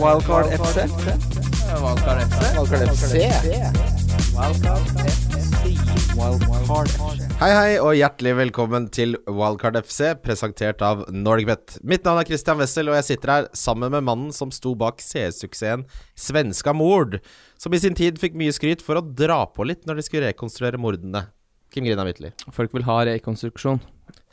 [0.00, 0.78] Wildcard FC.
[1.82, 2.40] Wildcard FC.
[2.56, 3.14] Wildcard FC.
[6.16, 7.26] Wildcard FC.
[7.40, 11.76] Hei, hei, og hjertelig velkommen til Wildcard FC, presentert av NorgBet.
[11.84, 15.04] Mitt navn er Christian Wessel, og jeg sitter her sammen med mannen som sto bak
[15.04, 15.84] CS-suksessen
[16.16, 17.18] Svenska mord,
[17.60, 20.32] som i sin tid fikk mye skryt for å dra på litt når de skulle
[20.32, 21.26] rekonstruere mordene.
[21.72, 22.32] Kim Grina Midtly.
[22.52, 23.80] Folk vil ha rekonstruksjon.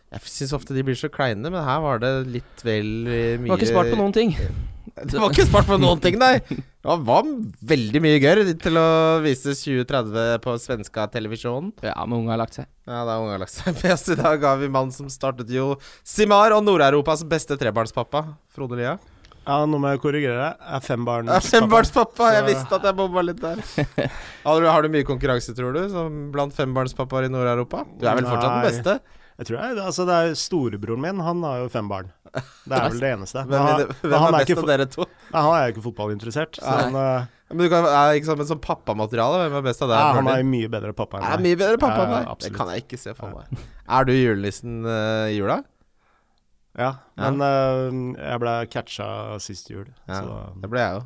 [0.10, 3.52] Jeg syns ofte de blir så kleine, men her var det litt vel eh, mye
[3.52, 4.34] Var ikke spart på noen ting.
[5.06, 6.40] Det var ikke spart på noen ting, nei.
[6.50, 7.28] Det var
[7.70, 8.88] veldig mye gørr til å
[9.24, 11.74] vise 2030 på svenska televisjonen.
[11.86, 12.68] Ja, men unge har lagt seg.
[12.88, 14.07] Ja, det er unge har lagt seg med oss.
[14.12, 15.74] I dag har vi mannen som startet jo
[16.07, 18.98] Simar og Nord-Europas beste trebarnspappa, Frode Lia.
[19.50, 20.57] Ja, nå må jeg korrigere deg.
[20.62, 21.46] Jeg er fembarnspappa.
[21.50, 22.26] Fembarnspappa!
[22.36, 23.62] Jeg visste at jeg bomma litt der.
[24.46, 27.82] Har du, har du mye konkurranse, tror du, som blant fembarnspappaer i Nord-Europa?
[27.98, 28.68] Du er vel fortsatt den Nei.
[28.70, 29.18] beste?
[29.39, 32.09] Jeg tror jeg, altså det er Storebroren min, han har jo fem barn.
[32.34, 33.44] Det er vel det eneste.
[33.48, 35.06] Hvem, han, hvem, men han er er best av dere to?
[35.31, 36.59] nei, han er jo ikke fotballinteressert.
[36.59, 39.86] Så han, eh, Men du kan, er ikke sånn, men som pappamateriale, hvem er best
[39.86, 40.04] av deg?
[40.04, 41.45] ja, han er mye bedre pappa enn meg.
[41.48, 42.44] mye bedre pappa enn Ja, deg.
[42.50, 43.64] Det kan jeg ikke se for meg.
[43.88, 45.62] Er du julenissen uh, i jula?
[46.80, 47.88] Ja, men eh,
[48.20, 49.08] jeg ble catcha
[49.44, 49.88] sist jul.
[50.08, 50.36] Ja, Så.
[50.62, 51.02] det ble jeg jo.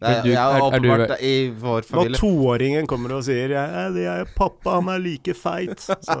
[0.00, 2.12] Er, du- jeg er er- er du- åpenbart i vår familie.
[2.14, 5.74] Når toåringen kommer og sier jeg, det er 'pappa, han er like feit',
[6.06, 6.18] så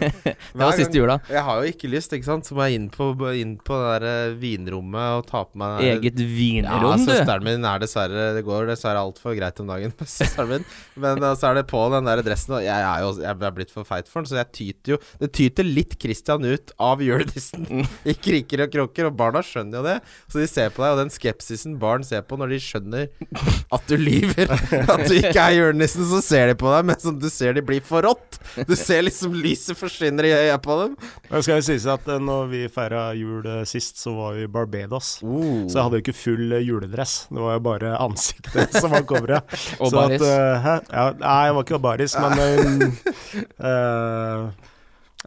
[0.24, 1.18] Det var siste jula.
[1.28, 2.46] Jeg har jo ikke lyst, ikke sant.
[2.48, 5.82] Så må jeg inn på, inn på det der eh, vinrommet og ta på meg
[5.84, 7.12] Eget Ja, vinrom, du.
[7.12, 10.64] søsteren min er dessverre Det går dessverre altfor greit om dagen med søsteren min.
[10.96, 13.54] Men uh, så er det på den der dressen, og jeg er jo jeg er
[13.60, 17.04] blitt for feit for den, så jeg tyter jo Det tyter litt Christian ut av
[17.04, 19.98] julenissen i kriker og kroker, og barna skjønner jo det.
[20.32, 23.09] Så de ser på deg, og den skepsisen barn ser på når de skjønner
[23.74, 27.18] at du lyver, at du ikke er julenissen, så ser de på deg, men som
[27.20, 28.38] du ser de blir for rått.
[28.66, 30.96] Du ser liksom lyset forsvinner i øya på dem.
[31.28, 34.46] Det skal jo sies at eh, når vi feira jul eh, sist, så var vi
[34.46, 35.12] i Barbados.
[35.22, 35.66] Uh.
[35.68, 37.14] Så jeg hadde jo ikke full eh, juledress.
[37.30, 39.60] Det var jo bare ansiktet som var coveret.
[39.78, 40.26] Og at, baris.
[40.26, 40.72] eh.
[40.90, 42.84] Ja, nei, jeg var ikke baris, men uh,
[43.70, 44.69] uh,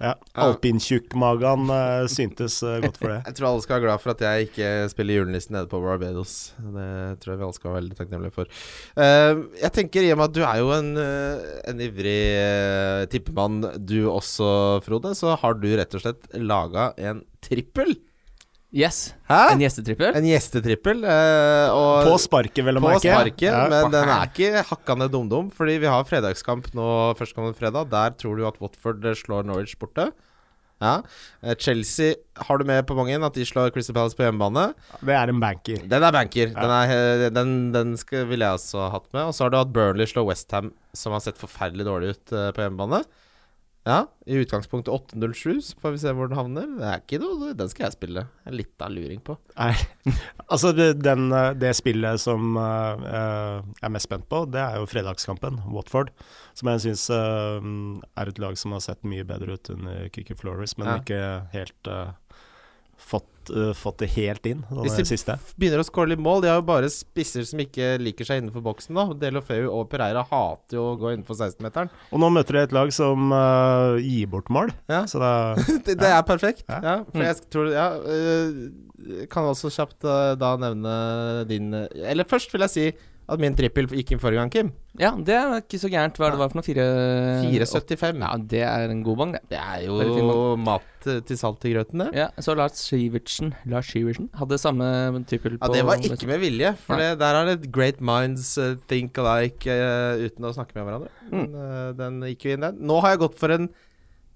[0.01, 3.19] ja, Alpintjukkmagen uh, syntes eh, godt for det.
[3.27, 6.53] Jeg tror alle skal være glad for at jeg ikke spiller julenissen nede på Barbados.
[6.57, 6.87] Det
[7.21, 8.55] tror jeg vi alle skal være veldig takknemlige for.
[8.97, 10.89] Uh, jeg tenker i og med at du er jo en,
[11.69, 14.49] en ivrig uh, tippemann du også,
[14.85, 17.93] Frode, så har du rett og slett laga en trippel.
[18.73, 19.13] Yes.
[19.29, 19.51] Hæ?
[19.53, 20.15] En gjestetrippel.
[20.17, 21.03] En gjestetrippel.
[21.05, 23.67] eh, og På sparket, vel å på sparket, Ja.
[23.69, 26.87] men den er ikke hakkande dum-dum, fordi vi har fredagskamp nå
[27.19, 27.89] førstkommende fredag.
[27.93, 30.11] Der tror du at Watford slår Norwich borte.
[30.81, 31.03] Ja.
[31.43, 34.73] Eh, Chelsea har du med på mange at de slår Crystal Palace på hjemmebane.
[35.05, 35.87] Det er en banker.
[35.87, 36.47] Den er banker.
[36.51, 36.89] Den, er,
[37.25, 39.27] eh, den, den skal, ville jeg også ha hatt med.
[39.29, 42.49] Og så har du hatt Burnley slå Westham, som har sett forferdelig dårlig ut eh,
[42.51, 43.03] på hjemmebane.
[43.83, 46.69] Ja, i utgangspunktet 8-0-7, så får vi se hvor den havner.
[46.79, 48.21] Det er ikke noe, Den skal jeg spille.
[48.45, 49.35] Jeg er litt av luring på.
[49.57, 49.73] Nei.
[50.53, 54.77] Altså, det, den, eh, det spillet som eh, jeg er mest spent på, det er
[54.77, 56.11] jo fredagskampen, Watford.
[56.55, 60.77] Som jeg syns er et lag som har sett mye bedre ut under Kiki Flores,
[60.77, 60.97] men Ja.
[61.01, 61.21] ikke
[61.55, 62.11] helt uh,
[63.01, 65.35] fått, eh, fått det helt inn, Hvis de siste.
[65.59, 66.41] begynner å skåre litt mål.
[66.43, 68.93] De har jo bare spisser som ikke liker seg innenfor boksen.
[68.95, 71.89] da Delofeu og Pereira hater jo å gå innenfor 16-meteren.
[72.11, 75.03] Og nå møter de et lag som uh, gir bort mål, Ja.
[75.05, 75.33] så det,
[75.87, 76.63] Det, det er perfekt.
[76.69, 76.79] Ja.
[76.83, 80.05] Ja, for jeg tror Ja, uh, kan også kjapt
[80.39, 80.93] da nevne
[81.49, 82.85] din Eller først vil jeg si
[83.35, 84.69] at min trippel gikk inn forrige gang, Kim.
[84.99, 86.17] Ja, det er ikke så gærent.
[86.19, 86.65] Hva er det var for noe?
[86.65, 86.85] Fire
[87.41, 88.21] 4,75.
[88.21, 89.41] Ja, det er en god bang, det.
[89.51, 92.09] Det er jo mat øh, til salt i grøten, det.
[92.17, 94.87] Ja, så Lars Sivertsen Lars Sivertsen hadde samme
[95.29, 98.75] trippel Ja, det var ikke med vilje, for det, der er det great minds uh,
[98.89, 101.13] think alike uh, uten å snakke med hverandre.
[101.29, 101.37] Mm.
[101.39, 102.83] Men, uh, den gikk jo inn den.
[102.85, 103.71] Nå har jeg gått for en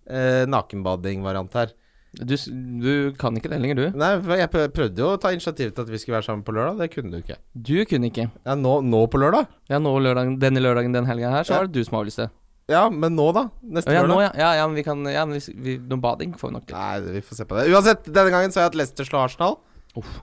[0.07, 1.73] nakenbading-variant her.
[2.17, 2.33] Du,
[2.81, 3.97] du kan ikke det lenger, du.
[3.99, 6.55] Nei, for jeg prøvde jo å ta initiativ til at vi skulle være sammen på
[6.55, 6.79] lørdag.
[6.81, 7.37] Det kunne du ikke.
[7.53, 8.25] Du kunne ikke.
[8.47, 9.45] Ja, nå, nå på lørdag?
[9.69, 11.59] Ja, nå lørdagen, denne lørdagen den helga her, så Ja.
[11.61, 12.29] var det du som avlyste.
[12.67, 13.45] Ja, men nå, da?
[13.63, 14.23] Neste ja, lørdag?
[14.25, 14.31] ja.
[14.41, 14.49] ja.
[14.61, 16.75] Ja, men vi kan Ja, men vi, vi, noe bading får vi nok til.
[16.79, 17.67] Nei, vi får se på det.
[17.71, 19.59] Uansett, denne gangen så har jeg hatt Leicester slå Arsenal.
[19.95, 20.17] Uff.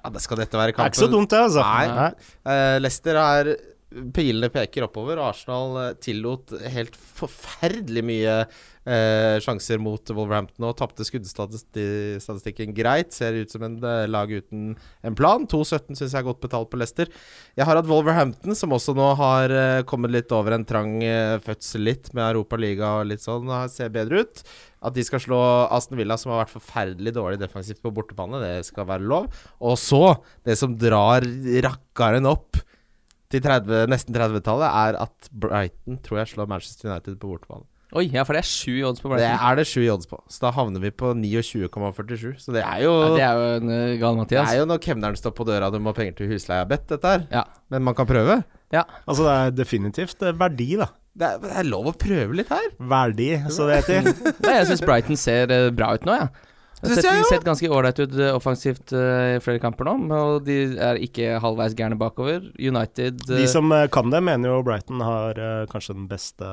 [0.00, 0.90] Ja, det skal dette være kampen.
[0.90, 1.62] Det er ikke så dumt, det, altså.
[1.62, 2.10] Nei.
[2.50, 3.54] Eh, Leicester er
[4.14, 8.32] Pilene peker oppover, og Arsenal eh, tillot helt forferdelig mye
[8.84, 13.14] eh, sjanser mot Wolverhampton og tapte skuddstatistikken greit.
[13.16, 15.46] Ser ut som en eh, lag uten en plan.
[15.50, 17.10] 2-17 syns jeg er godt betalt på Leicester.
[17.56, 21.40] Jeg har hatt Wolverhampton, som også nå har eh, kommet litt over en trang eh,
[21.44, 24.44] fødsel litt med Europaliga og litt sånn, og ser bedre ut.
[24.84, 25.40] At de skal slå
[25.72, 29.30] Aston Villa, som har vært forferdelig dårlig defensivt på bortebane, det skal være lov.
[29.64, 31.24] Og så, det som drar
[31.64, 32.60] rakkeren opp
[33.32, 37.64] til 30, nesten 30-tallet, er at Brighton tror jeg slår Manchester United på bortebane.
[37.94, 39.22] Oi, ja, for det er sju odds på Brighton.
[39.22, 42.40] Det er det sju odds på, så da havner vi på 29,47.
[42.42, 44.80] Så det er jo Ja, det er jo en uh, gal Det er jo når
[44.82, 47.26] kemneren står på døra du må ha penger til husleia bedt, dette her.
[47.30, 47.44] Ja.
[47.70, 48.40] Men man kan prøve.
[48.74, 48.82] Ja.
[49.06, 50.90] Altså, det er definitivt eh, verdi, da.
[51.14, 52.66] Det er, det er lov å prøve litt her.
[52.82, 54.10] Verdi, så det heter.
[54.48, 56.26] Nei, jeg syns Brighton ser eh, bra ut nå, ja.
[56.82, 60.98] Det har sett, sett ganske ålreit ut offensivt i flere kamper nå, og de er
[61.00, 62.42] ikke halvveis gærne bakover.
[62.58, 65.38] United De som kan det, mener jo Brighton har
[65.70, 66.50] kanskje den beste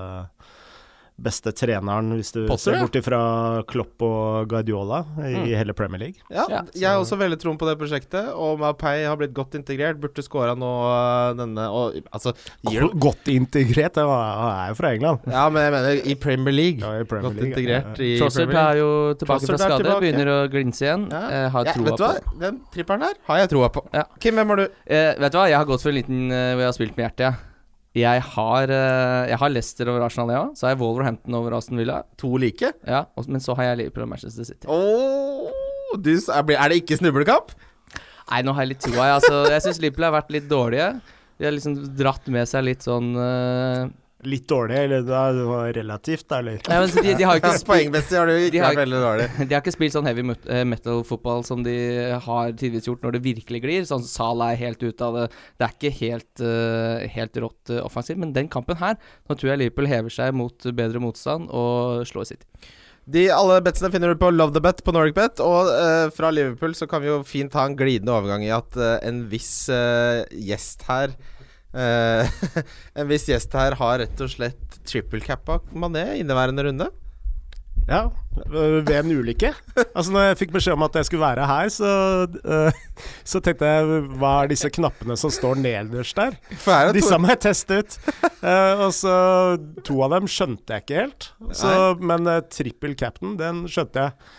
[1.21, 3.19] Beste treneren, hvis du Potter, ser bort ifra
[3.69, 5.45] Klopp og Guardiola i Mm.
[5.57, 6.19] hele Premier League.
[6.31, 8.31] Ja, Ja, jeg har også veldig troen på det prosjektet.
[8.33, 9.99] Og Mapei har blitt godt integrert.
[10.01, 12.33] Burde skåra nå øh, denne og, Altså
[12.67, 15.19] gir Godt integrert, han er jo fra England.
[15.27, 16.79] Ja, men jeg mener i Premier League.
[16.81, 18.05] Ja, i Premier Godt League, integrert ja.
[18.05, 18.71] i Trossard Premier League.
[18.71, 20.01] er jo tilbake Trossard fra skade, tilbake.
[20.01, 21.07] begynner å glinse igjen.
[21.11, 21.21] Ja.
[21.29, 22.13] Eh, har Ja, troa vet du hva?
[22.25, 23.85] på Den tripperen der har jeg troa på.
[23.93, 24.03] Ja.
[24.19, 24.67] Kim, hvem har du?
[24.87, 26.97] eh, Vet du hva, jeg har gått for en liten eh, hvor jeg har spilt
[26.97, 27.35] med hjertet, jeg.
[27.97, 30.43] Jeg har, eh, jeg har Leicester over Arsenal, ja.
[30.55, 32.03] Så har jeg Wolverhampton over Aston Villa.
[32.21, 32.71] To like?
[32.87, 34.67] Ja, Men så har jeg Liverpool og Manchester City.
[34.67, 35.51] Oh,
[35.99, 37.51] du, er det ikke snublekamp?
[38.31, 39.17] Nei, nå har jeg litt troa, jeg.
[39.19, 41.01] Altså, jeg syns Liverpool har vært litt dårlige.
[41.35, 43.89] De har liksom dratt med seg litt sånn eh,
[44.27, 46.59] Litt dårlig, eller det er var relativt, eller?
[46.67, 48.81] Nei, men de, de har jo ikke spilt Poengmessig har du ikke De har- vært
[48.83, 49.27] veldig dårlig.
[49.47, 51.75] De har ikke spilt sånn heavy eh, metal-fotball som de
[52.25, 53.87] har tidvis gjort når det virkelig glir.
[53.89, 55.25] Sånn Salah er helt ute av det.
[55.57, 58.21] Det er ikke helt, eh, helt rått uh, offensivt.
[58.21, 62.29] Men den kampen her, nå tror jeg Liverpool hever seg mot bedre motstand og slår
[62.33, 62.47] City.
[63.11, 65.41] De Alle betsene finner du på Love the Bet på Nordic Bet.
[65.41, 68.77] Og uh, fra Liverpool så kan vi jo fint ha en glidende overgang i at
[68.77, 71.15] uh, en viss uh, gjest her
[71.73, 72.31] eh,
[72.99, 76.89] En viss gjest her har rett og slett triple cappa Mané inneværende runde.
[77.87, 78.05] Ja,
[78.53, 79.53] øh, ved en ulykke.
[79.95, 81.91] Altså når jeg fikk beskjed om at jeg skulle være her, så,
[82.45, 86.37] uh, så tenkte jeg hva er disse knappene som står nederst der?
[86.69, 87.97] Er Disse må jeg teste ut.
[88.43, 89.15] Uh, og så
[89.87, 91.31] To av dem skjønte jeg ikke helt.
[91.57, 94.31] Så, men uh, trippel captain, den skjønte jeg.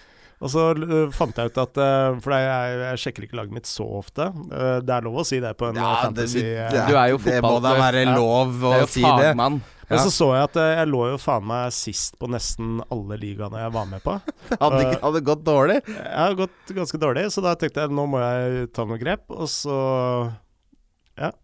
[0.43, 3.69] Og så øh, fant jeg ut at øh, For jeg, jeg sjekker ikke laget mitt
[3.71, 4.27] så ofte.
[4.51, 6.43] Øh, det er lov å si det på en ja, fantasy...
[6.43, 8.17] det, det, Du er jo fotball, det må da være Ja.
[8.19, 9.31] lov å er si det.
[9.31, 9.61] fagmann.
[9.93, 13.61] Men så så jeg at jeg lå jo faen meg sist på nesten alle ligaene
[13.61, 14.15] jeg var med på.
[14.63, 15.83] Hadde, hadde gått dårlig.
[15.85, 19.27] Jeg har gått ganske dårlig, så da tenkte jeg nå må jeg ta noen grep.
[19.37, 19.77] Og så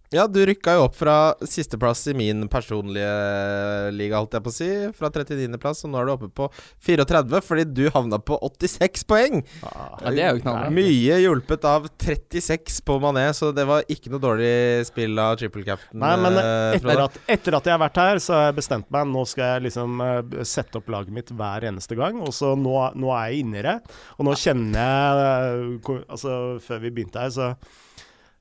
[0.09, 3.09] Ja, du rykka jo opp fra sisteplass i min personlige
[3.93, 4.69] liga, holdt jeg på å si.
[4.97, 6.47] Fra 39.-plass, og nå er du oppe på
[6.87, 9.43] 34 fordi du havna på 86 poeng.
[9.61, 10.71] Ja, det er jo knallbra.
[10.73, 14.55] Mye hjulpet av 36 på Mané, så det var ikke noe dårlig
[14.89, 16.01] spill av triple captain.
[16.01, 18.89] Nei, men eh, etter at, etter at jeg har vært her, så har jeg bestemt
[18.95, 19.11] meg.
[19.13, 22.23] Nå skal jeg liksom eh, sette opp laget mitt hver eneste gang.
[22.25, 23.77] Og så nå, nå er jeg inni det.
[24.17, 26.33] Og nå kjenner jeg eh, Altså,
[26.65, 27.53] før vi begynte her, så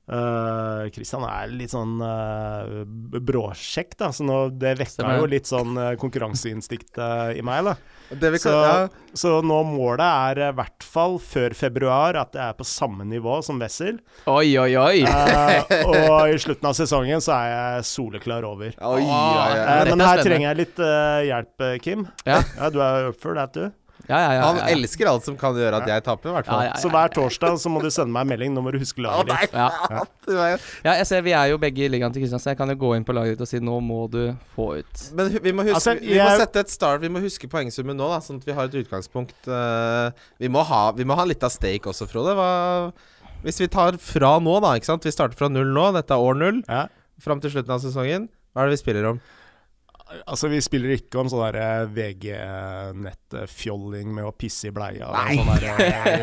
[0.08, 4.10] eh, Christian er litt sånn uh, bråsjekk, da.
[4.14, 7.76] Så nå, det vekka jo litt sånn uh, konkurranseinstinkt uh, i meg, da.
[8.08, 8.76] kan, Så, ja,
[9.12, 13.40] så nå målet er i hvert fall før februar at jeg er på samme nivå
[13.44, 13.98] som Wessel.
[14.30, 15.02] Oi, oi, oi!
[15.92, 18.72] Og i slutten av sesongen så er jeg soleklar over.
[18.78, 19.82] Oi, oi, oi.
[19.90, 20.80] Men er her trenger jeg litt
[21.28, 22.08] hjelp, Kim.
[22.24, 22.40] Ja.
[22.72, 23.68] Du er up for that, du.
[24.08, 24.44] Ja, ja, ja.
[24.46, 24.76] Han ja, ja.
[24.76, 26.62] elsker alt som kan gjøre at jeg taper, i hvert fall.
[26.64, 28.54] Ja, ja, Så hver torsdag så må du sende meg en melding.
[28.56, 29.56] Nå må du huske laget ditt.
[29.58, 30.56] Ja.
[30.94, 32.94] jeg ser vi er jo begge i ligaen til Kristian, så jeg kan jo gå
[32.96, 34.22] inn på laget ditt og si nå må du
[34.56, 37.50] få ut Men vi må, huske, Altså, vi må sette et start Vi må huske
[37.52, 39.36] poengsummen nå, da sånn at vi har et utgangspunkt.
[39.44, 42.32] eh, vi, må ha, vi må ha litt av stake også, Frode.
[42.38, 42.48] Hva,
[43.44, 44.74] hvis vi tar fra nå, da.
[44.78, 45.04] ikke sant?
[45.06, 45.90] Vi starter fra null nå.
[45.96, 46.62] Dette er år null.
[46.66, 46.86] Ja.
[47.22, 48.28] Fram til slutten av sesongen.
[48.54, 49.20] Hva er det vi spiller om?
[50.24, 51.56] Altså, vi spiller ikke om sånn
[51.94, 55.36] VG-nettfjolling med å pisse i bleia Nei.
[55.38, 55.62] sånn der.
[55.78, 55.80] eh,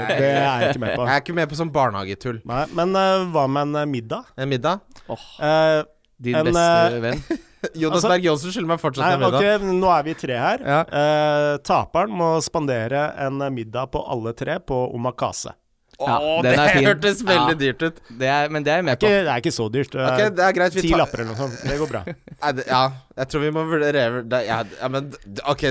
[0.09, 1.01] Det er jeg ikke med på.
[1.05, 2.39] Jeg er ikke med på sånn barnehagetull.
[2.49, 4.23] Nei, men uh, hva med en eh, middag?
[4.39, 4.75] En middag?
[5.09, 5.79] Eh,
[6.25, 7.19] din En, beste venn.
[7.81, 9.39] Jonas Altså- Berg Johnsen skylder meg fortsatt nei, en middag.
[9.41, 9.45] ok,
[9.81, 10.59] nå er vi tre her.
[10.65, 10.79] Ja.
[10.85, 15.51] Uh, taperen må spandere en middag på alle tre på omakase.
[15.99, 16.85] Ja, Åh, den det fin.
[16.89, 17.59] hørtes veldig Ja.
[17.61, 17.99] dyrt ut.
[18.19, 19.05] Det er, men det er jeg Det med på.
[19.07, 19.95] ikke, det er ikke så dyrt.
[19.95, 20.73] Eh, Ok, det er greit.
[20.75, 21.63] Vi Ti tar lapper eller noe sånt.
[21.63, 22.03] Det går bra.
[22.67, 22.81] Ja,
[23.17, 25.13] jeg tror vi må vurdere det- ja, ja, men
[25.47, 25.63] OK.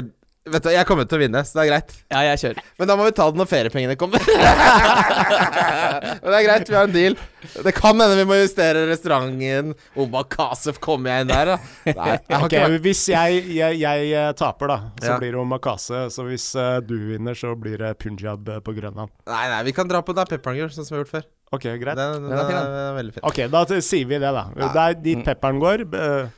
[0.45, 1.93] Vet du, jeg kommer til å vinne, så det er greit.
[2.13, 2.59] Ja, jeg kjører.
[2.77, 4.21] Men da må vi ta det når feriepengene kommer.
[6.21, 7.17] Men det er greit, vi har en deal.
[7.65, 9.73] Det kan hende vi må justere restauranten.
[10.05, 11.57] Omakase, kommer jeg inn der, da?
[11.89, 15.19] Nei, jeg har Ok, ikke Hvis jeg, jeg, jeg eh, taper, da, så Ja.
[15.23, 16.05] blir det omakase.
[16.13, 19.13] Så hvis eh, du vinner, så blir det punjab eh, på Grønland.
[19.31, 21.27] Nei, nei, vi kan dra på da pepperngirl, sånn som vi har gjort før.
[21.55, 21.97] Ok, greit.
[21.97, 23.25] Den, den, Den er fin, er, veldig fin.
[23.33, 24.45] Ok, da sier vi det, da.
[24.61, 24.69] Ja.
[24.77, 25.89] Det er dit pepperen går.
[25.89, 26.33] eh,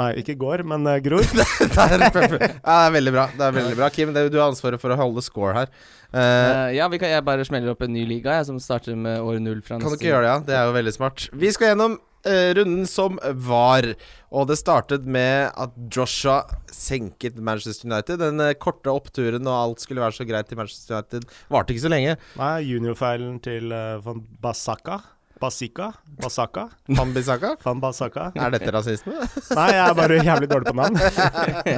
[0.00, 1.24] nei, ikke går, men uh, gror.
[1.36, 3.26] Det er, ja, det er veldig bra.
[3.36, 5.70] Det er veldig bra Kim, det, du har ansvaret for å holde score her.
[6.10, 8.96] Uh, uh, ja, vi kan, jeg bare smeller opp en ny liga jeg, som starter
[8.98, 10.36] med år null kan du ikke gjøre det, ja?
[10.46, 11.26] Det er jo veldig smart.
[11.36, 13.86] Vi skal gjennom runden som var.
[14.34, 16.40] Og det startet med at Joshua
[16.74, 18.18] senket Manchester United.
[18.18, 21.92] Den korte oppturen og alt skulle være så greit i Manchester United, varte ikke så
[21.92, 22.16] lenge.
[22.40, 24.98] Nei, juniorfeilen til uh, van Basaka.
[25.40, 25.92] Basika?
[26.22, 26.68] Basaka?
[26.96, 27.56] Pambisaka.
[27.60, 28.30] Fambasaka.
[28.34, 29.12] Er dette rasisme?
[29.52, 30.96] Nei, jeg er bare jævlig dårlig på navn.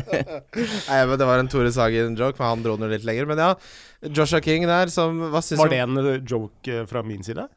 [0.88, 3.26] Nei, men Det var en Tore Sagen-joke, men han dro den litt lenger.
[3.30, 3.48] Men ja,
[4.14, 7.48] Joshua King der, som Var det en joke uh, fra min side?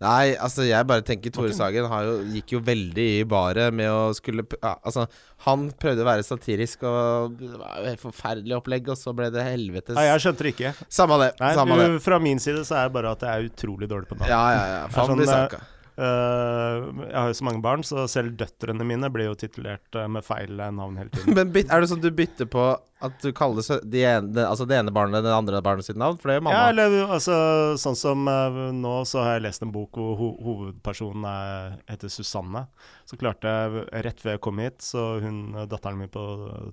[0.00, 3.90] Nei, altså jeg bare tenker Tore Sagen har jo, gikk jo veldig i baret med
[3.92, 5.04] å skulle ja, Altså,
[5.44, 9.28] han prøvde å være satirisk, og det var jo helt forferdelig opplegg, og så ble
[9.34, 10.72] det helvetes Nei, jeg skjønte det ikke.
[10.88, 11.28] Samme det.
[11.42, 11.90] Nei, samme det.
[11.92, 14.32] uh, Fra min side så er det bare at jeg er utrolig dårlig på navn.
[14.32, 14.80] Ja, ja, ja.
[14.94, 15.60] Faen sånn, blir saka.
[16.00, 20.06] Uh, jeg har jo så mange barn, så selv døtrene mine blir jo titulert uh,
[20.08, 21.34] med feil uh, navn hele tiden.
[21.36, 22.62] Men byt, er det sånn du bytter på
[23.04, 26.16] at du kaller de ene, det- altså det ene barnet det andre barnet sitt navn?
[26.20, 26.56] For det er jo mamma.
[26.56, 27.36] Ja, eller altså
[27.80, 32.12] sånn som uh, nå så har jeg lest en bok hvor ho hovedpersonen er, heter
[32.12, 32.64] Susanne.
[33.08, 36.24] Så klarte jeg rett før jeg kom hit, så hun, datteren min på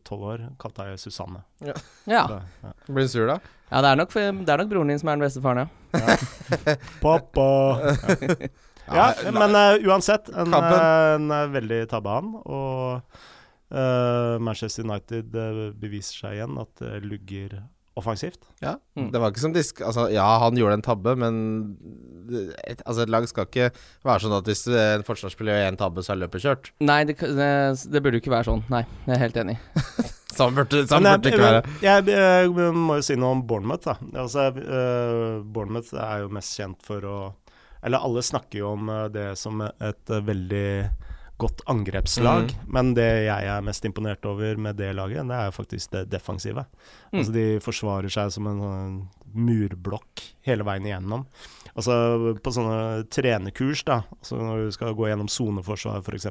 [0.08, 1.44] tolv år, kalte jeg Susanne.
[1.66, 1.76] Ja.
[1.76, 2.74] Så, ja.
[2.88, 3.40] Blir du sur da?
[3.68, 6.16] ja det, er nok, det er nok broren din som er den beste faren, ja.
[7.04, 7.50] Pappa!
[7.92, 10.78] Ja, men uh, uansett, en, Kampen.
[10.78, 12.36] uh, en uh, veldig tabbe han.
[12.44, 13.18] Og
[13.72, 15.34] uh, Manchester United
[15.80, 17.60] beviser seg igjen at det lugger
[17.98, 18.44] offensivt.
[18.62, 18.76] Ja.
[18.94, 19.08] Mm.
[19.10, 19.80] Det var ikke som disk...
[19.82, 21.40] Altså, ja, han gjorde en tabbe, men
[22.62, 23.72] et, altså, et lag skal ikke
[24.06, 26.70] være sånn at hvis en forsvarsspiller gjør én tabbe, så er løpet kjørt.
[26.86, 27.50] Nei, det, det,
[27.90, 28.62] det burde jo ikke være sånn.
[28.70, 29.58] Nei, jeg er helt enig.
[30.38, 31.62] Sånn burde sånn Men burde det ikke være.
[31.82, 33.88] jeg, jeg, jeg må jo si noe om Bournemouth.
[33.88, 33.96] Da.
[34.22, 37.18] Altså, uh, Bournemouth er jo mest kjent for å
[37.88, 40.70] Eller alle snakker jo om eh, det som et eh, veldig
[41.38, 42.50] godt angrepslag.
[42.50, 42.72] Mm.
[42.74, 46.08] Men det jeg er mest imponert over med det laget, det er jo faktisk det
[46.10, 46.66] defensive.
[47.12, 47.20] Mm.
[47.20, 48.98] Altså De forsvarer seg som en sånn
[49.38, 51.28] murblokk hele veien igjennom.
[51.78, 56.30] Altså På sånne trenerkurs, da, altså når du skal gå gjennom soneforsvar f.eks.,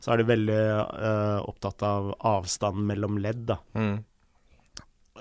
[0.00, 3.44] så er de veldig uh, opptatt av avstanden mellom ledd.
[3.52, 3.98] da Mm.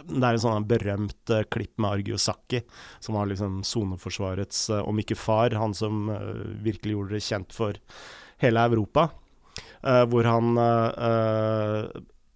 [0.04, 2.62] Det er en sånn berømt uh, klipp med Argio Sacchi,
[3.04, 7.56] som var liksom soneforsvarets, uh, om ikke far, han som uh, virkelig gjorde det kjent
[7.56, 7.80] for
[8.44, 9.10] hele Europa.
[10.12, 10.58] hvor han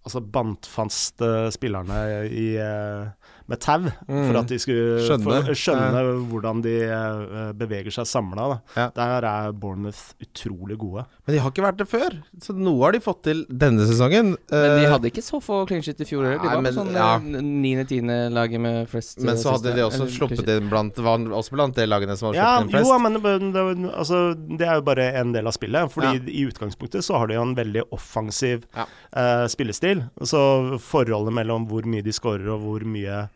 [0.06, 1.20] altså bandt fast
[1.52, 1.98] spillerne
[2.30, 3.10] i, eh,
[3.50, 4.26] med tau, Mm.
[4.30, 5.24] for at de skulle Skjønne.
[5.26, 8.60] for, skjønne hvordan de eh, beveger seg samla.
[8.76, 8.88] Ja.
[8.94, 11.04] Der er Bournemouth utrolig gode.
[11.26, 14.36] Men de har ikke vært det før, så noe har de fått til denne sesongen.
[14.50, 16.38] Men de Eh, hadde ikke så få clean shit i fjor heller.
[16.42, 17.18] De var men- på sånn ja.
[17.20, 21.86] niende-tiende-laget med flest men eh, så hadde de også sluppet inn blant også blant de
[21.88, 22.90] lagene som har sluppet inn flest.
[22.90, 24.20] jo, men, det, altså,
[24.58, 25.90] det er jo bare en del av spillet.
[25.92, 26.20] Fordi Ja.
[26.26, 28.86] i utgangspunktet så har de jo en veldig offensiv Ja.
[29.12, 30.04] eh, spillestil.
[30.22, 33.28] Så forholdet mellom hvor mye de skårer og hvor mye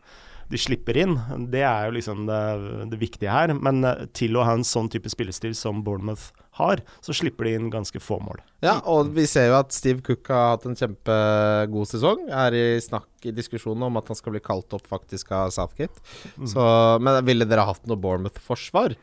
[0.51, 1.15] de slipper inn,
[1.51, 2.41] det er jo liksom det,
[2.91, 3.53] det viktige her.
[3.57, 7.55] Men eh, til å ha en sånn type spillestil som Bournemouth har, så slipper de
[7.57, 8.39] inn ganske få mål.
[8.63, 12.27] Ja, og vi ser jo at Steve Cook har hatt en kjempegod sesong.
[12.29, 16.03] Er i snakk i diskusjonen om at han skal bli kalt opp faktisk av Southgate.
[16.37, 16.49] Mm.
[16.53, 16.67] Så,
[17.03, 18.95] men ville dere hatt noe Bournemouth-forsvar?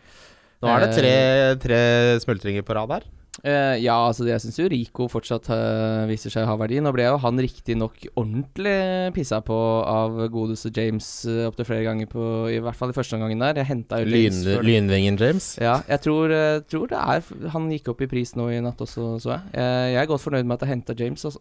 [0.62, 1.16] Nå er det tre,
[1.58, 1.82] tre
[2.22, 3.10] smultringer på rad her.
[3.40, 6.82] Eh, ja, altså jeg syns jo Rico fortsatt uh, viser seg å ha verdi.
[6.84, 8.76] Nå ble jo han riktignok ordentlig
[9.16, 9.56] pissa på
[9.88, 13.62] av godeste James uh, opptil flere ganger på I hvert fall i første omgangen der.
[13.62, 15.48] Jeg henta jo James Lyn, lynvingen James.
[15.64, 18.84] Ja, jeg tror, uh, tror det er Han gikk opp i pris nå i natt
[18.84, 19.42] også, så jeg.
[19.56, 21.40] Eh, jeg er godt fornøyd med at jeg henta James, altså.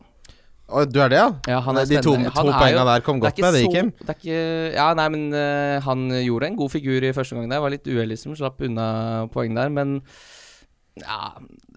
[0.87, 1.29] Du er det, ja?
[1.51, 3.89] Ja, han er de to, to poengene der kom godt med, det, Kim.
[3.99, 4.37] Det ikke
[4.71, 5.33] Ja, nei, men
[5.83, 7.59] han gjorde en god figur i første omgang der.
[7.59, 8.85] Var litt uheldig som slapp unna
[9.35, 9.97] poeng der, men
[10.99, 11.21] ja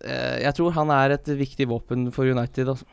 [0.05, 2.87] eh, Jeg tror han er et viktig våpen for United, altså.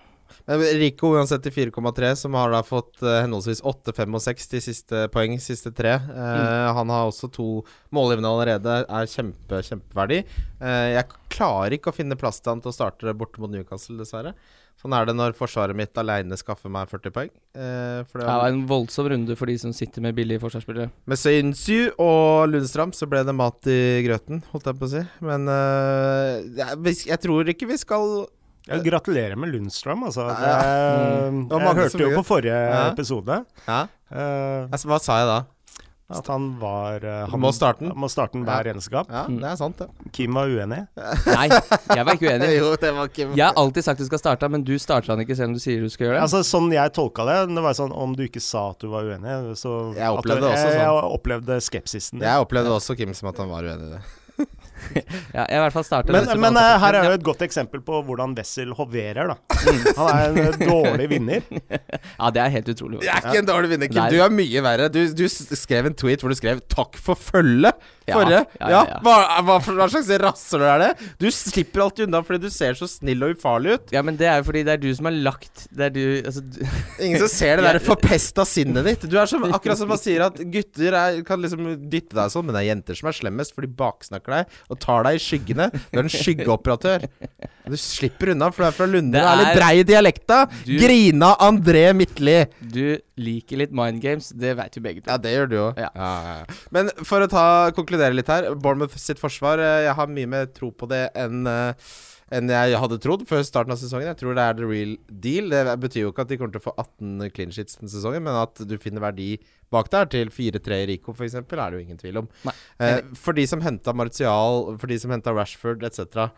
[0.47, 4.47] Men Rico uansett i 4,3, som har da fått eh, henholdsvis 8, 5 og 6
[4.53, 5.97] de siste poeng, siste tre.
[5.97, 7.47] Eh, Han har også to
[7.91, 10.21] målgivende allerede, er kjempe, kjempeverdig.
[10.61, 14.35] Jeg klarer ikke å finne plass til han til å starte borte mot Newcastle, dessverre.
[14.81, 17.29] Sånn er det når forsvaret mitt aleine skaffer meg 40 poeng.
[17.53, 20.89] Eh, for det Det var en voldsom runde for de som sitter med billige forsvarsspillere.
[21.05, 25.03] Med Søynsju og Lundstram så ble det mat i grøten, holdt jeg på å si.
[25.21, 26.65] Men eh,
[27.05, 28.25] jeg, tror ikke vi skal
[28.65, 30.25] Ja, gratulerer med Lundstrøm, altså.
[30.33, 31.29] Det, ja.
[31.29, 31.43] Mm.
[31.49, 32.85] Det var jeg hørte jo på forrige Ja.
[32.91, 35.35] episode Ja, Uh, altså, hva sa jeg da?
[36.19, 37.93] At han var eh, han, må starte den.
[37.97, 39.11] må starte den hver eneste kamp.
[39.11, 40.11] Ja, det er sant, det.
[40.15, 40.81] Kim var uenig.
[40.97, 42.49] Nei, jeg var ikke uenig.
[42.59, 43.33] jo, det var Kim.
[43.37, 45.63] Jeg har alltid sagt du skal starte, men du starter han ikke selv om du
[45.63, 46.23] sier du skal gjøre det.
[46.27, 49.07] Altså Sånn jeg tolka det, det var sånn om du ikke sa at du var
[49.07, 50.79] uenig, så Jeg opplevde det også sånn.
[50.81, 52.27] jeg opplevde skepsisen din.
[52.27, 54.01] Jeg opplevde også Kim som at han var uenig i det.
[55.35, 57.83] Ja, jeg i hvert fall starter Men, men eh, her er jo et godt eksempel
[57.85, 59.59] på hvordan Wessel hoverer, da.
[59.97, 61.45] Han er en eh, dårlig vinner.
[62.21, 62.99] Ja, det er helt utrolig.
[63.05, 64.03] Jeg er ikke en dårlig vinner, Kim.
[64.11, 64.89] Du er mye verre.
[64.93, 67.79] Du, du skrev en tweet hvor du skrev 'takk for følget'.
[68.09, 68.39] Ja, Forrige.
[68.59, 68.99] ja, ja, ja.
[69.05, 69.15] Hva,
[69.45, 70.87] hva, hva slags rasshøl er det?
[71.21, 73.91] Du slipper alltid unna fordi du ser så snill og ufarlig ut.
[73.93, 76.01] Ja, men det er jo fordi det er du som har lagt Det er du
[76.25, 76.57] Altså du,
[77.05, 79.05] Ingen som ser det der forpesta sinnet ditt.
[79.11, 82.47] Du er som, akkurat som man sier at gutter er, kan liksom dytte deg sånn,
[82.49, 85.23] men det er jenter som er slemmest, for de baksnakker deg og tar deg i
[85.27, 85.69] skyggene.
[85.91, 87.05] Du er en skyggeoperatør.
[87.71, 89.13] Du slipper unna, for du er fra Lunde.
[89.13, 90.39] Det Du er litt er- brei i dialekta.
[90.65, 92.39] Du- Grina André Midtli.
[92.59, 94.31] du liker litt mind games.
[94.35, 95.09] Det vet jo begge to.
[95.11, 95.81] Ja, det gjør du òg.
[95.81, 95.91] Ja.
[96.75, 97.45] Men for å ta,
[97.77, 98.51] konkludere litt her.
[98.55, 101.91] Bournemouth sitt forsvar eh, Jeg har mye mer tro på det enn eh,
[102.31, 104.07] enn jeg hadde trodd før starten av sesongen.
[104.07, 105.49] Jeg tror det er the real deal.
[105.51, 108.23] Det betyr jo ikke at de kommer til å få 18 clean sheets denne sesongen,
[108.23, 109.33] men at du finner verdi
[109.71, 112.31] bak der, til 4-3 i Rico f.eks., er det jo ingen tvil om.
[112.47, 116.31] Nei, Eh, for de som henta Martial, for de som henta Rashford etc.,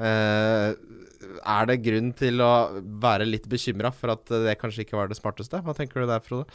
[0.00, 2.52] er det grunn til å
[3.02, 5.60] være litt bekymra for at det kanskje ikke var det smarteste?
[5.66, 6.46] Hva tenker du der, Frode?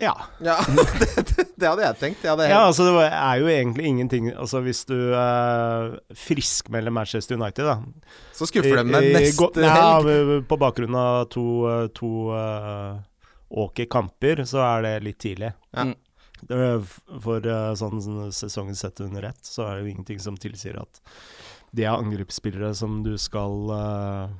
[0.00, 0.16] Ja.
[0.38, 0.56] Ja,
[0.96, 2.22] det, det, hadde jeg tenkt.
[2.24, 7.36] Jeg hadde ja, altså det er jo egentlig ingenting Altså Hvis du uh, friskmelder Manchester
[7.36, 7.76] United, da
[8.32, 10.40] så skuffer de i neste gå- ja.
[10.48, 12.96] På bakgrunn av to, eh, to uh,
[13.50, 15.50] åker kamper, så er det litt tidlig.
[15.76, 15.84] Ja.
[16.48, 20.78] For eh, sånn sånn sesongen sett under ett, så er det jo ingenting som tilsier
[20.80, 21.02] at
[21.70, 24.30] det er angrepsspillere som du skal uh,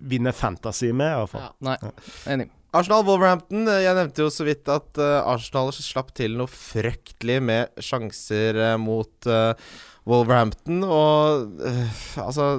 [0.00, 1.46] vinne fantasy med, i hvert fall.
[1.46, 1.52] Ja.
[1.70, 1.92] Nei,
[2.34, 2.50] enig.
[2.76, 3.64] Arsenal Wolverhampton.
[3.66, 8.60] eh, Jeg nevnte jo så vidt at eh, Arsenal slapp til noe fryktelig med sjanser
[8.62, 9.26] eh, mot
[10.06, 10.84] Wolverhampton.
[10.86, 11.64] Og
[12.20, 12.52] altså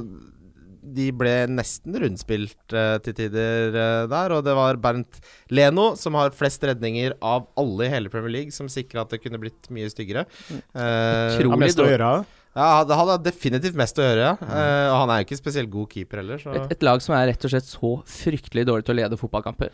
[0.81, 4.33] De ble nesten rundspilt eh, til tider eh, der.
[4.37, 5.19] Og det var Bernt
[5.53, 9.21] Leno som har flest redninger av alle i hele Premier League, som sikra at det
[9.23, 10.25] kunne blitt mye styggere.
[10.51, 12.11] Eh, Utrolig mest å gjøre.
[12.57, 14.33] ja, det hadde definitivt mest å gjøre, ja.
[14.41, 17.15] Eh, og han er jo ikke spesielt god keeper heller, så Et, et lag som
[17.15, 19.71] er rett og slett så fryktelig dårlig til å lede fotballkamper.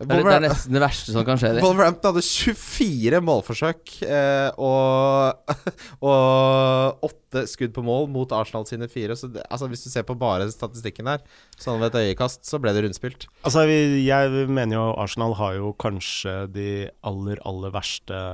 [0.00, 1.50] Det er, det er nesten det verste som kan skje.
[1.58, 1.62] Det.
[1.64, 5.52] Wolverhampton hadde 24 målforsøk eh, og,
[6.08, 9.16] og 8 skudd på mål mot Arsenal sine fire.
[9.18, 11.20] Så det, altså hvis du ser på bare statistikken der,
[11.60, 13.28] sånn ved et øyekast, så ble det rundspilt.
[13.44, 16.70] Altså, jeg mener jo Arsenal har jo kanskje de
[17.04, 18.24] aller, aller verste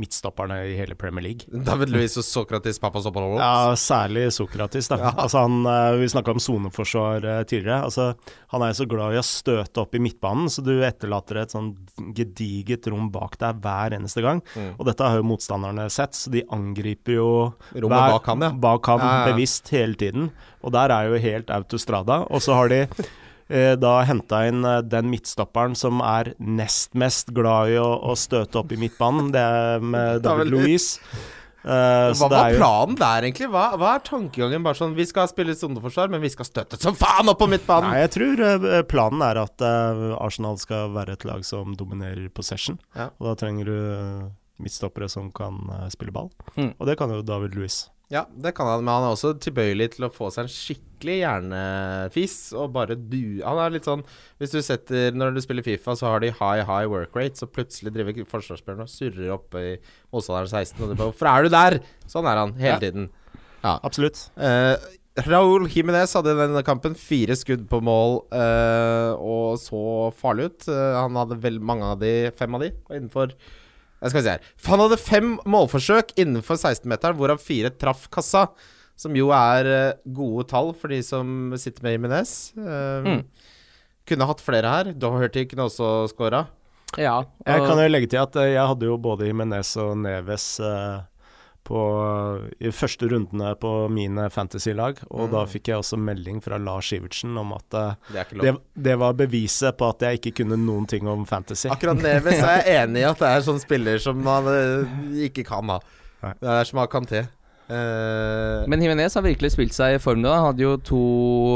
[0.00, 1.44] midtstopperne i hele Premier League.
[1.66, 3.34] David Louis og Sokratis Papasopoulou.
[3.36, 4.96] Ja, særlig Sokratis, da.
[5.02, 5.10] Ja.
[5.20, 7.82] Altså han, eh, vi snakka om soneforsvar eh, tidligere.
[7.90, 8.06] Altså,
[8.54, 11.74] han er så glad i å støte opp i midtbanen, så du etterlater et sånn
[12.16, 14.40] gediget rom bak deg hver eneste gang.
[14.56, 14.72] Mm.
[14.78, 17.28] Og dette har jo motstanderne sett, så de angriper jo
[17.74, 18.52] Rommet hver- bak han, ja.
[18.64, 19.32] bak han Ja, ja.
[19.32, 20.30] bevisst hele tiden.
[20.62, 22.22] Og der er jo helt autostrada.
[22.30, 22.86] Og så har de
[23.76, 28.60] da henta inn eh, den midtstopperen som er nest mest glad i å, å støte
[28.62, 29.30] opp i midtbanen.
[29.34, 31.00] Det er med David Louise.
[31.62, 33.48] Eh, så Hva det var er jo- planen der, egentlig?
[33.52, 34.64] Hva, hva er tankegangen?
[34.66, 37.92] Bare sånn Vi skal spille soneforsvar, men vi skal støtte som faen opp på midtbanen!
[37.92, 42.26] Nei, jeg tror uh, planen er at uh, Arsenal skal være et lag som dominerer
[42.34, 42.80] possession.
[42.98, 43.12] Ja.
[43.20, 44.26] Og da trenger du eh,
[44.62, 46.32] midtstoppere som kan eh, spille ball.
[46.56, 46.72] Mm.
[46.80, 47.78] Og det kan jo David Louis.
[48.12, 51.14] Ja, det kan han, men han er også tilbøyelig til å få seg en skikkelig
[51.22, 54.02] hjernefis og bare du Han er litt sånn
[54.38, 57.48] Hvis du setter Når du spiller Fifa, så har de high, high work rate, så
[57.48, 59.72] plutselig driver forsvarsspilleren og surrer oppe i
[60.12, 61.78] motstanderen 16, og du bare Hvorfor er du der?!
[62.12, 62.82] Sånn er han hele Ja.
[62.84, 63.08] tiden.
[63.64, 64.26] Absolutt.
[64.36, 64.76] Uh,
[65.28, 69.82] Raúl Jiménez hadde i denne kampen fire skudd på mål uh, og så
[70.18, 70.68] farlig ut.
[70.68, 73.34] Uh, han hadde vel mange av de, fem av de, var innenfor
[74.02, 74.46] Jeg skal se her.
[74.66, 78.48] Han hadde fem målforsøk innenfor 16-meteren, hvorav fire traff kassa.
[78.98, 82.34] Som jo er eh, gode tall for de som sitter med Jiménez.
[82.58, 83.22] Um, Mm.
[84.10, 84.88] Kunne hatt flere her.
[84.98, 86.42] Doherty kunne også scora.
[86.98, 90.58] Ja, Jeg kan jo legge til at eh, jeg hadde jo både Jimenez og Neves
[90.60, 90.98] eh,
[91.66, 91.80] på,
[92.58, 97.36] i første rundene på mine fantasy-lag, og da fikk jeg også melding fra Lars Sivertsen
[97.38, 98.54] om at eh, Det det,
[98.88, 101.70] det var beviset på at jeg ikke kunne noen ting om fantasy.
[101.72, 104.98] Akkurat Neves er jeg enig i at det er sånn spiller som man eh,
[105.28, 105.78] ikke kan ha.
[106.22, 107.26] Det er som Kanté.
[107.72, 110.30] Uh, Men Jimenez har virkelig spilt seg i form nå.
[110.34, 111.02] Han hadde jo to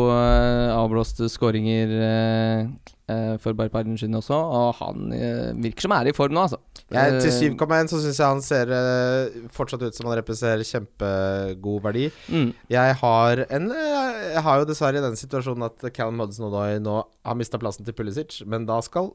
[0.08, 2.94] uh, avblåste skåringer eh, eh,
[3.42, 6.46] for bare par runder siden også, og han eh, virker som er i form nå,
[6.48, 6.58] altså.
[6.90, 10.66] jeg, til Eh, 7,1 så syns jeg han ser eh, fortsatt ut som han representerer
[10.66, 12.08] kjempegod verdi.
[12.26, 12.50] Mm.
[12.72, 16.98] Jeg har en eh, Jeg har jo dessverre i den situasjonen at Callum Hudson-Odoi nå
[16.98, 19.12] har mista plassen til Pulisic, men da skal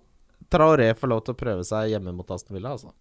[0.52, 2.96] Traoré få lov til å prøve seg hjemme mot Aston Villa, altså.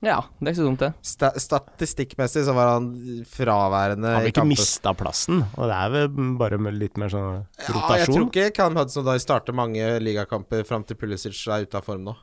[0.00, 0.90] Ja, det er ikke så dumt, det.
[1.04, 2.86] Sta statistikkmessig så var han
[3.28, 7.42] fraværende Han ble ikke mista plassen, og det er vel bare med litt mer sånn
[7.66, 11.84] Ja, jeg tror ikke Callum Hudson-Odoi starter mange ligakamper fram til Pulisic er ute av
[11.84, 12.16] form nå.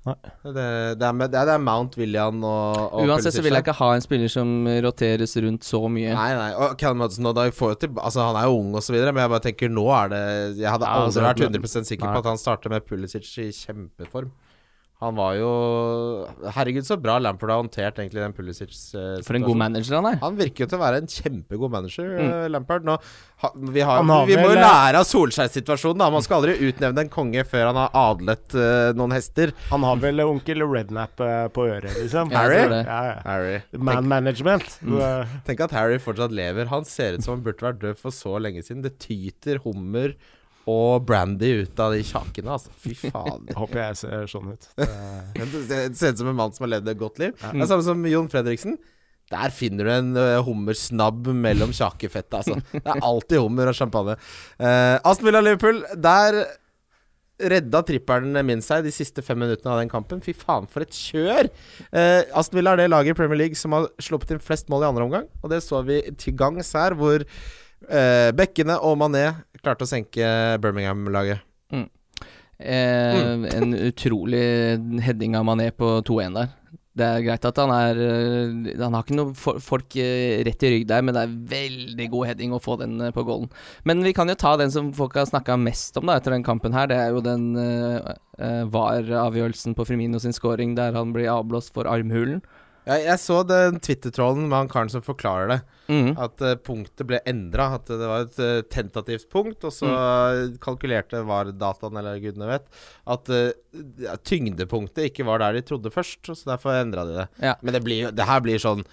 [0.00, 0.52] Det,
[0.96, 3.66] det, er, med, det, er, det er Mount William og, og Uansett så vil jeg
[3.66, 6.14] ikke ha en spiller som roteres rundt så mye.
[6.16, 6.50] Nei, nei.
[6.56, 9.12] Og Callum Hudson da får jo til, altså, Han er jo ung og så videre,
[9.12, 10.22] men jeg bare tenker nå er det
[10.62, 12.14] Jeg hadde Ja, aldri altså, vært 100 sikker nei.
[12.16, 14.32] på at han starter med Pulisic i kjempeform.
[15.00, 15.50] Han var jo
[16.52, 19.24] Herregud, så bra Lampard har håndtert egentlig den Pulisic-situasjonen.
[19.24, 20.18] For en god manager han er.
[20.20, 22.26] Han virker jo til å være en kjempegod manager, Mm.
[22.28, 22.84] eh, Lampard.
[22.84, 22.96] Nå,
[23.40, 26.02] ha, vi, har, har vi må jo lære av Solskjær-situasjonen.
[26.02, 29.54] da Man skal aldri utnevne en konge før han har adlet uh, noen hester.
[29.70, 32.28] Han har vel onkel Rednap uh, på øret, liksom.
[32.28, 32.82] Det.
[32.84, 33.14] Ja, ja.
[33.24, 33.60] Harry.
[33.72, 34.76] Man management.
[34.84, 34.98] Mm.
[35.00, 36.68] Eh, Tenk at Harry fortsatt lever.
[36.68, 38.82] Han ser ut som han burde vært død for så lenge siden.
[38.84, 40.12] Det tyter hummer
[40.68, 42.72] og brandy ut av de kjakene, altså.
[42.82, 43.48] Fy faen.
[43.56, 44.70] håper jeg ser sånn ut.
[45.70, 47.36] Det, ser ut som en mann som har levd et godt liv.
[47.38, 48.78] Det er samme som Jon Fredriksen.
[49.30, 52.56] Der finner du en uh, hummersnabb mellom kjakefettet, altså.
[52.72, 54.16] Det er alltid hummer og champagne.
[54.58, 56.42] Uh, Aston Villa Liverpool, der
[57.40, 60.20] redda trippelen min seg de siste fem minuttene av den kampen.
[60.24, 61.48] Fy faen, for et kjør!
[61.94, 64.84] Uh, Aston Villa er det laget i Premier League som har sluppet inn flest mål
[64.84, 69.28] i andre omgang, og det så vi til gangs her, hvor uh, Bekkene og Mané
[69.62, 70.26] klarte å senke
[70.62, 71.46] Birmingham-laget.
[72.60, 74.42] Eh, En utrolig
[75.00, 76.50] heading av Mané på 2-1 der.
[76.90, 80.72] Det er greit at han er eh, Han har ikke noen folk eh, rett i
[80.74, 83.48] rygg der, men det er veldig god heading å få den eh, på goalen.
[83.88, 86.46] Men vi kan jo ta den som folk har snakka mest om da etter den
[86.46, 86.90] kampen her.
[86.90, 88.10] Det er jo den uh,
[88.74, 92.42] VAR-avgjørelsen på Firmino sin scoring der han blir avblåst for armhulen.
[92.88, 95.58] Jeg, jeg så den Twitter-trollen med han karen som forklarer det.
[95.90, 96.14] Mm.
[96.22, 97.68] At uh, punktet ble endra.
[97.76, 99.90] At det var et uh, tentativt punkt, og så
[100.62, 102.66] kalkulerte VAR-dataen, eller gudene vet,
[103.10, 106.32] at uh, tyngdepunktet ikke var der de trodde først.
[106.32, 107.28] Så derfor endra de det.
[107.44, 107.54] Ja.
[107.60, 108.84] Men det, blir, det her blir sånn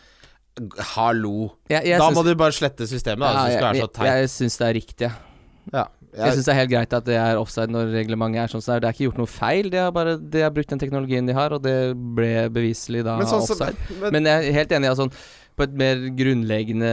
[0.96, 1.52] Hallo.
[1.70, 3.94] Jeg, jeg da må du bare slette systemet, da, hvis du skal være så jeg,
[3.94, 4.08] teit.
[4.10, 5.10] jeg syns det er riktig.
[5.76, 5.84] ja.
[6.16, 8.64] Jeg Jeg, syns det er helt greit at det er offside når reglementet er sånn
[8.64, 8.84] som det er.
[8.86, 11.36] Det er ikke gjort noe feil, de har bare de har brukt den teknologien de
[11.36, 11.76] har, og det
[12.18, 13.76] ble beviselig da men sånn offside.
[14.00, 14.90] men, Men jeg er helt enig.
[14.94, 15.10] Altså,
[15.58, 16.92] på et mer grunnleggende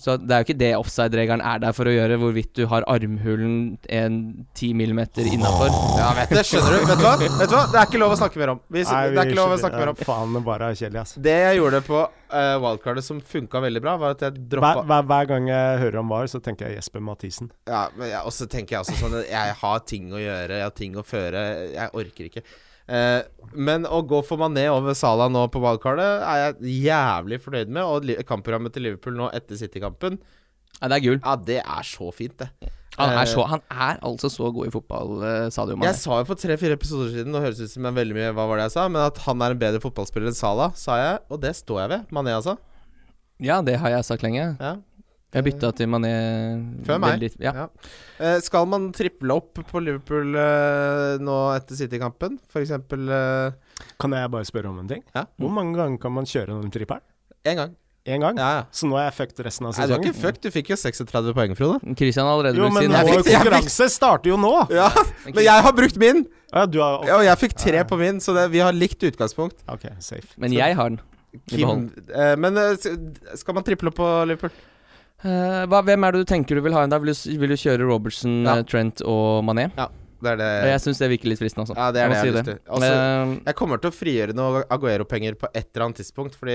[0.00, 2.86] Så det er jo ikke det offside-regelen er der for å gjøre, hvorvidt du har
[2.90, 4.18] armhulen en
[4.56, 5.70] 10 millimeter innafor.
[5.98, 6.88] Ja, vet du, skjønner du?
[6.88, 7.14] Vet du hva?
[7.20, 7.66] Vet du hva?
[7.70, 8.64] Det er ikke lov å snakke mer om.
[8.68, 10.02] Vi, Nei, det er ikke lov å snakke mer om.
[10.04, 11.14] Faen, det bare kjellig kjedelig, ass.
[11.24, 14.84] Det jeg gjorde på uh, wildcardet som funka veldig bra, var at jeg Hver, droppa
[14.88, 17.50] hver, hver gang jeg hører om VAR, så tenker jeg Jesper Mathisen.
[17.68, 20.78] Ja, men jeg, også tenker jeg også sånn Jeg har ting å gjøre, jeg har
[20.78, 21.44] ting å føre.
[21.74, 22.44] Jeg orker ikke.
[22.88, 23.22] Eh,
[23.56, 27.82] men å gå for Mané over Salah nå på valgkartet er jeg jævlig fornøyd med.
[27.84, 30.18] Og kampprogrammet til Liverpool nå etter City-kampen,
[30.82, 31.20] Ja, det er gull.
[31.22, 32.50] ja, det er så fint, det.
[32.98, 35.88] Han Eh, er, så, han er altså så god i fotball, eh, Sadio Mané.
[35.90, 38.44] Jeg sa jo for tre-fire episoder siden, nå høres ut som jeg veldig mye Hva
[38.46, 38.84] var det jeg sa?
[38.88, 41.18] Men at han er en bedre fotballspiller enn Salah, sa jeg.
[41.30, 42.04] Og det står jeg ved.
[42.14, 42.54] Mané, altså.
[43.42, 44.56] Ja, det har jeg sagt lenge.
[44.60, 44.76] Ja.
[45.34, 46.12] Jeg bytta til Mané
[46.86, 47.18] Før meg.
[47.18, 47.52] veldig- Ja.
[47.52, 47.68] Ja.
[48.20, 52.38] Eh, skal man triple opp på Liverpool eh, nå etter City-kampen?
[52.48, 53.08] For eksempel
[53.98, 55.02] Kan jeg bare spørre om en ting?
[55.14, 55.24] Ja.
[55.40, 57.02] Hvor mange ganger kan man kjøre den trippelen?
[57.44, 57.74] gang.
[58.06, 58.36] Én gang?
[58.36, 58.64] Ja, ja.
[58.70, 60.42] Så nå er jeg fucked resten av Nei, du er ikke fucked.
[60.44, 61.78] Du fikk jo 36 poeng, Frode.
[61.96, 62.92] Christian har allerede jo, brukt men sin.
[62.92, 64.50] Jo, fikk- konkurranse starter jo nå!
[64.76, 64.90] Ja,
[65.24, 66.20] men jeg har brukt min!
[66.52, 67.14] Ja, du har okay.
[67.16, 69.56] og jeg fikk tre på min, så det, vi har likt utgangspunkt.
[69.72, 70.36] OK, safe.
[70.36, 71.00] Men jeg har den.
[71.48, 72.76] Kim, eh, men eh,
[73.40, 74.52] skal man triple opp på Liverpool?
[75.24, 76.92] Eh, hva, hvem er det du tenker du vil ha inn?
[77.02, 78.58] Vil du, vil du kjøre Robertson, Ja.
[78.60, 79.70] eh, Trent og Mané?
[79.78, 79.88] Ja.
[80.24, 81.74] Det er det Jeg syns det virker litt fristende, altså.
[81.76, 82.60] Ja, det er det jeg har si lyst til.
[82.72, 86.54] Altså, Eh, Jeg kommer til å frigjøre noe Aguero-penger på et eller annet tidspunkt, fordi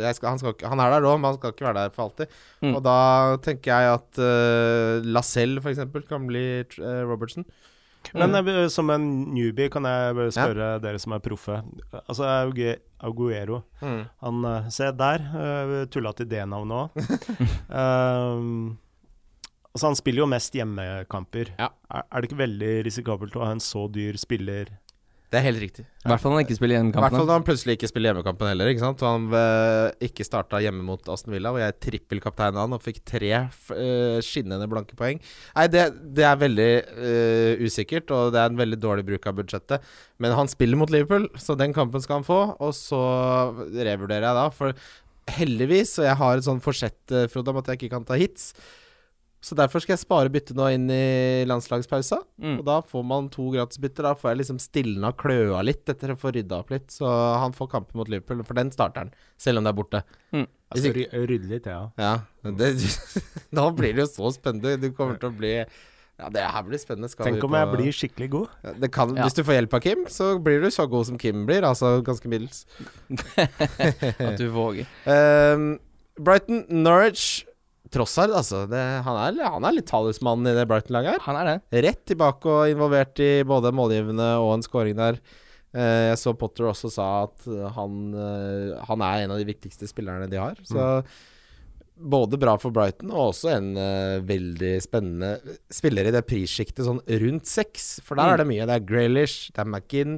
[0.00, 2.06] jeg skal, han, skal, han er der òg, men han skal ikke være der for
[2.06, 2.32] alltid.
[2.62, 2.72] Mm.
[2.78, 2.96] Og da
[3.44, 5.82] tenker jeg at uh, Lacelle f.eks.
[6.08, 6.44] kan bli
[6.80, 7.44] uh, Robertson.
[8.14, 8.48] Men Mm.
[8.48, 11.62] eh, som en newbie kan jeg spørre dere som er proffe.
[12.08, 12.24] Altså
[13.02, 14.04] Aguero Mm.
[14.22, 16.90] Han eh, Se der, uh, tulla til det navnet òg.
[17.70, 18.78] um,
[19.74, 21.52] altså han spiller jo mest hjemmekamper.
[21.58, 21.68] Ja.
[21.92, 24.70] Er, er det ikke veldig risikabelt å ha en så dyr spiller
[25.32, 25.82] Det er helt riktig.
[26.04, 28.10] I hvert fall når han ikke spiller I hvert fall når han plutselig ikke spiller
[28.10, 28.68] hjemmekampen heller.
[28.68, 29.00] Ikke sant?
[29.00, 33.00] Og han eh, ikke starta hjemme mot Aston Villa, hvor jeg trippelkapteina han og fikk
[33.08, 35.22] tre eh, skinnende blanke poeng.
[35.56, 35.86] Nei, det,
[36.18, 36.68] det er veldig
[36.98, 39.88] uh, usikkert, og det er en veldig dårlig bruk av budsjettet.
[40.20, 42.42] Men han spiller mot Liverpool, så den kampen skal han få.
[42.60, 43.00] Og så
[43.72, 44.76] revurderer jeg da, for
[45.32, 48.50] heldigvis, og jeg har et sånn forsett, Frode, om at jeg ikke kan ta hits.
[49.42, 52.20] Så derfor skal jeg spare byttet nå inn i landslagspausa.
[52.38, 52.60] Mm.
[52.60, 54.06] Og da får man to gratisbytter.
[54.06, 56.92] Da får jeg liksom stilna kløa litt etter å få rydda opp litt.
[56.94, 57.08] Så
[57.42, 59.10] han får kampen mot Liverpool, for den starter han,
[59.42, 60.02] selv om det er borte.
[60.30, 60.46] Mm.
[60.72, 61.80] Altså, ry- Rydde litt, ja.
[61.98, 62.12] Ja,
[62.46, 62.70] det,
[63.58, 64.76] Nå blir det jo så spennende.
[64.80, 65.56] Du kommer til å bli
[66.20, 67.10] Ja, det her blir spennende.
[67.10, 68.48] Skal Tenk vi om på- jeg blir skikkelig god.
[68.62, 69.26] Ja, det kan, Ja.
[69.26, 71.66] Hvis du får hjelp av Kim, så blir du så god som Kim blir.
[71.66, 72.62] Altså ganske middels.
[73.42, 74.86] At du våger.
[75.06, 75.80] Um,
[76.20, 77.44] Brighton, Norwich
[77.92, 78.64] Trossard, altså.
[78.70, 81.24] Det, han, er, han er litt talismannen i det Brighton-laget her.
[81.28, 81.56] Han er det.
[81.86, 85.20] Rett tilbake og involvert i både målgivende og en scoring der.
[85.72, 87.44] Eh, jeg så Potter også sa at
[87.76, 90.56] han, eh, han er en av de viktigste spillerne de har.
[90.68, 91.04] Så
[92.02, 95.34] både bra for Brighton og også en eh, veldig spennende
[95.72, 98.00] spiller i det prissjiktet sånn rundt seks.
[98.02, 98.32] For der Mm.
[98.32, 98.66] er det mye.
[98.66, 100.16] Det er Graylish, det er McGinn,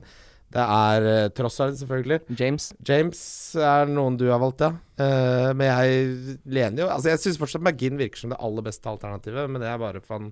[0.55, 2.21] det er uh, Trossard, selvfølgelig.
[2.39, 2.71] James.
[2.87, 3.21] James
[3.59, 4.75] er noen du har valgt, ja.
[4.95, 8.87] Uh, men jeg lener jo Altså, jeg syns fortsatt McGinn virker som det aller beste
[8.87, 10.29] alternativet, men det er bare for han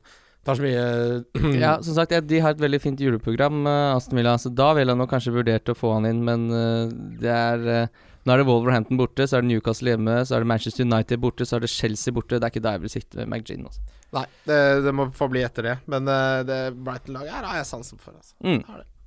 [0.47, 4.37] tar så mye Ja, som sagt, de har et veldig fint juleprogram, uh, Aston Villa.
[4.39, 7.69] Så da ville jeg nok kanskje vurdert å få han inn, men eh, det er
[7.75, 10.87] eh, Nå er det Wolverhampton borte, så er det Newcastle hjemme, så er det Manchester
[10.87, 12.39] United borte, så er det Chelsea borte.
[12.39, 13.65] Det er ikke da jeg vil sitte med McGinn.
[13.67, 13.83] Altså.
[14.15, 15.75] Nei, det, det må få bli etter det.
[15.91, 18.15] Men eh, det Brighton-laget her har jeg sansen for.
[18.15, 18.37] Altså.
[18.47, 18.61] Mm.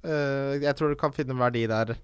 [0.06, 1.96] Eh, jeg tror du kan finne verdi der.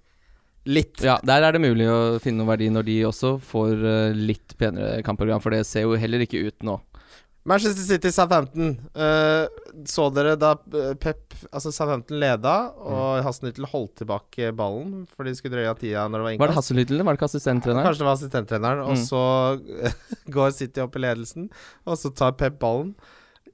[0.66, 1.00] Litt.
[1.02, 4.54] Ja, der er det mulig å finne noe verdi når de også får eh, litt
[4.60, 6.76] penere kampprogram, for det ser jo heller ikke ut nå.
[7.44, 8.76] Manchester City Southampton.
[8.94, 9.48] Uh,
[9.90, 10.52] så dere da
[11.02, 16.04] Pep Altså Southampton leda, og Hasselnyttel holdt tilbake ballen for de skulle drøye av tida
[16.06, 17.88] når det var Var det Hasselnyttel eller var det ikke assistenttreneren?
[17.88, 18.84] Kanskje det var assistenttreneren.
[18.86, 19.02] Og Mm.
[19.10, 19.24] så
[20.38, 21.50] går City opp i ledelsen,
[21.82, 22.94] og så tar Pep ballen.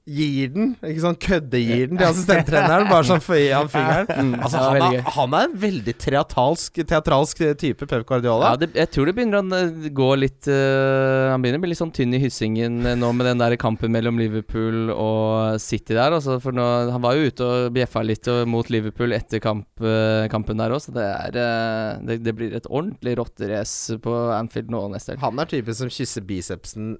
[0.09, 4.07] Gir den, ikke sånn køddegir den til assistenttreneren, bare sånn for av han fingeren.
[4.09, 8.53] Mm, Altså, han, er, han er en veldig teatralsk, teatralsk type, Pep Guardiola.
[8.53, 11.71] Ja, det, jeg tror det begynner å eh, gå litt uh, Han begynner å bli
[11.73, 15.93] litt sånn tynn i hyssingen eh, nå med den der kampen mellom Liverpool og City
[15.97, 16.15] der.
[16.17, 19.67] Altså, for nå, han var jo ute og bjeffa litt og, mot Liverpool etter kamp,
[19.83, 24.17] uh, kampen der òg, så det, er, uh, det, det blir et ordentlig rotterace på
[24.39, 25.23] Anfield nå neste helg.
[25.27, 26.95] Han er typen som kysser bicepsen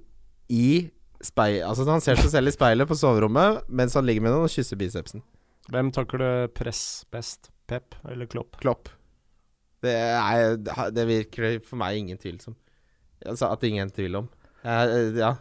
[0.50, 0.90] i
[1.24, 1.60] speil...
[1.66, 4.52] Altså Han ser seg selv i speilet på soverommet mens han ligger med noen og
[4.52, 5.24] kysser bicepsen.
[5.70, 7.52] Hvem takler press best?
[7.70, 8.56] Pep eller Klopp?
[8.58, 8.90] Klopp.
[9.80, 10.56] Det, er,
[10.92, 12.56] det virker for meg ingen tvil som.
[13.22, 14.26] Altså At det ingen tvil om.
[14.64, 15.36] Ja.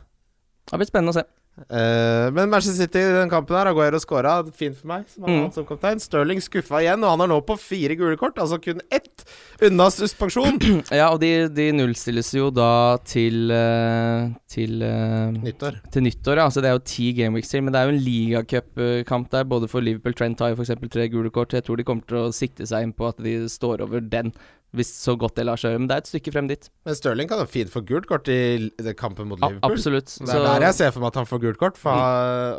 [0.69, 1.25] Det blir spennende å se.
[1.69, 4.37] Eh, men Manchester City i den kampen her Aguero skåra.
[4.55, 5.53] Fint for meg, som han Mm.
[5.53, 5.99] som kaptein.
[5.99, 8.35] Stirling skuffa igjen, og han er nå på fire gule kort.
[8.39, 9.25] Altså kun ett
[9.61, 10.59] unna suspensjon.
[10.91, 15.81] Ja, og de, de nullstilles jo da til eh, til, eh, Nyttår.
[15.91, 16.37] til nyttår.
[16.37, 16.45] Ja.
[16.47, 19.67] Altså, det er jo ti gameweeks til, men det er jo en ligacupkamp der, både
[19.69, 20.13] for Liverpool.
[20.13, 20.71] Trent har jo f.eks.
[20.91, 21.53] tre gule kort.
[21.53, 24.31] Jeg tror de kommer til å sikte seg inn på at de står over den,
[24.75, 25.81] hvis så godt det lar seg gjøre.
[25.81, 26.67] Men det er et stykke frem dit.
[26.85, 29.65] Men Stirling kan jo fint få gult kort i kampen mot Liverpool.
[29.65, 30.13] absolutt.
[30.13, 32.09] Det er der jeg ser for meg at han får gult kort, for,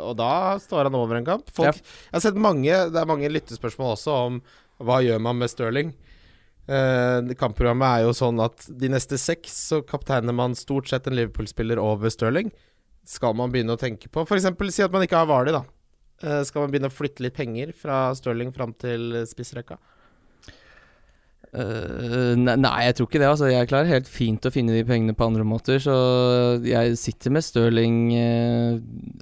[0.09, 1.51] og da står han over en kamp.
[1.55, 4.41] Folk, Jeg har sett mange Det er mange lyttespørsmål også om
[4.81, 5.93] hva gjør man med Stirling.
[6.71, 11.15] Uh, kampprogrammet er jo sånn at de neste seks så kapteiner man stort sett en
[11.17, 12.51] Liverpool-spiller over Stirling.
[13.07, 14.49] Skal man begynne å tenke på F.eks.
[14.73, 15.63] si at man ikke har Vardy, da.
[16.21, 19.79] Uh, skal man begynne å flytte litt penger fra Stirling fram til spissrekka?
[21.51, 23.27] Ne- nei, jeg tror ikke det.
[23.27, 23.49] Altså.
[23.51, 25.81] Jeg klarer helt fint å finne de pengene på andre måter.
[25.83, 25.95] Så
[26.63, 28.77] jeg sitter med Stirling uh,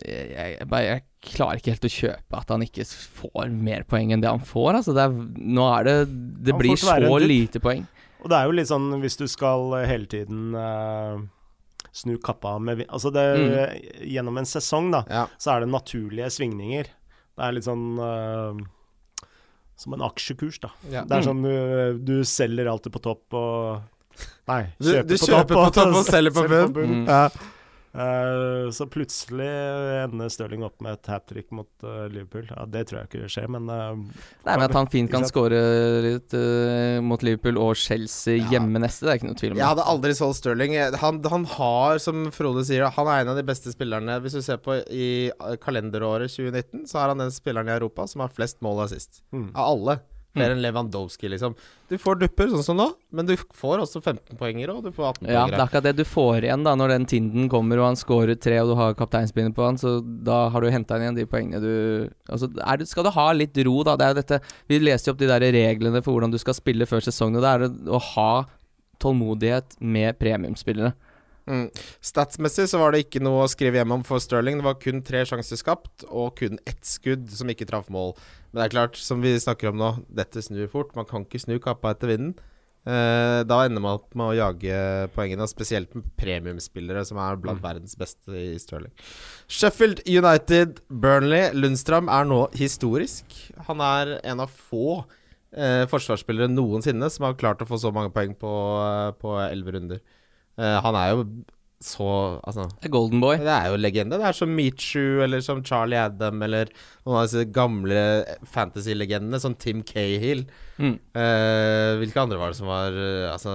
[0.06, 4.22] jeg, jeg, jeg, klarer ikke helt å kjøpe at han ikke får mer poeng enn
[4.24, 4.82] det han får.
[4.82, 4.96] Altså.
[4.96, 5.18] Det er,
[5.58, 5.98] nå er det
[6.46, 7.84] Det Han blir så lite poeng.
[8.20, 11.20] Og det er jo litt sånn hvis du skal eh, hele tiden uh,
[11.96, 13.24] snu kappa med Altså det
[14.04, 15.28] Gjennom en sesong, da, Ja.
[15.40, 16.90] så er det naturlige svingninger.
[17.40, 18.60] Det er litt sånn eh,
[19.80, 20.70] som en aksjekurs, da.
[20.92, 21.06] Ja.
[21.08, 21.30] Det er Mm.
[21.30, 23.82] sånn du, du selger alltid på topp og
[24.50, 26.74] Nei, Du, kjøper, du på, kjøper topp på topp og selger på bunn.
[26.74, 27.06] På bunn.
[27.08, 27.30] Ja.
[27.90, 29.48] Eh, så plutselig
[30.04, 32.46] ender Stirling opp med et hat trick mot uh, Liverpool.
[32.52, 33.98] Ja, det tror jeg ikke skjer, men uh,
[34.46, 35.58] Nei, men At han fint kan skåre
[36.06, 36.36] litt
[37.06, 38.52] mot Liverpool og Chelsea Ja.
[38.54, 39.62] hjemme neste, det er ikke noe tvil om.
[39.62, 40.78] Jeg hadde aldri solgt Stirling.
[41.02, 44.44] Han, han har, som Frode sier, han er en av de beste spillerne Hvis du
[44.46, 45.10] ser på i
[45.64, 49.24] kalenderåret 2019, så er han den spilleren i Europa som har flest mål og assist.
[49.34, 49.50] mm.
[49.56, 50.00] Av alle.
[50.38, 51.56] Flere enn Lewandowski, liksom.
[51.90, 52.86] Du får dupper, sånn som nå,
[53.18, 55.96] men du får også 15 poenger, og du får 18 Ja, det er akkurat det
[55.98, 58.94] du får igjen da når den Tinden kommer og han scorer tre og du har
[59.00, 61.74] kapteinspinnet på han, så da har du henta igjen de poengene du
[62.30, 63.98] Altså er det, skal du ha litt ro, da.
[63.98, 66.58] Det er jo dette Vi leste jo opp de der reglene for hvordan du skal
[66.58, 68.32] spille før sesongen, og det er å ha
[69.02, 70.94] tålmodighet med premiumspillere.
[71.50, 71.66] Mm.
[72.06, 74.60] Statsmessig så var det ikke noe å skrive hjem om for Sterling.
[74.60, 78.14] Det var kun tre sjanser skapt, og kun ett skudd som ikke traff mål.
[78.52, 80.94] Men det er klart, som vi snakker om nå, dette snur fort.
[80.98, 82.38] Man kan ikke snu kappa etter vinden.
[82.88, 84.76] Eh, da ender man opp med å jage
[85.14, 88.94] poengene, spesielt med premiumspillere, som er blant verdens beste i Stirling.
[89.52, 91.50] Sheffield United, Burnley.
[91.58, 93.36] Lundstrøm er nå historisk.
[93.68, 95.02] Han er en av få
[95.52, 98.54] eh, forsvarsspillere noensinne som har klart å få så mange poeng på
[98.86, 100.02] eh, på elleve runder.
[100.60, 101.24] Eh, han er jo
[101.80, 102.06] så
[102.44, 103.38] Altså Golden Boy.
[103.40, 104.18] det er jo legende.
[104.20, 106.72] Det er som Meechu eller som Charlie Adam eller
[107.06, 108.02] noen av disse gamle
[108.52, 110.44] fantasy-legendene, som Tim Cahill.
[110.78, 110.98] Mm.
[111.16, 113.54] Eh, hvilke andre var det som var eh, Altså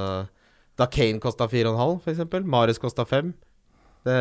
[0.81, 2.49] Da Kane kosta 4,5, for eksempel.
[2.49, 3.35] Marius kosta 5.
[4.05, 4.17] Det,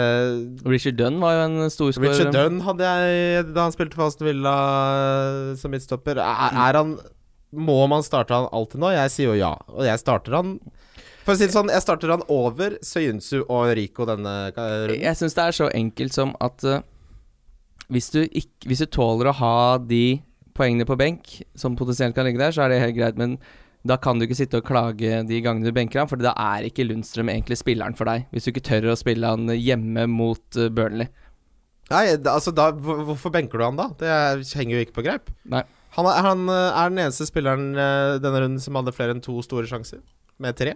[0.67, 2.12] Richard Dunn var jo en storskårer.
[2.12, 4.54] Richard Dunn hadde jeg da han spilte for Aston Villa
[5.00, 6.19] eh, som midtstopper.
[6.19, 6.98] Er, er han
[7.56, 8.91] Må man starte han alltid nå?
[8.96, 9.56] Jeg sier jo ja.
[9.72, 10.58] Og jeg starter han
[11.24, 14.98] For å si det sånn, jeg starter han over Søyunsu og Rico denne runden.
[15.00, 16.82] Jeg syns det er så enkelt som at uh,
[17.94, 20.20] hvis, du ikke, hvis du tåler å ha de
[20.58, 23.20] poengene på benk som potensielt kan ligge der, så er det helt greit.
[23.20, 23.38] Men
[23.88, 26.68] da kan du ikke sitte og klage de gangene du benker ham, for da er
[26.68, 28.28] ikke Lundstrøm egentlig spilleren for deg.
[28.36, 31.08] Hvis du ikke tør å spille han hjemme mot uh, Burnley.
[31.92, 33.90] Nei, altså da Hvorfor benker du han da?
[34.00, 35.32] Det er- henger jo ikke på greip.
[35.52, 35.64] Nei.
[35.94, 39.36] Han er, han eh, er den eneste spilleren denne runden som hadde flere enn to
[39.46, 40.00] store sjanser,
[40.42, 40.72] med tre.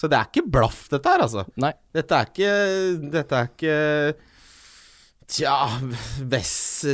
[0.00, 1.44] Så det er ikke blaff, dette her, altså.
[1.60, 1.74] Nei.
[1.92, 2.52] Dette er ikke
[3.12, 3.78] Dette er ikke
[5.30, 5.52] Tja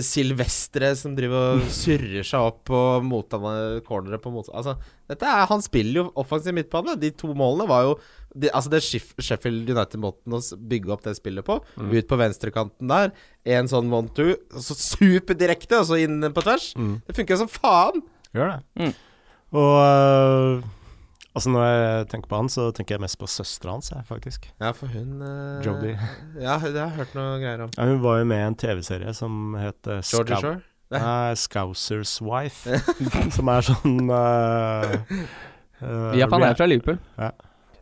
[0.05, 2.81] Silvestre som driver og surrer seg opp på
[3.87, 4.59] corneret på motstand...
[4.59, 4.75] Altså,
[5.09, 6.99] dette er, han spiller jo offensiv midtbane.
[7.01, 7.95] De to målene var jo
[8.35, 11.61] de, Altså det er Sheffield United-måten å bygge opp det spillet på.
[11.63, 13.15] Ut på venstrekanten der.
[13.57, 16.73] En sånn one-two, Så så superdirekte, og så inn på tvers.
[16.77, 16.97] Mm.
[17.07, 18.05] Det funker jo som faen.
[18.37, 18.61] Gjør det.
[18.83, 18.97] Mm.
[19.57, 20.67] Og øh,
[21.37, 24.49] altså når jeg tenker på han, så tenker jeg mest på søstera hans, jeg, faktisk.
[24.63, 25.97] Ja, for hun uh, Jodie.
[26.47, 27.75] Ja, det har jeg hørt noe greier om.
[27.77, 30.63] Ja, hun var jo med i en TV-serie som het Georgia Georgie Shore?
[30.97, 31.35] Nei.
[31.35, 32.81] Scousers Wife.
[33.37, 34.97] som er sånn uh,
[35.83, 37.01] uh, Japan er fra Liverpool.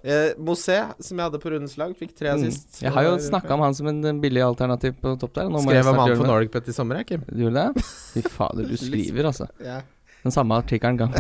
[0.05, 2.43] Eh, Mosé, som jeg hadde på rundens lag, fikk tre Mm.
[2.43, 2.83] assist.
[2.83, 5.49] Jeg har jo snakka om han som en eh, billig alternativ på topp der.
[5.49, 6.27] Nå Skrev om han for.
[6.29, 7.23] Nordic Pet i sommer, jeg, Kim.
[7.25, 7.85] Du gjorde det?
[8.13, 9.49] Fy fader, du skriver, altså.
[9.65, 9.81] Ja.
[10.25, 11.13] Den samme artikkelen gang.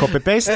[0.00, 0.52] Copy-paste.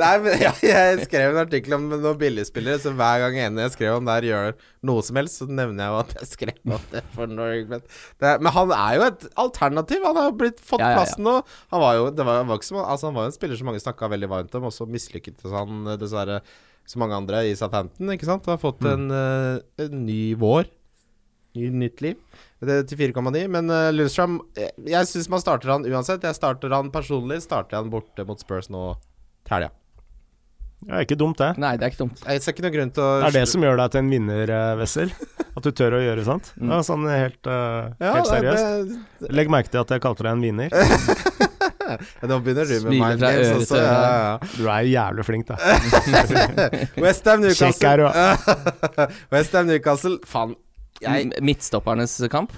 [0.00, 3.72] Nei, men ja, jeg skrev en artikkel om noen billigspillere, så hver gang en jeg
[3.74, 4.54] skrev om der gjør
[4.88, 7.80] noe som helst, så nevner jeg jo at jeg skrev om det for Nordic Men,
[8.22, 10.00] Det, men han er jo et alternativ.
[10.08, 10.96] Han har blitt fått Ja, ja, ja.
[11.02, 11.34] plassen nå.
[11.74, 13.82] Han var jo, det var, ikke som, altså, han var jo en spiller som mange
[13.84, 15.68] snakka veldig varmt om, og så mislykket han
[16.00, 16.40] dessverre
[16.86, 18.44] så mange andre i Southampton, ikke sant?
[18.46, 20.68] Han har fått en, eh, en ny vår.
[21.56, 22.18] Ny, nytt liv.
[22.66, 23.46] Det er til 4,9.
[23.52, 26.24] Men uh, Lundstrøm Jeg, jeg syns man starter han uansett.
[26.24, 27.40] Jeg starter han personlig.
[27.44, 28.84] Starter han borte mot Spurs nå
[29.46, 29.70] til helga.
[30.90, 31.52] er ikke dumt, det.
[31.62, 32.20] Nei, det er ikke dumt.
[32.26, 34.10] Jeg ser ikke noen grunn til å Det er det som gjør deg til en
[34.12, 35.12] vinner, uh, Wessel.
[35.56, 36.50] At du tør å gjøre sånt.
[36.60, 36.72] Mm.
[36.74, 38.96] Ja, sånn helt, uh, Ja, helt det- seriøst.
[39.24, 40.68] det- Legg merke til at jeg kalte deg en vinner.
[42.26, 43.66] Nå begynner du med Smiler mind fra games øre også.
[43.68, 43.92] til øre.
[43.94, 45.56] Ja, ja, Du er jævlig flink, da.
[47.04, 48.10] Westham Newcastle.
[49.32, 50.16] Westham Newcastle.
[50.26, 50.56] Faen.
[51.02, 52.54] Jeg, Midtstoppernes kamp.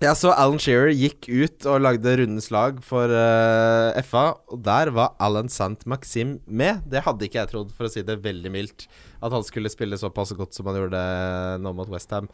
[0.00, 4.92] jeg så Alan Shearer gikk ut og lagde rundens lag for uh, FA, og der
[4.96, 6.84] var Alan Sant Maxim med.
[6.90, 8.86] Det hadde ikke jeg trodd, for å si det veldig mildt.
[9.24, 11.02] At han skulle spille såpass godt som han gjorde
[11.64, 12.28] nå mot Westham.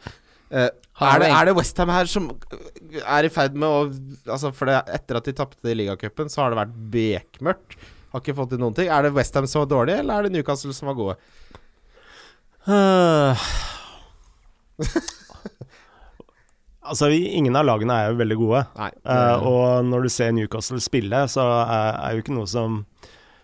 [0.51, 2.25] Uh, er, det, er det Westham her som
[2.99, 3.85] er i ferd med å
[4.33, 7.77] Altså For det, etter at de tapte i ligacupen, så har det vært bekmørkt.
[8.11, 8.89] Har ikke fått til noen ting.
[8.91, 11.15] Er det Westham som var dårlig, eller er det Newcastle som var gode?
[12.67, 13.47] Uh,
[16.81, 18.65] altså, ingen av lagene er jo veldig gode.
[18.79, 18.91] Nei.
[19.05, 22.81] uh, og når du ser Newcastle spille, så er, er jo ikke noe som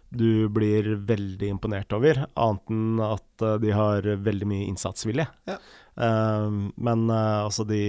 [0.09, 5.25] du blir veldig imponert over, annet enn at eh, de har veldig mye innsatsvilje.
[5.49, 5.57] Ja.
[5.97, 7.79] Uh, men uh, altså, de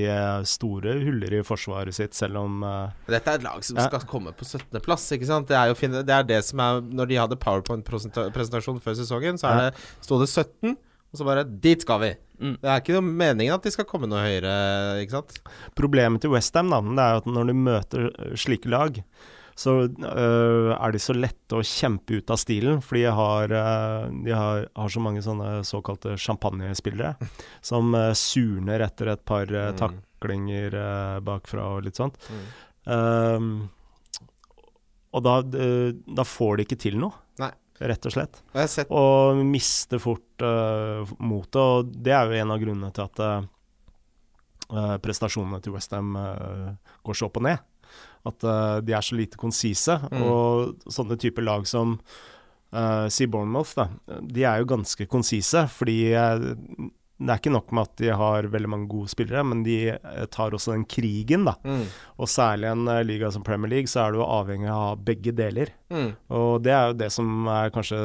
[0.48, 3.84] store huller i forsvaret sitt, selv om uh, Dette er et lag som Ja.
[3.90, 5.04] skal komme på 17.-plass.
[5.12, 5.50] ikke sant?
[5.50, 9.36] Det er jo fin det er det som er Når de hadde PowerPoint-presentasjon før sesongen,
[9.36, 12.14] så er det, sto det 17, og så bare Dit skal vi!
[12.38, 12.54] Mm.
[12.62, 14.52] Det er ikke noe meningen at de skal komme noe høyere,
[15.02, 15.38] ikke sant?
[15.78, 19.00] Problemet til Westham er at når du møter eh, slike lag,
[19.58, 24.04] så øh, er de så lette å kjempe ut av stilen, fordi de har, øh,
[24.22, 27.16] de har, har så mange sånne såkalte champagnespillere
[27.66, 29.80] som øh, surner etter et par Mm.
[29.82, 30.74] taklinger
[31.26, 32.16] bakfra og litt sånt.
[32.30, 32.46] Mm.
[32.88, 33.50] Um,
[35.14, 37.50] og da, da får de ikke til noe, Nei.
[37.80, 38.40] Rett og slett.
[38.54, 38.58] Og
[38.94, 44.96] Og mister fort uh, motet, og det er jo en av grunnene til at uh,
[45.04, 46.72] prestasjonene til Westham uh,
[47.06, 47.62] går så opp og ned.
[48.28, 49.98] At uh, de er så lite konsise.
[50.10, 50.24] Mm.
[50.26, 53.88] Og sånne typer lag som uh, Sea Bournemouth, da,
[54.20, 55.64] de er jo ganske konsise.
[55.72, 56.00] Fordi
[57.18, 60.24] det er ikke nok med at de har veldig mange gode spillere, men de uh,
[60.30, 61.56] tar også den krigen, da.
[61.66, 61.82] mm.
[62.22, 65.34] Og særlig i en uh, liga som Premier League, så er du avhengig av begge
[65.34, 65.72] deler.
[65.90, 66.12] Mm.
[66.38, 67.98] Og det er jo det som er kanskje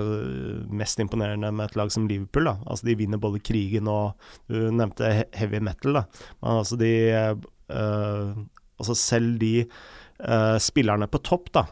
[0.74, 2.50] mest imponerende med et lag som Liverpool.
[2.50, 2.56] da.
[2.66, 4.18] Altså De vinner både krigen og
[4.50, 6.04] Du nevnte heavy metal, da.
[6.42, 8.34] Men altså de øh,
[8.82, 11.64] Altså selv de øh, spillerne på topp, da.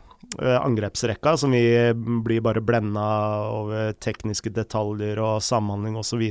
[0.42, 3.06] Eh, angrepsrekka, som vi blir bare blenda
[3.50, 6.24] over tekniske detaljer og samhandling osv.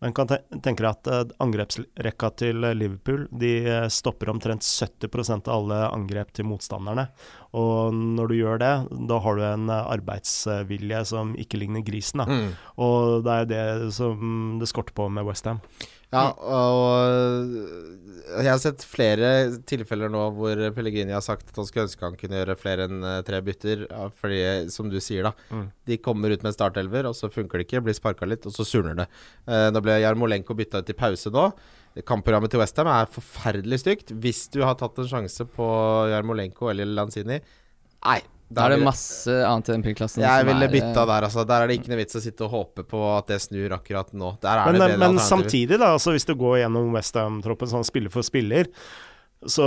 [0.00, 5.58] Men kan tenke deg at eh, angrepsrekka til Liverpool de eh, stopper omtrent 70% av
[5.58, 7.08] alle angrep til motstanderne.
[7.58, 8.72] Og når du gjør det,
[9.08, 12.24] da har du en arbeidsvilje som ikke ligner grisen.
[12.28, 12.50] Mm.
[12.84, 15.62] Og det er det som det skorter på med Westham.
[16.08, 17.58] Ja, og
[18.28, 19.30] jeg har sett flere
[19.68, 23.04] tilfeller nå hvor Pellegrini har sagt at han skulle ønske han kunne gjøre flere enn
[23.04, 23.84] eh, tre bytter.
[24.20, 24.40] Fordi,
[24.72, 25.34] som du sier, da.
[25.52, 25.66] Mm.
[25.90, 27.84] De kommer ut med startelver, og så funker det ikke.
[27.84, 29.08] Blir sparka litt, og så surner det.
[29.48, 31.50] Da nå ble Jarmolenko bytta ut i pause nå.
[32.08, 34.12] Kampprogrammet til Westham er forferdelig stygt.
[34.22, 35.68] Hvis du har tatt en sjanse på
[36.12, 38.20] Jarmolenko eller Lanzini Nei.
[38.48, 40.22] Da er det masse annet i den prisklassen.
[40.24, 41.44] Jeg ville bytta eh, der, altså.
[41.48, 44.14] Der er det ikke noe vits å sitte og håpe på at det snur akkurat
[44.16, 44.32] nå.
[44.42, 47.86] Der er Men, det bedre men samtidig, da, altså hvis du går gjennom Westham-troppen sånn
[47.86, 48.70] spiller for spiller,
[49.46, 49.66] så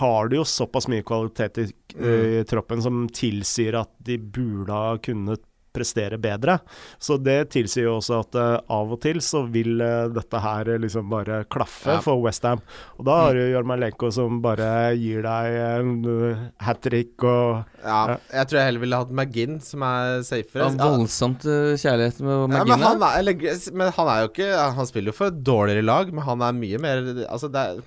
[0.00, 4.98] har du jo såpass mye kvalitet i, i troppen som tilsier at de burde ha
[5.00, 6.58] kunnet prestere bedre.
[6.98, 10.72] Så det tilsier jo også at eh, av og til så vil eh, dette her
[10.74, 12.00] eh, liksom bare klaffe Ja.
[12.04, 12.62] for Westham.
[12.98, 18.48] Og da har du Jarmalenko som bare gir deg uh, hat trick og Ja, jeg
[18.48, 20.66] tror jeg heller ville hatt McGinn, som er safere.
[20.70, 23.46] Av voldsomt eh, kjærlighet med Ja, men, han er, eller,
[23.76, 24.48] men han er jo ikke
[24.80, 27.84] Han spiller jo for et dårligere lag, men han er mye mer Altså, det er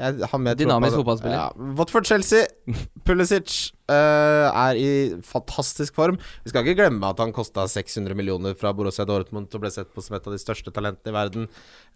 [0.00, 1.36] Dynamisk fotballspiller.
[1.36, 1.74] Ja.
[1.78, 2.46] Watford-Chelsea.
[3.06, 4.90] Pulisic uh, er i
[5.26, 6.16] fantastisk form.
[6.44, 9.90] Vi skal ikke glemme at han kosta 600 millioner fra Borussia Dortmund og ble sett
[9.92, 11.46] på som et av de største talentene i verden.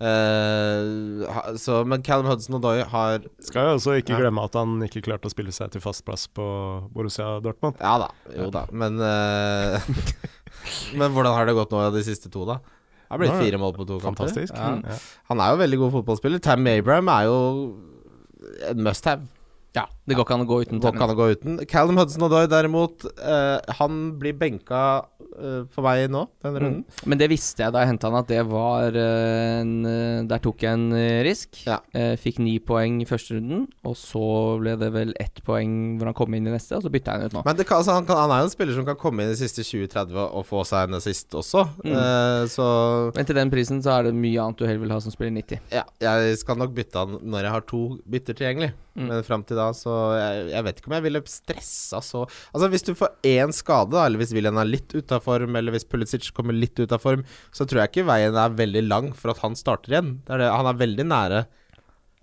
[0.03, 4.21] Uh, så, men Callum Hudson og Doy har Skal jo også ikke Ja.
[4.25, 6.45] glemme at han ikke klarte å spille seg til fast plass på
[6.95, 7.81] Borussia Dortmund.
[7.81, 8.11] Ja da.
[8.37, 8.67] Jo da.
[8.73, 9.81] Men uh,
[10.99, 12.61] Men hvordan har det gått nå de siste to, da?
[13.05, 14.31] Det har blitt fire mål på to kamper.
[14.49, 14.71] Ja.
[14.83, 14.95] Ja.
[15.31, 16.41] Han er jo veldig god fotballspiller.
[16.43, 17.37] Tam Abraham er jo
[18.61, 19.23] en must have.
[19.75, 21.57] Ja, det går ikke an å gå uten Går ikke an å gå uten.
[21.71, 24.81] Callum Hudson Odoi derimot, eh, han blir benka
[25.33, 26.83] eh, for meg nå, denne runden.
[26.85, 27.07] Mm.
[27.09, 30.43] Men det visste jeg da jeg henta han, at det var eh, en eh, Der
[30.45, 31.63] tok jeg en eh, risk.
[31.65, 31.79] Ja.
[31.97, 34.27] Eh, fikk ni poeng i første runden, og så
[34.61, 37.25] ble det vel ett poeng hvor han kom inn i neste, og så bytta jeg
[37.25, 37.47] han ut nå.
[37.49, 39.33] Men det kan, altså, han, kan, han er jo en spiller som kan komme inn
[39.33, 41.65] de siste 20-30 og få seg en assist også.
[41.81, 41.97] Mm.
[42.53, 42.69] Så
[43.17, 45.33] Men til den prisen så er det mye annet du heller vil ha som spiller
[45.41, 45.73] 90.
[45.73, 48.75] ja, jeg skal nok bytte han når jeg har to bytter tilgjengelig.
[48.95, 49.09] Mm.
[49.11, 52.69] Men fram til da, så jeg, jeg vet ikke om jeg ville stressa så Altså,
[52.73, 55.75] hvis du får én skade, da, eller hvis William er litt ute av form, eller
[55.75, 57.25] hvis Pulisic kommer litt ut av form,
[57.55, 60.15] så tror jeg ikke veien er veldig lang for at han starter igjen.
[60.27, 61.43] Det er det, han er veldig nære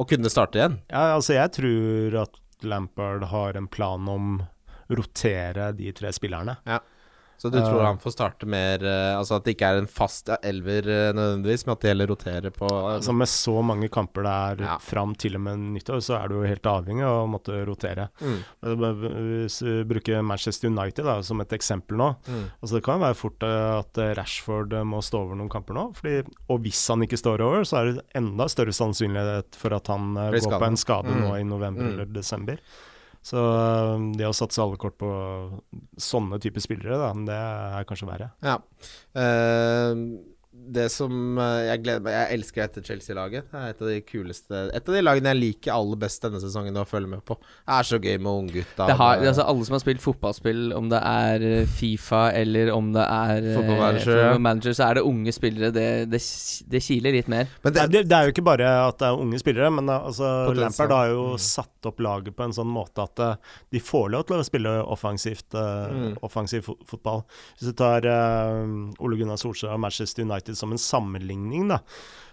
[0.01, 0.79] å kunne starte igjen.
[0.91, 4.41] Ja, altså jeg tror at Lampard har en plan om
[4.91, 6.57] rotere de tre spillerne.
[7.41, 10.29] Så du tror han får starte mer eh, Altså at det ikke er en fast
[10.45, 13.89] elver eh, nødvendigvis, men at det gjelder å rotere på eh, Altså Med så mange
[13.89, 14.75] kamper det er Ja.
[14.85, 18.09] fram til og med nyttår, så er du jo helt avhengig av å måtte rotere.
[18.21, 18.37] mm,
[19.47, 22.43] Hvis vi bruker Manchester United da, som et eksempel nå mm.
[22.61, 25.77] altså Det kan være fort eh, at eh, Rashford eh, må stå over noen kamper
[25.77, 25.87] nå.
[25.97, 26.21] Fordi,
[26.51, 30.13] og hvis han ikke står over, så er det enda større sannsynlighet for at han
[30.17, 31.21] eh, går på en skade Mm.
[31.25, 31.91] nå i november Mm.
[31.95, 32.59] eller desember.
[33.25, 35.11] Så eh, det å satse alle kort på
[36.01, 38.31] sånne typer spillere, da, det er kanskje verre.
[38.45, 38.57] Ja.
[39.13, 40.05] Eh,
[40.71, 43.47] det som eh, jeg gleder meg Jeg elsker dette Chelsea-laget.
[43.51, 46.41] Det er et av de kuleste Et av de lagene jeg liker aller best denne
[46.43, 47.37] sesongen å følge med på.
[47.41, 48.87] Det er så gøy med unggutta.
[48.91, 52.91] Det har, altså alle som har spilt fotballspill, om det er eh, Fifa eller om
[52.93, 55.71] det er fotballmanager, Manager, så er det unge spillere.
[55.75, 56.21] Det, det,
[56.75, 57.49] det kiler litt mer.
[57.65, 60.95] Men Det, det, er jo ikke bare at det er unge spillere, men altså, Lampard
[60.97, 61.37] har jo Mm.
[61.39, 63.19] satt opp laget på en sånn måte at
[63.71, 66.17] de får lov til å spille offensivt, Mm.
[66.23, 67.23] offensiv fotball.
[67.57, 71.79] Hvis du tar uh, Ole Gunnar Solskjær og Manchester United som en sammenligning, da,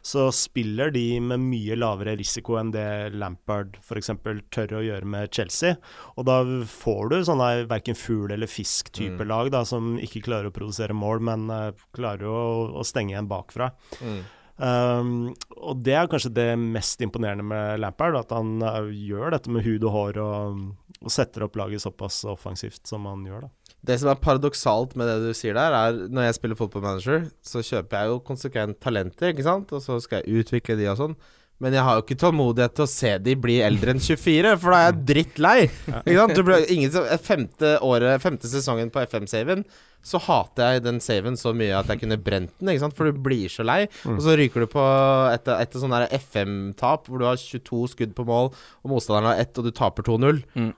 [0.02, 4.10] så spiller de med mye lavere risiko enn det Lampard f.eks.
[4.54, 5.74] tør å gjøre med Chelsea.
[6.16, 6.38] Og da
[6.70, 9.28] får du sånne verken fugl- eller fisk-type Mm.
[9.28, 12.40] lag da, som ikke klarer å produsere mål, men uh, klarer å,
[12.78, 13.72] å stenge igjen bakfra.
[14.00, 14.20] mm.
[14.58, 19.52] Um, og det er kanskje det mest imponerende med Lampard, at han uh, gjør dette
[19.54, 20.64] med hud og hår og,
[20.98, 23.46] og setter opp laget såpass offensivt som han gjør.
[23.46, 23.67] da.
[23.86, 27.62] Det som er paradoksalt med det du sier der, er når jeg spiller fotballmanager, så
[27.62, 31.18] kjøper jeg jo konsekvent talenter, ikke sant, og så skal jeg utvikle de og sånn.
[31.62, 34.74] Men jeg har jo ikke tålmodighet til å se de bli eldre enn 24, for
[34.74, 35.56] da er jeg drittlei.
[36.04, 36.70] Ikke sant?
[36.74, 39.64] Ingen, femte, året, femte sesongen på FM-saven,
[40.06, 42.94] så hater jeg den saven så mye at jeg kunne brent den, ikke sant?
[42.98, 43.80] for du blir så lei.
[44.06, 44.84] Og så ryker du på
[45.32, 49.58] et, et sånn FM-tap, hvor du har 22 skudd på mål, og motstanderen har ett,
[49.58, 50.44] og du taper 2-0.
[50.54, 50.70] Mm.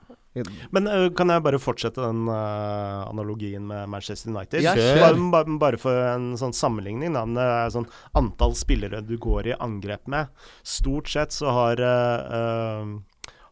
[0.71, 4.63] Men uh, kan jeg bare fortsette den uh, analogien med Manchester United?
[4.63, 7.17] Ja, bare, bare, bare for en sånn sammenligning.
[7.17, 7.25] Da.
[7.27, 10.31] Det er sånn antall spillere du går i angrep med.
[10.63, 12.99] Stort sett så har uh, uh,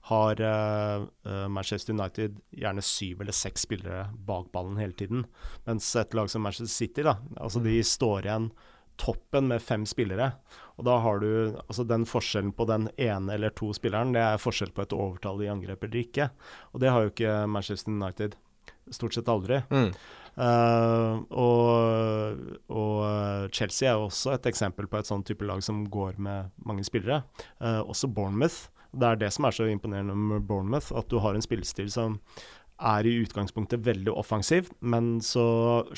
[0.08, 0.38] har
[1.52, 5.26] Manchester United gjerne syv eller seks spillere bak ballen hele tiden.
[5.66, 8.46] Mens et lag som Manchester City, da, altså de står igjen
[8.96, 10.30] toppen med fem spillere.
[10.78, 11.30] Og da har du
[11.64, 15.42] altså den forskjellen på den ene eller to spilleren, det er forskjell på et overtall
[15.42, 16.28] i angrep eller ikke.
[16.72, 18.38] Og det har jo ikke Manchester United.
[18.94, 19.58] Stort sett aldri.
[19.74, 19.90] Mm.
[20.38, 26.20] Uh, og, og Chelsea er også et eksempel på et sånn type lag som går
[26.22, 27.24] med mange spillere.
[27.58, 28.68] Uh, også Bournemouth.
[28.94, 32.20] Det er det som er så imponerende med Bournemouth, at du har en spillestil som
[32.78, 35.44] er i utgangspunktet veldig offensiv, men så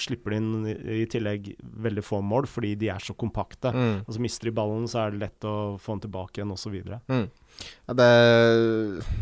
[0.01, 0.69] slipper de inn
[1.01, 3.73] i tillegg veldig få mål fordi de er så kompakte.
[3.75, 4.07] Mm.
[4.09, 6.79] Så mister de ballen, så er det lett å få den tilbake igjen, osv.
[7.13, 7.27] Mm.
[7.91, 8.11] Ja, det,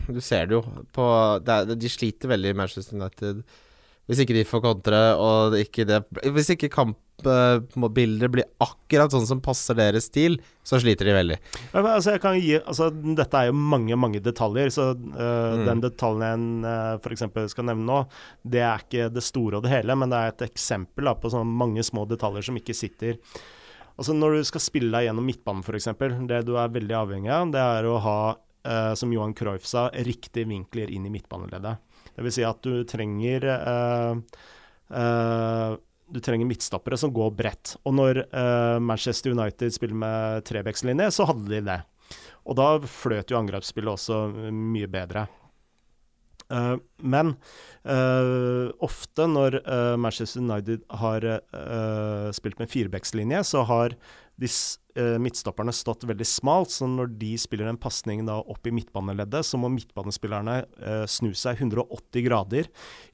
[0.06, 0.62] du ser det jo
[0.94, 1.06] på
[1.42, 3.42] det De sliter veldig i Manchester United.
[4.08, 5.98] Hvis ikke de får kontre, og ikke det
[6.32, 11.36] Hvis ikke kampbildet blir akkurat sånn som passer deres stil, så sliter de veldig.
[11.76, 15.64] Altså, jeg kan gi, altså, dette er jo mange mange detaljer, så uh, Mm.
[15.66, 17.52] den detaljen jeg uh, f.eks.
[17.52, 18.00] skal nevne nå,
[18.44, 21.30] det er ikke det store og det hele, men det er et eksempel da, på
[21.32, 23.18] sånn mange små detaljer som ikke sitter.
[23.98, 25.90] Altså Når du skal spille deg gjennom midtbanen, f.eks.,
[26.30, 28.18] det du er veldig avhengig av, det er å ha,
[28.68, 31.82] uh, som Johan Cruyff sa, riktige vinkler inn i midtbaneleddet.
[32.24, 34.22] Vil si at du trenger øh,
[34.90, 35.76] øh,
[36.08, 37.74] du trenger midtstoppere som går bredt.
[37.84, 41.80] Og når uh, Manchester United spiller med trebekslinje, så hadde de det.
[42.48, 45.26] Og da fløt jo angrepsspillet også mye bedre.
[46.48, 47.34] Uh, men
[47.84, 49.58] uh, ofte når
[50.00, 51.28] Manchester United har
[52.32, 53.98] spilt med firebekslinje, så har
[54.38, 54.48] de
[55.22, 59.70] midtstopperne stått veldig smalt, så når de spiller en pasning opp i midtbaneleddet, så må
[59.70, 62.70] midtbanespillerne eh, snu seg 180 grader,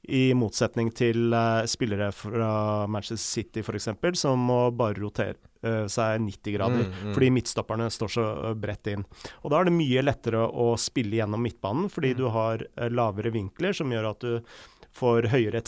[0.09, 2.49] i motsetning til eh, spillere fra
[2.89, 7.13] Manchester City f.eks., som må bare rotere uh, seg 90 grader, Mm, mm.
[7.15, 8.25] fordi midtstopperne står så
[8.59, 9.05] bredt inn.
[9.43, 13.75] Og da er det mye lettere å spille gjennom midtbanen, fordi du har lavere vinkler,
[13.77, 14.57] som gjør at du
[14.95, 15.61] får høyere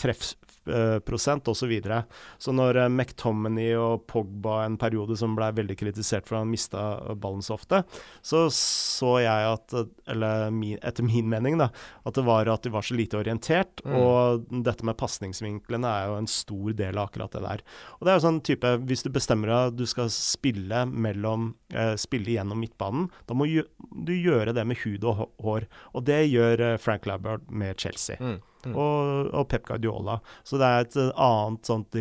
[0.68, 1.58] treffprosent osv.
[1.58, 2.04] Så, videre.
[2.38, 7.16] så når uh, McTominay og Pogba en periode som ble veldig kritisert for han mista
[7.16, 7.82] ballen så ofte,
[8.22, 9.76] så så jeg at,
[10.08, 11.70] eller min, etter min mening, da,
[12.08, 13.82] at det var at de var så lite orientert.
[13.86, 13.96] Mm.
[14.00, 17.64] Og dette med pasningsvinklene er jo en stor del av akkurat det der.
[17.98, 21.50] Og det er jo sånn type Hvis du bestemmer deg at du skal spille mellom
[21.74, 25.68] eh, Spille gjennom midtbanen, da må du gjøre det med hud og hår.
[25.98, 28.18] Og det gjør eh, Frank Labbard med Chelsea.
[28.20, 28.40] Mm.
[28.66, 28.74] Mm.
[28.76, 30.20] Og, og Pep Guardiola.
[30.44, 31.94] Så det er et eh, annet sånt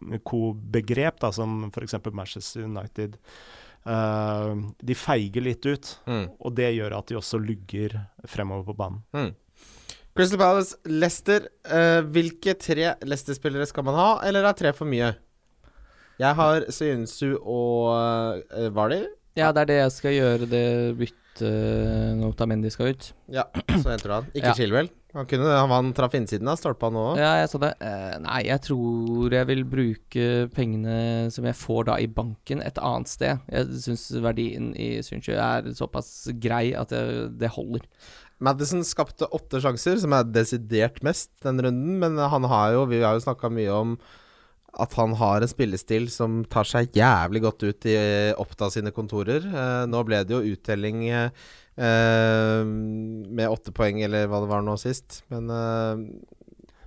[0.00, 1.94] risikobegrep, da, som f.eks.
[2.12, 3.16] Manchester United.
[3.86, 6.24] uh, de feiger litt ut, Mm.
[6.40, 7.92] og det gjør at de også lugger
[8.26, 9.02] fremover på banen.
[9.14, 9.34] Mm.
[10.16, 11.46] Crystal Palace, Leicester.
[11.68, 15.12] Uh, hvilke tre Leicester-spillere skal man ha, eller er tre for mye?
[16.18, 19.02] Jeg har Søyunsu og uh, Vali.
[19.36, 20.64] Ja, det er det jeg skal gjøre, det
[20.98, 21.22] byttet
[22.16, 23.10] når Otamendi skal ut.
[23.28, 24.30] Ja, så henter du han.
[24.34, 24.54] Ikke Ja.
[24.56, 24.88] Chilwell.
[25.16, 27.20] Han, kunne, han, traff innsiden av stolpa nå òg.
[27.22, 27.72] Ja, jeg så det.
[27.80, 32.80] Eh, nei, jeg tror jeg vil bruke pengene som jeg får da i banken, et
[32.84, 33.40] annet sted.
[33.48, 37.88] Jeg syns verdien i Synsjø er såpass grei at jeg, det holder.
[38.44, 43.00] Madison skapte åtte sjanser, som er desidert mest den runden, men han har jo Vi
[43.00, 43.96] har jo snakka mye om
[44.76, 47.96] at han har en spillestil som tar seg jævlig godt ut i
[48.36, 49.40] oppta Oppda sine kontorer.
[49.40, 51.46] Eh, nå ble det jo uttelling eh,
[51.76, 56.06] med åtte poeng, eller hva det var nå sist, men eh,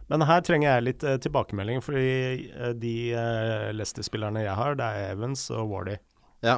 [0.09, 4.87] Men her trenger jeg litt eh, tilbakemelding, fordi eh, de uh, Leicester-spillerne jeg har, det
[4.89, 5.99] er Evans og Wardy.
[6.41, 6.57] ja.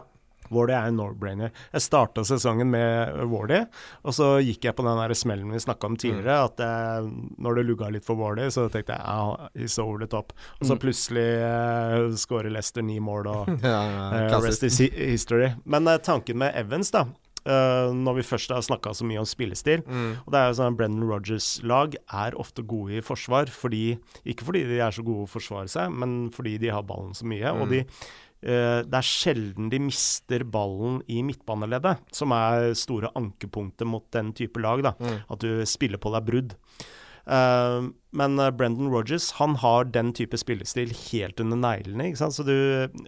[0.51, 1.51] Wardy er en no-brainer.
[1.71, 3.59] Jeg starta sesongen med Wardy,
[4.03, 6.39] og så gikk jeg på den der smellen vi snakka om tidligere.
[6.49, 10.09] At jeg, når det lugga litt for Wardy, så tenkte jeg ja, he's over the
[10.11, 10.33] top.
[10.59, 10.81] Og så Mm.
[10.81, 13.77] plutselig uh, skårer Leicester ni mål, og ja,
[14.25, 15.53] eh, rest is history.
[15.63, 17.05] Men eh, tanken med Evans, da,
[17.45, 20.17] eh, når vi først har snakka så mye om spillestil Mm.
[20.25, 24.43] og det er jo sånn at Brendan Rodgers-lag er ofte gode i forsvar, fordi, ikke
[24.45, 27.51] fordi de er så gode å forsvare seg, men fordi de har ballen så mye.
[27.53, 27.61] Mm.
[27.61, 27.85] Og de,
[28.43, 34.31] Uh, det er sjelden de mister ballen i midtbaneleddet, som er store ankepunktet mot den
[34.33, 34.81] type lag.
[34.81, 35.19] da, Mm.
[35.29, 36.55] At du spiller på deg brudd.
[37.27, 42.09] Eh, men eh, Brendan Rodgers han har den type spillestil helt under neglene.
[42.09, 42.33] ikke sant?
[42.35, 42.55] Så du,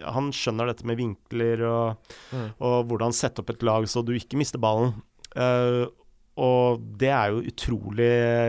[0.06, 2.48] Han skjønner dette med vinkler og, Mm.
[2.60, 4.94] og hvordan sette opp et lag så du ikke mister ballen.
[5.36, 5.86] Uh,
[6.36, 8.08] og det er jo utrolig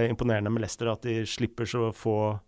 [0.10, 2.40] imponerende med Leicester, at de slipper så få,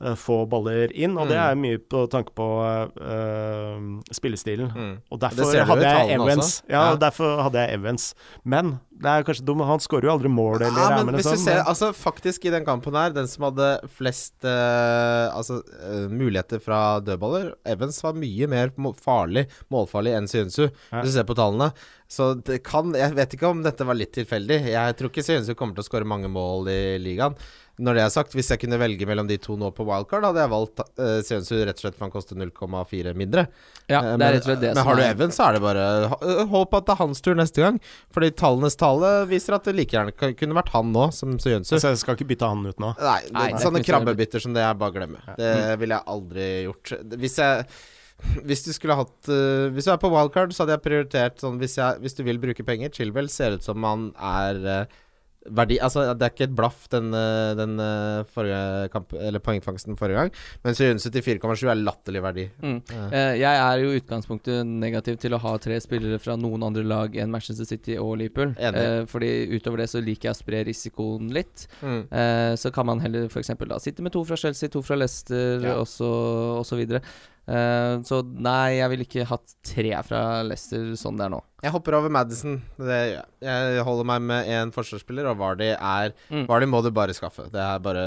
[0.00, 1.16] få baller inn.
[1.16, 1.44] Og det Mm.
[1.50, 2.46] er mye på tanke på
[3.00, 4.68] uh, spillestilen.
[4.74, 4.96] Mm.
[5.12, 6.62] Og derfor hadde jeg Evans.
[6.68, 6.96] Ja, Ja.
[6.96, 8.14] derfor hadde jeg Evans.
[8.44, 11.32] Men Det er kanskje dumt, han skårer jo aldri mål eller Ja, men hvis hvis
[11.36, 15.58] du ser, ser, altså Faktisk, i den kampen her, den som hadde flest uh, altså,
[15.84, 21.02] uh, muligheter fra dødballer Evans var mye mer farlig, målfarlig enn Synsu, Ja.
[21.02, 21.74] hvis du ser på tallene.
[22.08, 24.64] Så det kan Jeg vet ikke om dette var litt tilfeldig.
[24.72, 27.36] Jeg tror ikke Synsu kommer til å skåre mange mål i ligaen.
[27.76, 30.40] Når det er sagt, hvis jeg kunne velge mellom de to nå på wildcard, hadde
[30.40, 33.48] jeg valgt uh, Syunsu rett og slett for han koster 0,4 mindre.
[33.90, 35.46] Ja, Eh, det men, er rett og slett det men som har du Evans, så
[35.46, 37.80] er det bare øh, Håp at det er hans tur neste gang.
[38.14, 41.76] Fordi tallenes tale viser at det like gjerne kunne vært han nå, som Syunsu.
[41.76, 42.94] Så jeg skal ikke bytte han ut nå.
[43.00, 45.36] Nei, det, Nei, det er sånne krabbebytter som det er bare å glemme.
[45.38, 45.52] Det
[45.82, 46.96] ville jeg aldri gjort.
[47.16, 47.68] Hvis jeg
[48.46, 51.58] hvis du skulle hatt uh, Hvis du er på wildcard, så hadde jeg prioritert sånn
[51.60, 54.94] hvis, jeg, hvis du vil bruke penger Chilwell ser ut som han er øh,
[55.50, 59.96] verdi Altså, det er ikke et blaff den, øh, den øh, forrige kamp Eller poengfangsten
[59.96, 60.32] forrige gang,
[60.64, 62.46] men Syunsu til 4,7 er latterlig verdi.
[62.62, 62.80] Mm.
[62.90, 63.04] Ja.
[63.10, 66.82] Eh, jeg er jo i utgangspunktet negativ til å ha tre spillere fra noen andre
[66.86, 68.54] lag enn Manchester City og Liverpool.
[68.58, 68.82] Enig.
[68.82, 71.66] Eh, fordi utover det så liker jeg å spre risikoen litt.
[71.82, 72.02] Mm.
[72.10, 73.52] Eh, så kan man heller f.eks.
[73.84, 75.78] sitte med to fra Chelsea, to fra Leicester Ja.
[75.80, 76.06] og så
[76.56, 77.00] og så videre.
[77.46, 81.38] Eh, så nei, jeg ville ikke hatt tre fra Leicester sånn det er nå.
[81.62, 82.56] Jeg hopper over Madison.
[82.78, 83.82] Det jeg.
[83.86, 86.44] Holder meg med én forsvarsspiller, og Vardy er Mm.
[86.50, 87.46] Vardy må du bare skaffe.
[87.52, 88.02] Det er bare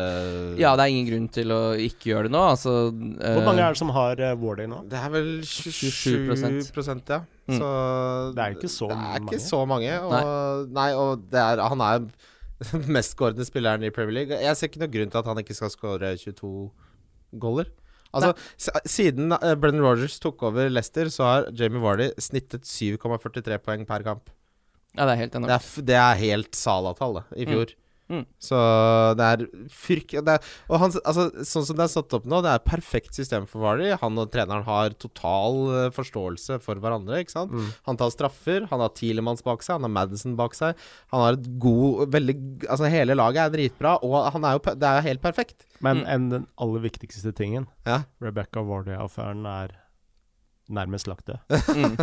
[0.59, 2.41] Ja, det er ingen grunn til å ikke gjøre det nå.
[2.51, 4.81] Altså Hvor mange er det som har uh, Warday nå?
[4.91, 7.21] Det er vel 27 27%, ja.
[7.47, 7.57] Mm.
[7.57, 7.69] Så
[8.35, 9.39] Det er ikke så Det er ikke mange.
[9.47, 9.93] så mange.
[10.03, 10.89] Og, nei.
[10.99, 12.09] og det er, han er
[12.91, 14.35] mestskårende spilleren i Premier League.
[14.43, 16.51] Jeg ser ikke noen grunn til at han ikke skal skåre 22
[17.39, 17.71] goller.
[18.13, 18.33] Altså,
[18.89, 24.01] Siden uh, Brennan Rogers tok over Leicester, så har Jamie Vardy snittet 7,43 poeng per
[24.07, 24.29] kamp.
[24.97, 25.53] Ja, det er helt Det enormt.
[25.53, 27.51] er, f det er helt Sala-tall det, i Mm.
[27.53, 27.65] fjor.
[27.75, 27.85] Mm.
[28.41, 28.57] Så
[29.19, 30.15] det er fyrk...
[30.25, 33.13] Det er, og han, altså, sånn som det er satt opp nå, det er perfekt
[33.17, 33.91] system for Vardy.
[34.01, 37.19] Han og treneren har total eh, forståelse for hverandre.
[37.21, 37.53] Ikke sant?
[37.53, 37.67] Mm.
[37.85, 40.73] Han tar straffer, han har Tielemanns bak seg, han har Madison bak seg.
[41.13, 42.37] Han har et god veldig,
[42.69, 45.67] Altså Hele laget er dritbra, og han er jo, det er jo helt perfekt.
[45.85, 46.07] Men Mm.
[46.15, 48.01] en, den aller viktigste tingen, Ja.
[48.21, 49.71] Rebecca Vardy-affæren, er
[50.69, 51.37] nærmest lagt død.
[51.75, 51.95] Mm.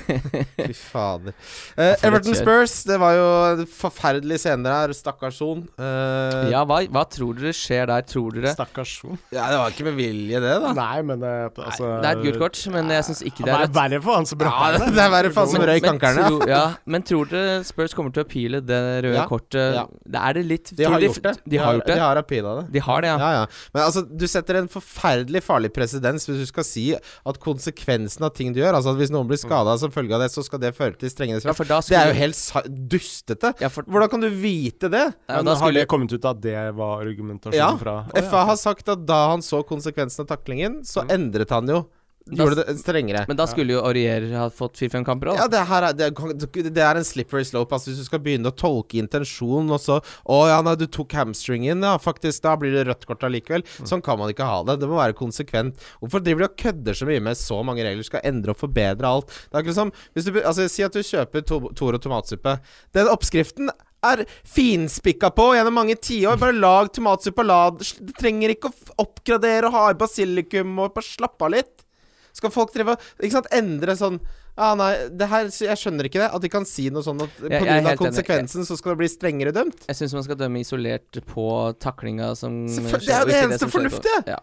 [0.66, 1.34] Fy fader.
[1.76, 2.34] Uh, Everton.
[2.38, 4.94] Spurs, det var jo forferdelige scener her.
[4.96, 5.62] Stakkars Son.
[5.78, 8.52] Uh, ja, hva, hva tror dere skjer der, tror dere?
[8.56, 9.18] Stakkars Son.
[9.34, 10.72] ja, det var ikke med vilje, det, da.
[10.76, 13.62] Nei, men eh, altså Det er et gult kort, men jeg syns ikke det er
[13.64, 13.74] rødt.
[13.76, 15.66] Det er verre for han som brakk Ja, det, det er verre for han som
[15.72, 16.24] røyk ankerne.
[16.24, 16.30] Ja.
[16.32, 16.62] tro- ja.
[16.96, 19.76] Men tror dere Spurs kommer til å pile det røde Ja, kortet?
[19.76, 19.84] ja.
[20.16, 21.34] Det er det litt De har de- gjort det.
[21.44, 21.98] De har gjort det?
[22.00, 22.66] De har appeala det.
[22.78, 23.18] De har det, ja.
[23.20, 23.46] Ja, ja.
[23.76, 28.30] Men altså, du setter en forferdelig farlig presedens hvis du skal si at konsekvensen av
[28.36, 30.62] ting du gjør Altså at hvis noen blir skada som følge av det, så skal
[30.62, 31.60] det føre til strengere straff.
[31.66, 33.52] Ja, det er jo helt sa dustete.
[33.62, 35.04] ja, for, Hvordan kan du vite det?
[35.26, 38.46] Ja, Men da har skulle, det kommet ut at det var argumentasjonen Ja, fra FA
[38.52, 41.84] har sagt at da han så konsekvensen av taklingen, så endret han jo
[42.26, 43.24] Gjorde det strengere.
[43.28, 45.36] men da skulle jo Aurier ha fått fire-fem kamper òg.
[45.38, 46.08] Ja, det her er, det,
[46.74, 47.70] det er en slippery slope.
[47.76, 51.14] Altså Hvis du skal begynne å tolke intensjonen, og så Å ja, nei, du tok
[51.14, 52.42] hamstringen, ja, faktisk.
[52.42, 53.62] Da blir det rødt kort allikevel.
[53.86, 54.80] Sånn kan man ikke ha det.
[54.82, 55.78] Det må være konsekvent.
[56.02, 58.06] Hvorfor driver de og kødder så mye med så mange regler?
[58.10, 59.30] Skal endre og forbedre alt.
[59.30, 62.58] Det er akkurat som hvis du, Altså Si at du kjøper to, Toro tomatsuppe.
[62.96, 63.70] Den oppskriften
[64.06, 66.38] er finspikka på gjennom mange tiår.
[66.42, 67.46] Bare lag tomatsuppe.
[67.46, 71.85] La, du trenger ikke å oppgradere og ha i basilikum og bare slappe av litt.
[72.36, 74.18] Skal folk drive ikke sant, endre sånn
[74.56, 76.30] Ja, nei, det her, Jeg skjønner ikke det.
[76.36, 77.60] At de kan si noe sånn at pga.
[77.76, 77.96] enig.
[78.00, 79.84] konsekvensen så skal det bli strengere dømt.
[79.88, 81.46] Jeg syns man skal dømme isolert på
[81.82, 84.22] taklinga som skjer, det er jo det eneste fornuftige.
[84.36, 84.40] Ja.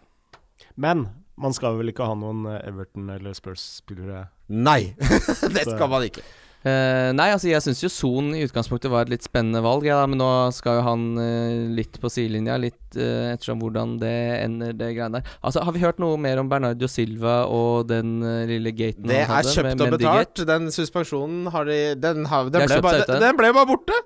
[0.75, 4.93] Men man skal vel ikke ha noen eh, Everton- eller Spurs-spillere Nei!
[5.55, 6.21] det skal man ikke.
[6.63, 9.97] Eh, nei, altså jeg syns jo Son i utgangspunktet var et litt spennende valg, ja,
[9.99, 14.15] da, men nå skal jo han uh, litt på sidelinja, litt uh, ettersom hvordan det
[14.37, 15.33] ender, det greiene der.
[15.43, 18.15] Altså, Har vi hørt noe mer om Bernardo Silva og den
[18.47, 20.43] lille gaten Det han er kjøpt med og betalt.
[20.47, 23.99] Den suspensjonen har de Den, har, den, ble, bare, den ble bare borte!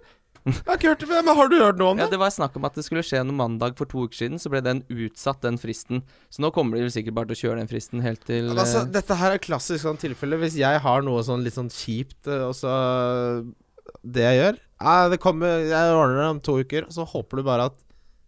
[0.47, 2.15] Jeg har ikke hørt det, men Har du hørt noe om Ja, det?
[2.15, 4.51] Det var snakk om at det skulle skje noe mandag for to uker siden, så
[4.53, 6.03] ble den utsatt, den fristen.
[6.31, 8.85] Så nå kommer de sikkert bare til å kjøre den fristen helt til Men altså,
[8.85, 10.39] eh, dette her er klassisk sånn tilfelle.
[10.41, 12.71] Hvis jeg har noe sånn litt sånn kjipt, eh, og så
[14.03, 17.39] Det jeg gjør ja, det kommer, Jeg ordner det om to uker, og så håper
[17.41, 17.77] du bare at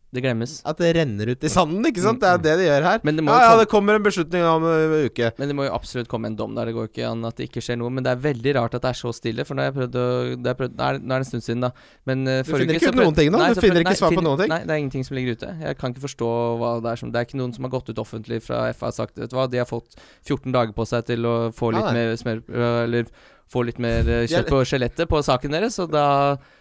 [0.09, 0.55] det glemmes.
[0.65, 2.17] At det renner ut i sanden, ikke sant?
[2.23, 3.01] Det er det de gjør her.
[3.05, 5.29] Men det må ja, ja, det kommer en beslutning om en uke.
[5.37, 6.71] Men det må jo absolutt komme en dom der.
[6.71, 7.93] Det går ikke an at det ikke skjer noe.
[7.93, 9.45] Men det er veldig rart at det er så stille.
[9.45, 11.27] For nå har jeg prøvd å det er prøvd, Nå er det nå er det
[11.27, 11.71] en stund siden, da.
[12.09, 13.41] Men uh, Du finner ikke ut noen ting nå?
[13.53, 14.53] Du finner ikke svar på noen ting?
[14.55, 15.51] Nei, det er ingenting som ligger ute.
[15.61, 16.31] Jeg kan ikke forstå
[16.63, 18.89] hva det er som Det er ikke noen som har gått ut offentlig fra FA
[18.89, 19.93] og sagt Vet du hva, de har fått
[20.25, 22.07] 14 dager på seg til å få litt Nei, nei.
[22.09, 23.13] mer smør øh, Eller
[23.49, 26.07] få litt mer kjøtt på skjelettet på saken deres, og da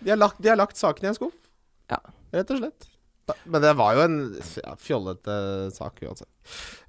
[0.05, 1.37] De har lagt, de har lagt saken i en skuff.
[1.93, 2.01] Ja.
[2.33, 2.89] Rett og slett.
[3.45, 5.35] Men det var jo en ja, fjollete
[5.75, 6.29] sak uansett.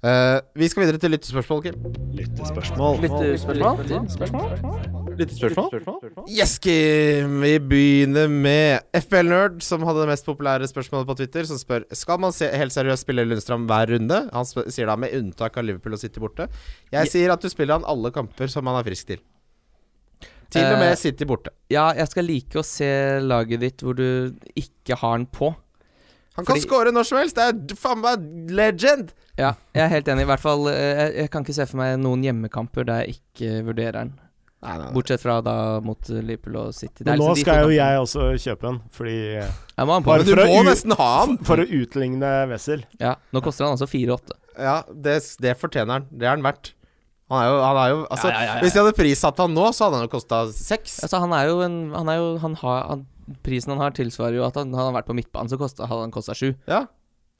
[0.00, 1.78] Uh, vi skal videre til lyttespørsmål, Kim.
[2.16, 3.00] Lyttespørsmål.
[3.04, 4.54] Lyttespørsmål?
[5.20, 5.98] Lyttespørsmål?
[6.30, 7.40] Yes, Kim!
[7.44, 11.84] Vi begynner med FBL Nerd, som hadde det mest populære spørsmålet på Twitter, som spør
[11.96, 14.22] Skal man se, helt seriøst spille Lundstrøm hver runde.
[14.32, 16.48] Han sier da med unntak av Liverpool og City borte.
[16.94, 19.20] Jeg sier at du spiller han alle kamper som han er frisk til.
[20.50, 21.52] Til og med Eh, City borte.
[21.70, 22.90] Ja, jeg skal like å se
[23.22, 25.52] laget ditt hvor du ikke har den på.
[26.38, 27.36] Han kan fordi- score når som helst!
[27.36, 28.24] Det er faen meg
[28.54, 29.12] legend!
[29.40, 30.22] Ja, jeg er helt enig.
[30.26, 33.18] I hvert fall eh, jeg, jeg kan ikke se for meg noen hjemmekamper der jeg
[33.18, 34.12] ikke vurderer den.
[34.60, 34.92] Nei, nei, nei.
[34.92, 37.00] Bortsett fra da mot Liverpool og City.
[37.00, 39.94] Det er Men nå liksom skal jo jeg også kjøpe en, fordi eh, Jeg må.
[40.04, 41.38] Bare du for å nesten ha han!
[41.48, 42.82] For å utligne Wessel.
[43.00, 44.36] Ja, nå koster han altså 4-8.
[44.60, 46.10] Ja, det, det fortjener han.
[46.12, 46.74] Det er han verdt.
[47.30, 48.60] Han er jo, han er jo Altså, Ja, ja, ja, ja.
[48.66, 50.98] hvis de hadde prissatt han nå, så hadde han jo kosta seks.
[51.06, 53.04] Altså, han er jo en Han er jo Han har han,
[53.46, 56.14] Prisen han har, tilsvarer jo at han, han vært på midtbanen, så kostet, hadde han
[56.14, 56.52] kosta sju.
[56.70, 56.86] Ja.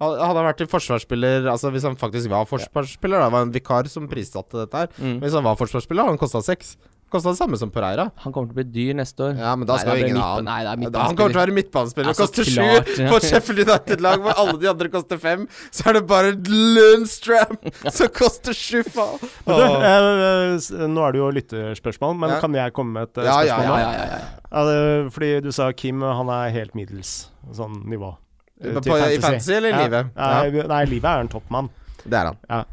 [0.01, 3.89] Hadde hadde han vært forsvarsspiller Altså Hvis han faktisk var forsvarsspiller, da var en vikar
[3.93, 4.95] som prissatte dette her.
[4.97, 5.19] Mm.
[5.21, 6.77] Hvis han var forsvarsspiller, hadde han kosta seks.
[7.11, 8.05] Kosta det samme som Pereira.
[8.23, 9.33] Han kommer til å bli dyr neste år.
[9.41, 10.45] Ja, men da skal nei, ingen ha han.
[10.47, 12.11] Nei, det er Da Han kommer til å være midtbanespiller.
[12.13, 15.49] og Det koster sju på et Sheffield United-lag hvor alle de andre koster fem.
[15.75, 17.59] Så er det bare Lundstram
[17.99, 19.19] som koster sju, faen.
[19.51, 22.41] Nå er det jo lytterspørsmål, men Ja.
[22.41, 23.79] kan jeg komme med et eh, Ja, ja, spørsmål?
[23.79, 24.21] ja, ja, ja, ja.
[24.51, 28.17] Ja, det, fordi du sa Kim, han er helt middels sånn nivå.
[28.63, 29.83] eh, I fantasy eller i Ja.
[29.87, 30.07] livet?
[30.17, 31.71] Nei, Ja, nei, livet er en toppmann.
[32.05, 32.67] det er han.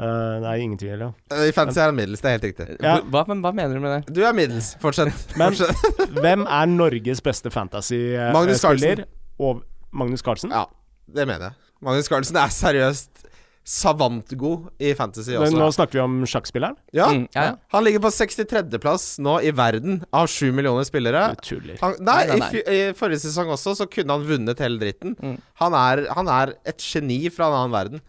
[0.00, 1.10] Eh, det er ingen tvil, ja.
[1.36, 2.66] Eh, I fantasy er han middels, det er helt riktig.
[2.80, 2.94] Ja.
[3.12, 4.14] Hva, men hva mener du med det?
[4.16, 4.72] Du er middels.
[4.80, 5.12] Fortsett.
[5.40, 6.14] Men Fortsett.
[6.16, 9.04] hvem er Norges beste fantasy-spiller?
[9.40, 9.60] Og
[9.92, 10.52] Magnus Carlsen?
[10.54, 10.64] Ja,
[11.10, 11.58] det mener jeg.
[11.84, 13.26] Magnus Carlsen er seriøst
[13.70, 15.44] savantgod i fantasy også.
[15.44, 16.76] Men nå snakker vi om sjakkspilleren.
[16.96, 17.56] Ja, Mm, ja, ja.
[17.74, 21.26] Han ligger på 63.-plass nå i verden av 7 millioner spillere.
[21.82, 22.50] Han, nei, Nei, nei, nei.
[22.62, 25.14] I, I forrige sesong også så kunne han vunnet hele dritten.
[25.20, 25.36] Mm.
[25.62, 28.02] Han, er, han er et geni fra en annen verden.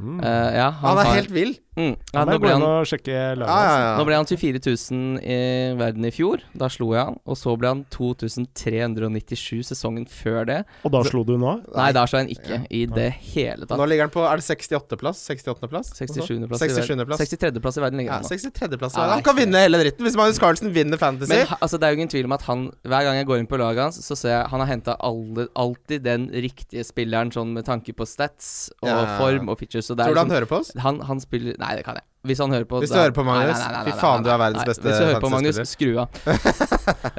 [0.00, 0.20] Mm.
[0.20, 1.58] Eh, ja, Han, er helt vill.
[1.76, 5.38] Mm, ja, nå, ble han, laget Ja, ja, nå ble han 24 000 i
[5.78, 6.42] verden i fjor.
[6.54, 7.18] Da slo jeg han.
[7.26, 10.58] Og så ble han 2397 sesongen før det.
[10.86, 11.56] Og da slo du nå?
[11.76, 13.78] Nei, da slo han ikke i det hele tatt.
[13.80, 15.22] Nå ligger han på Er det 68.-plass?
[15.30, 15.92] 68.-plass?
[15.98, 16.46] 67.
[16.50, 16.90] plass i 67.
[16.90, 17.06] verden.
[17.10, 17.22] plass.
[17.24, 17.62] 63.
[17.64, 18.32] plass i verden ligger han nå.
[18.34, 18.98] 63.-plass.
[18.98, 20.06] Ja, han kan vinne hele dritten.
[20.06, 22.66] Hvis Magnus Carlsen vinner Fantasy Men altså, det er jo ingen tvil om at han
[22.86, 26.04] Hver gang jeg går inn på laget hans, så ser jeg han har henta alltid
[26.06, 29.18] den riktige spilleren, sånn med tanke på stats og Ja.
[29.20, 29.90] form og features.
[29.90, 30.72] Og det Tror du han liksom- hører på oss?
[30.76, 32.04] han, han spiller Nei, det kan jeg.
[32.28, 34.84] Hvis han hører på Hvis du hører på Magnus, fy faen, du er verdens beste
[34.84, 36.08] Hvis du hører på Magnus, skru av.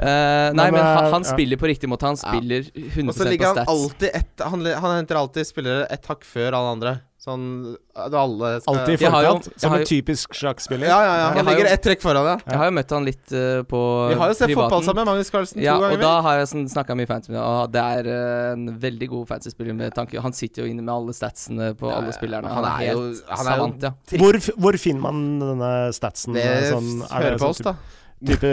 [0.02, 1.30] Eh, nei, Men, men han, eh, han ja.
[1.32, 2.06] spiller på riktig måte.
[2.10, 3.70] Han spiller 100 Og så på ligger han stats.
[3.72, 6.92] alltid ett han, han henter alltid spillere ett hakk før alle andre.
[7.22, 10.88] Sånn at alle skal Alltid i forkant, jo- Som en typisk sjakkspiller.
[10.90, 11.26] Ja, ja, ja.
[11.28, 12.34] Jeg Han ligger ett trekk foran, ja.
[12.50, 14.64] Jeg har jo møtt han litt uh, på Vi har jo sett privaten.
[14.64, 15.94] fotball sammen, Magnus Carlsen, Ja, ganger.
[15.94, 18.66] og da har jeg sånn, snakka mye fans med ham, og det er uh, en
[18.82, 22.10] veldig god fancy-spiller med tanke Han sitter jo inne med alle statsene på Ja, alle
[22.18, 22.50] spillerne.
[22.50, 23.92] Han Han, er er jo- helt han er savant, ja.
[24.18, 26.34] Hvor, hvor finner man denne statsen?
[26.34, 27.76] Det eh, sånn, er hører det på sånn oss, da.
[28.22, 28.50] Type,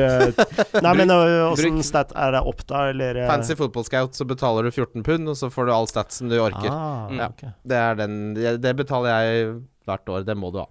[0.81, 2.87] nei, men øh, åssen stat er det opp, da?
[2.89, 3.27] Eller øh?
[3.29, 6.37] Fancy Football Scout, så betaler du 14 pund, og så får du all statsen du
[6.41, 6.69] orker.
[6.71, 7.19] Ah, Mm.
[7.29, 7.43] ok.
[7.65, 9.51] Det er den Det betaler jeg
[9.89, 10.25] hvert år.
[10.25, 10.67] Det må du ha.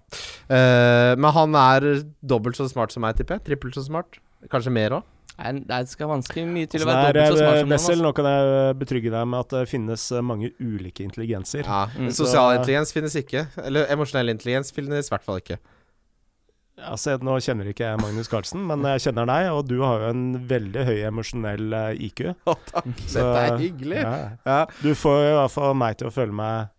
[0.49, 1.87] Uh, men han er
[2.23, 3.45] dobbelt så smart som meg, tipper jeg.
[3.49, 4.19] Trippelt så smart.
[4.51, 5.07] Kanskje mer òg.
[5.39, 7.71] Nei, Det skal vanskelig mye til å være er, dobbelt så smart som han.
[7.71, 8.03] Wessel, altså.
[8.03, 11.63] nå kan jeg betrygge deg med at det finnes mange ulike intelligenser.
[11.63, 11.85] Ja.
[11.95, 12.09] Mm.
[12.11, 13.45] Sosial intelligens finnes ikke.
[13.63, 15.59] Eller emosjonell intelligens finnes i hvert fall ikke.
[16.87, 20.09] Altså, nå kjenner ikke jeg Magnus Carlsen, men jeg kjenner deg, og du har jo
[20.13, 22.21] en veldig høy emosjonell øh, IQ.
[22.49, 22.89] Å, takk.
[23.05, 23.97] Så- Dette er hyggelig.
[24.03, 24.13] Ja.
[24.47, 24.59] Ja.
[24.83, 26.69] Du får i hvert fall meg til å føle meg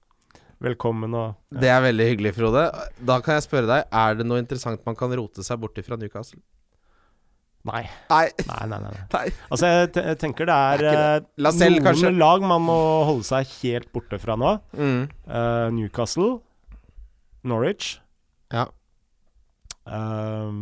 [0.61, 2.67] velkommen og Det er veldig hyggelig, Frode.
[3.09, 5.97] Da kan jeg spørre deg, er det noe interessant man kan rote seg bort fra
[6.01, 6.41] Newcastle?
[7.69, 7.83] Nei.
[8.09, 8.27] Nei.
[8.49, 8.91] Nei, nei, nei.
[9.13, 9.25] nei.
[9.53, 12.13] Altså, jeg, te- jeg tenker det er, Det er øh, ikke noen kanskje?
[12.17, 14.55] lag man må holde seg helt borte fra nå.
[14.73, 15.03] Mm.
[15.29, 16.39] Uh, Newcastle,
[17.45, 18.07] Norwich Ja.
[19.91, 20.61] Ehm,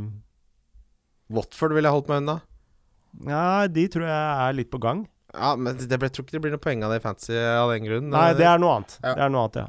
[1.30, 2.38] Watford ville jeg holdt meg unna.
[3.28, 5.06] Ja, de tror jeg er litt på gang.
[5.34, 7.36] Ja, men det ble, jeg tror ikke det blir noe poeng av det i fantasy
[7.36, 8.08] av den grunn.
[8.14, 8.96] Nei, det er noe annet.
[9.02, 9.12] Ja.
[9.14, 9.68] Det er noe annet, ja.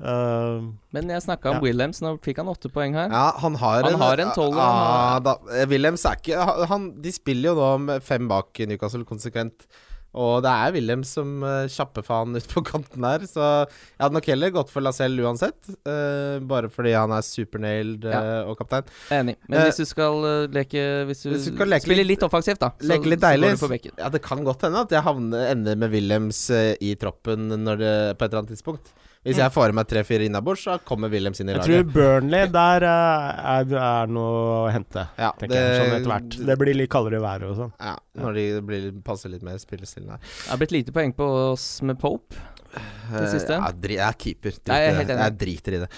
[0.00, 1.60] Uh, Men jeg snakka om Ja.
[1.60, 3.10] Williams, nå fikk han åtte poeng her.
[3.12, 7.12] Ja, han har Han har en har- da, eh, Williams er ikke han- han, De
[7.12, 9.66] spiller jo nå med fem bak Newcastle konsekvent.
[10.14, 14.16] Og det er Wilhelm som uh, kjapper faen ut på kanten her, Så jeg hadde
[14.16, 15.58] nok heller gått for Lacelle uansett.
[15.86, 18.88] Uh, bare fordi han er supernailed uh, og kaptein.
[19.10, 19.36] Jeg er enig.
[19.46, 22.26] Men Eh, hvis du skal eh, leke Hvis du, hvis du leke spiller litt- litt
[22.26, 23.52] offensivt, da, så, Leke litt så deilig.
[23.60, 23.94] går du på.
[24.02, 27.92] Ja, det kan godt hende at jeg havner, ender med Wilhelms eh, i troppen det,
[28.18, 28.90] på et eller annet tidspunkt.
[29.20, 31.82] Hvis jeg får i meg tre-fire innabords, så kommer Williams inn i jeg tror.
[31.92, 35.02] Burnley, der eh, er, er noe å hente.
[35.20, 36.38] Ja, Tenker jeg, sånn etter hvert.
[36.48, 37.74] Det blir litt kaldere i været og sånn.
[37.84, 40.22] Ja, når de blir, passer litt mer spillestilen her.
[40.24, 42.38] Det har blitt lite poeng på oss med Pope.
[42.72, 43.58] Det siste?
[43.58, 44.56] Eh, Ja, jeg er keeper.
[44.56, 45.18] Drit Nei, jeg er det.
[45.20, 45.90] jeg driter i det.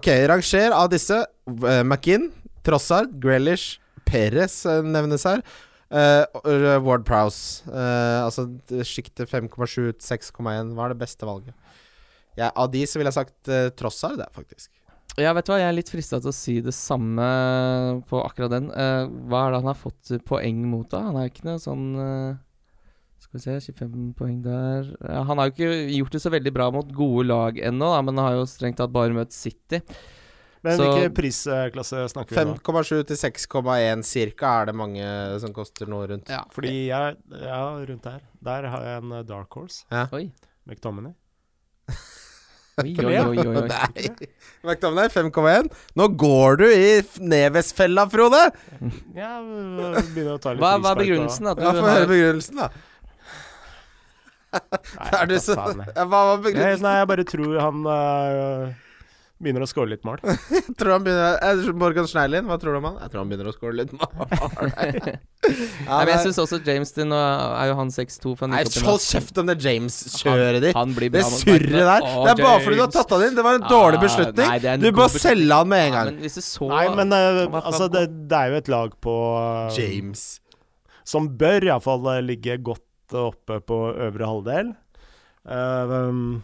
[0.00, 1.18] Ok, ranger av disse.
[1.50, 2.30] Uh, McInn,
[2.64, 3.74] Trossard, Grealish,
[4.08, 5.42] Perez eh, nevnes her.
[5.90, 7.64] Eh, Ward Prowse.
[7.68, 8.46] Eh, altså
[8.86, 10.72] sjiktet 5,7 til 6,1.
[10.76, 11.54] Hva er det beste valget?
[12.38, 14.70] Ja, av de så ville jeg sagt uh, Trossard, det, faktisk.
[15.18, 17.24] Ja, vet du hva, jeg er litt frista til å si det samme
[18.08, 18.70] på akkurat den.
[18.70, 21.02] Uh, hva er det han har fått poeng mot, da?
[21.08, 22.38] Han er jo ikke noe sånn uh,
[23.20, 26.54] Skal vi se, 25 poeng der ja, Han har jo ikke gjort det så veldig
[26.54, 29.82] bra mot gode lag ennå, da, men har jo strengt tatt bare møtt City.
[30.62, 32.54] Men Så- hvilken prisklasse snakker vi om?
[32.58, 35.06] 5,7 til 6,1 cirka er det mange
[35.40, 36.28] som koster nå rundt.
[36.28, 38.20] Ja, Fordi jeg, ja, rundt der.
[38.44, 39.84] Der har jeg en eh, dark horse.
[40.12, 40.30] Oi.
[40.68, 41.14] McTominay.
[42.84, 43.64] Oi, oi, oi.
[43.72, 44.28] Nei!
[44.66, 45.70] McTominay 5,1.
[45.96, 47.00] Nå går du i
[47.32, 48.42] Neves-fella, Frode!
[49.16, 51.48] Ja, begynner å ta litt Hva, hva er begrunnelsen?
[51.52, 52.70] At du Ja, Få høre begrunnelsen, da.
[54.50, 56.84] Nei, Er du så Hva var begrunnelsen?
[56.84, 58.70] nei, jeg bare tror han øh,
[59.40, 60.20] begynner å score litt mål.
[60.78, 62.98] Tror han begynner eh, Morgan Schneilin, hva tror du om han?
[63.04, 64.10] Jeg tror han begynner å score litt mål.
[65.88, 67.22] ja, men jeg syns også James din og
[67.56, 70.76] er jo han 6-2 fra Nei, hold kjeft om det James-kjøret ditt.
[70.76, 72.04] Han han Det surret der.
[72.04, 73.38] Å, Det er bare fordi du har tatt han inn.
[73.38, 74.50] Det var en Ah, dårlig beslutning.
[74.52, 76.20] nei, en Du bør selge han med en Ja, gang.
[76.20, 80.28] men så Nei, men uh, altså, det, det er jo et lag på uh, James.
[81.08, 84.72] Som bør iallfall ligge godt oppe på øvre halvdel.
[85.48, 86.42] Uh, um,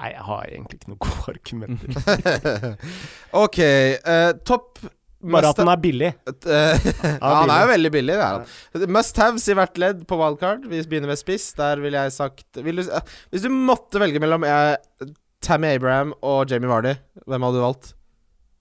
[0.00, 2.78] nei, jeg har egentlig ikke noen gode argumenter.
[3.44, 3.60] ok,
[4.06, 4.80] uh, topp
[5.20, 6.10] Bare at den er billig.
[6.24, 6.50] Uh,
[7.04, 8.86] ja, han er jo veldig billig, det er han.
[8.96, 10.64] Must haves i hvert ledd på wildcard.
[10.70, 11.50] Vi begynner med spiss.
[11.58, 14.78] Der ville jeg sagt vil du, uh, Hvis du måtte velge mellom eh,
[15.44, 16.94] Tammy Abraham og Jamie Vardy,
[17.28, 17.92] hvem hadde du valgt?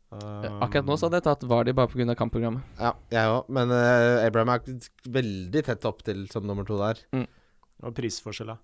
[0.10, 2.16] Akkurat nå så hadde jeg tatt Vardy bare pga.
[2.18, 2.66] kampprogrammet.
[2.82, 7.00] Ja, jeg òg, men uh, Abraham er veldig tett opp til som nummer to der.
[7.80, 8.60] Og prisforskjell, da.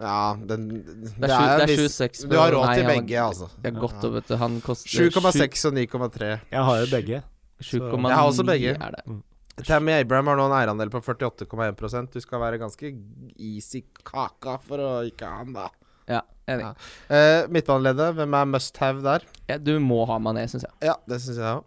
[0.00, 2.22] Ja, den Det er, det er hvis- 7-6.
[2.28, 3.48] Du har råd Nei, til han- begge, altså.
[3.62, 4.36] Er godt å vet du.
[4.36, 6.40] Han koster 7,6 og 9,3.
[6.50, 7.22] Jeg har jo begge.
[7.60, 8.76] 7, Jeg har også begge.
[8.80, 9.22] er det.
[9.66, 12.94] Tammy Abraham har nå en eierandel på 48,1% Du skal være ganske
[13.38, 15.68] easy kaka for å ikke ha han, da.
[16.08, 16.62] Ja, enig.
[17.10, 17.42] Ja.
[17.44, 19.20] Uh, Midtbaneleddet, hvem er must have der?
[19.50, 20.72] Ja, du må ha Mané, syns jeg.
[20.80, 21.64] Ja, det syns jeg òg.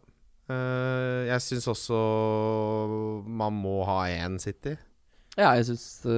[1.30, 4.76] jeg syns også man må ha én City.
[5.34, 6.12] Ja, jeg syns uh,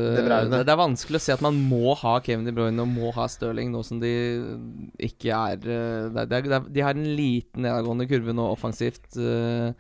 [0.51, 3.13] det, det er vanskelig å si at man må ha Kevin De Bruyne og må
[3.16, 4.09] ha Stirling nå som de
[5.07, 8.49] ikke er uh, det, er- det, er- det, De har en liten nedadgående kurve nå
[8.51, 9.05] offensivt.
[9.16, 9.72] Uh,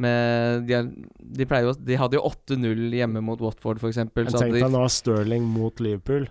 [0.00, 0.86] med, de, er,
[1.20, 3.98] de, pleier jo, de hadde jo 8-0 hjemme mot Watford, f.eks.
[4.00, 6.24] Tenk deg nå Stirling mot Liverpool.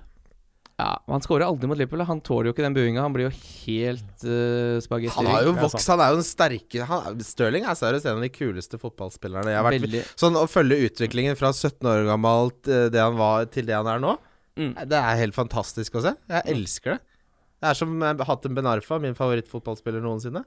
[0.79, 2.05] Ja, Han skårer aldri mot Liverpool.
[2.07, 3.03] Han tåler jo ikke den buinga.
[3.03, 5.17] Han blir jo helt uh, spagetti.
[5.17, 8.23] Han har jo vokst, han er jo den sterke han, Stirling er seriøst en av
[8.23, 12.61] de kuleste fotballspillerne jeg har vært Veldig Sånn å følge utviklingen fra 17 år gammelt,
[12.71, 14.15] eh, det han var, til det han er nå,
[14.59, 14.73] mm.
[14.87, 16.15] det er helt fantastisk å se.
[16.31, 16.99] Jeg elsker det.
[17.59, 20.45] Det er som eh, Hatem Benarfa, min favorittfotballspiller noensinne.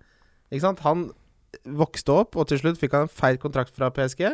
[0.49, 0.85] Ikke sant?
[0.87, 1.11] Han
[1.68, 4.30] vokste opp, og til slutt fikk han en feil kontrakt fra PSG.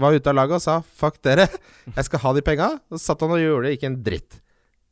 [0.00, 1.50] Var ute av laget og sa 'fuck dere,
[1.96, 2.78] jeg skal ha de penga'.
[2.92, 4.40] Så satt han og gjorde det, ikke en dritt.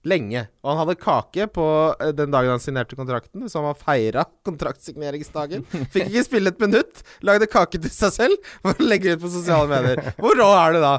[0.06, 0.44] Lenge.
[0.62, 1.64] Og han hadde kake på
[1.98, 5.64] eh, den dagen han signerte kontrakten, så han var feira kontraktsigneringsdagen.
[5.90, 7.02] Fikk ikke spille et minutt.
[7.26, 10.14] Lagde kake til seg selv for å legge ut på sosiale medier.
[10.20, 10.94] Hvor rå er du da?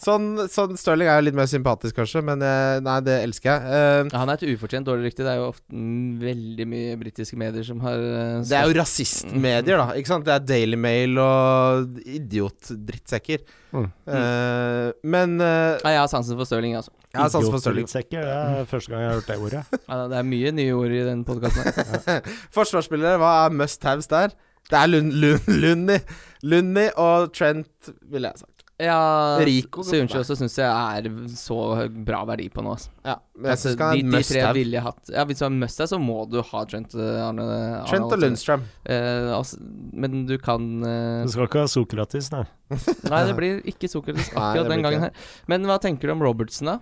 [0.00, 3.62] Sånn, sånn Stirling er jo litt mer sympatisk, kanskje, men eh, nei, det elsker jeg.
[3.64, 5.24] Uh, Ja, Han er et ufortjent dårlig rykte.
[5.24, 8.78] Det er jo ofte mm, veldig mye britiske medier som har uh, det er jo
[8.80, 9.98] rasistmedier, da.
[9.98, 10.26] Ikke sant?
[10.26, 13.44] Det er Daily Mail og idiot-drittsekker.
[13.74, 13.86] Mm.
[14.06, 16.94] Eh, men uh, ah, jeg har sansen for Stirling, altså.
[17.10, 17.88] jeg har sans for Stirling.
[17.88, 19.84] Idiotdrittsekker, Det er første gang jeg har hørt det ordet.
[19.84, 22.32] Ja, det er mye nye ord i den podkasten.
[22.54, 24.34] Forsvarsspillere, hva er must haves der?
[24.70, 25.98] Det er Lund, Lund, Lunni.
[26.44, 28.53] Lunni og Trent, ville jeg sagt.
[28.82, 31.06] Ja, for Sunchi også syns jeg er
[31.38, 31.56] så
[31.94, 32.72] bra verdi på nå.
[32.74, 32.90] Altså.
[33.06, 35.12] Ja, men jeg Altså, de, de tre ville hatt.
[35.14, 36.96] Ja, Hvis du har must have, så må du ha Trent.
[36.98, 38.64] eh, Arne, Arne Trent og Lundstrøm.
[38.82, 39.60] Eh, altså,
[39.94, 42.42] men du kan eh, Du skal ikke ha Sokratis, nei.
[43.12, 45.30] Nei, det blir ikke Sokratis akkurat den gangen her.
[45.46, 46.80] Men hva tenker du om Robertsen, da?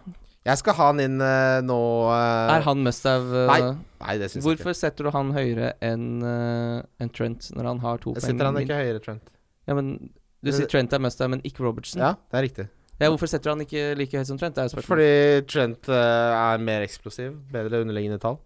[0.49, 1.77] Jeg skal ha han inn uh, nå
[2.09, 2.57] uh...
[2.57, 3.29] Er han must have?
[3.45, 4.49] eh, Nei, Nei, det syns jeg ikke.
[4.65, 8.59] Hvorfor setter du han høyere enn enn Trent når han har to Jeg setter han
[8.65, 9.29] ikke høyere, Trent?
[9.69, 9.93] Ja, men
[10.43, 12.03] Du sier Trent er must have, men ikke Robertson?
[12.03, 12.69] Ja, det er riktig.
[12.99, 14.59] Ja, hvorfor setter du han ikke like høyt som Trent?
[14.59, 14.85] Det er.
[14.87, 15.11] Fordi
[15.51, 17.37] Trent eh, er mer eksplosiv.
[17.53, 18.39] Bedre underliggende tall.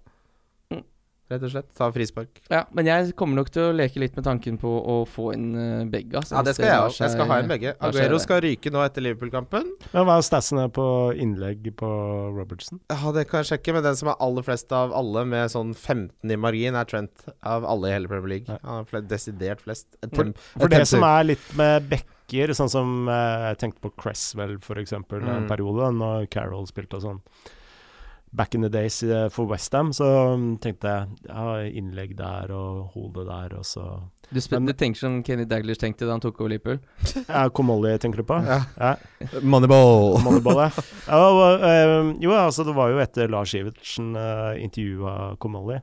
[1.27, 1.33] Mm.
[1.35, 1.69] Rett og slett.
[1.75, 2.41] Ta frispark.
[2.53, 5.49] Ja, men jeg kommer nok til å leke litt med tanken på å få inn
[5.59, 6.15] uh, begge.
[6.21, 6.99] Altså, Ja, det skal jeg òg.
[7.03, 7.73] Jeg skal ha inn begge.
[7.83, 9.73] Aguero skal ryke nå etter Liverpool-kampen.
[9.91, 10.87] Men hva er statsene på
[11.19, 11.91] innlegg på
[12.37, 12.79] Robertson?
[12.93, 15.75] Ja, det kan jeg sjekke, men den som er aller flest av alle, med sånn
[15.75, 17.27] 15 i margin, er Trent.
[17.43, 18.47] Av alle i hele Premier League.
[18.47, 18.61] Ja.
[18.63, 19.89] Han har flest, desidert flest.
[20.07, 23.85] Et For, for et det som er litt med Beck sånn som eh, jeg tenkte
[23.85, 25.49] på Cresswell for eksempel, en Mm.
[25.51, 27.21] periode, når Carol spilte og sånn.
[28.37, 30.07] Back in the days eh, for Westham, så
[30.37, 31.47] mm, tenkte jeg ja,
[31.81, 33.87] innlegg der og hode der, og så
[34.27, 36.81] Du, Men- du tenker som Kenny Daglish tenkte da han tok over Liverpool?
[37.29, 38.41] ja, Komolli tenker du på?
[38.43, 38.65] Ja.
[38.75, 38.97] Ja.
[39.41, 40.19] Moneyball.
[40.25, 40.87] Moneyball, ja.
[41.07, 45.79] ja og, eh, jo, altså det var jo etter Lars Ivertsen uh, intervjua Komolli,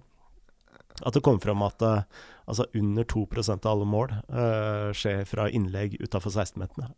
[1.01, 5.47] at det kom fram at uh, altså under 2% av alle mål uh, skjer fra
[5.47, 6.91] innlegg utafor 16-meterne.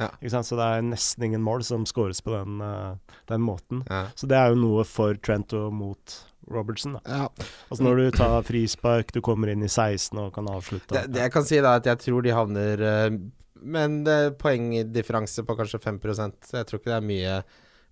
[0.00, 0.08] Ja.
[0.42, 3.84] Så det er nesten ingen mål som scores på den, eh, den måten.
[3.90, 4.06] Ja.
[4.14, 6.16] Så det er jo noe for Trent og mot
[6.50, 6.98] Robertson.
[7.06, 7.28] Ja.
[7.68, 10.90] Altså når du tar frispark, du kommer inn i 16 og kan avslutte.
[10.94, 13.10] Det, det jeg kan si, da, er at jeg tror de havner eh,
[13.62, 17.36] med en eh, poengdifferanse på kanskje 5 så jeg tror ikke det er mye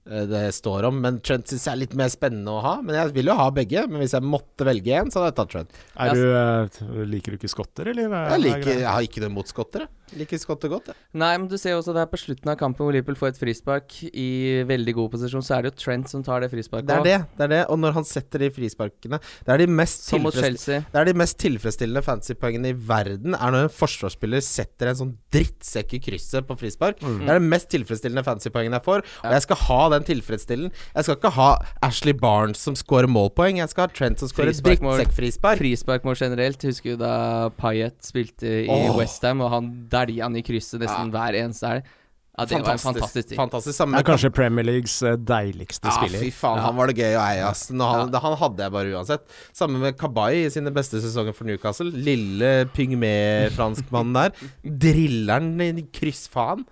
[0.07, 1.01] det står om.
[1.05, 2.75] Men Trent syns jeg er litt mer spennende å ha.
[2.83, 3.87] Men jeg vil jo ha begge.
[3.91, 5.81] Men hvis jeg måtte velge én, så hadde jeg tatt Trent.
[6.01, 8.09] er du, eh, liker du ikke skotter, eller?
[8.09, 9.89] er- Jeg, er liker, jeg har ikke noe mot skottere.
[10.19, 10.97] Liker skotter godt, jeg.
[11.15, 13.29] Nei, men du ser jo også det er på slutten av kampen hvor Liverpool får
[13.31, 16.89] et frispark i veldig god posisjon, så er det jo Trent som tar det frisparket.
[16.89, 17.27] Det er det.
[17.39, 20.87] det er det Og når han setter de frisparkene Det er de mest tilfredsstillende.
[20.91, 25.15] Det er de mest tilfredsstillende fantasypoengene i verden Er når en forsvarsspiller setter en sånn
[25.31, 26.99] drittsekk i krysset på frispark.
[27.07, 27.21] Mm.
[27.23, 29.07] Det er det mest tilfredsstillende fantasypoengene jeg får.
[29.23, 30.73] Og jeg skal ha den tilfredsstillen.
[30.95, 31.51] Jeg skal ikke ha
[31.87, 33.61] Ashley Barnes som scorer målpoeng.
[33.63, 35.61] Jeg skal ha Trent som scorer drittsekkfrispark.
[35.63, 36.63] Frisparkmål generelt.
[36.71, 37.15] Husker du da
[37.61, 38.97] Payet spilte i oh.
[38.99, 41.97] Westham, og han dælja han i krysset nesten hver eneste elg?
[42.41, 43.37] Ja, det var en fantastisk ting.
[43.37, 43.75] Fantastisk.
[43.75, 46.23] Det Samme er kanskje Premier Leagues eh, deiligste ja, spiller.
[46.23, 46.63] fy faen, Ja.
[46.69, 47.67] han var det gøy å eie, ass.
[47.71, 48.21] Nå, han, Ja.
[48.25, 49.27] han hadde jeg bare uansett.
[49.53, 51.91] Samme med Kabay i sine beste sesonger for Newcastle.
[51.91, 54.31] Lille pygme-franskmannen der.
[54.87, 56.65] Drilleren i kryssfaen.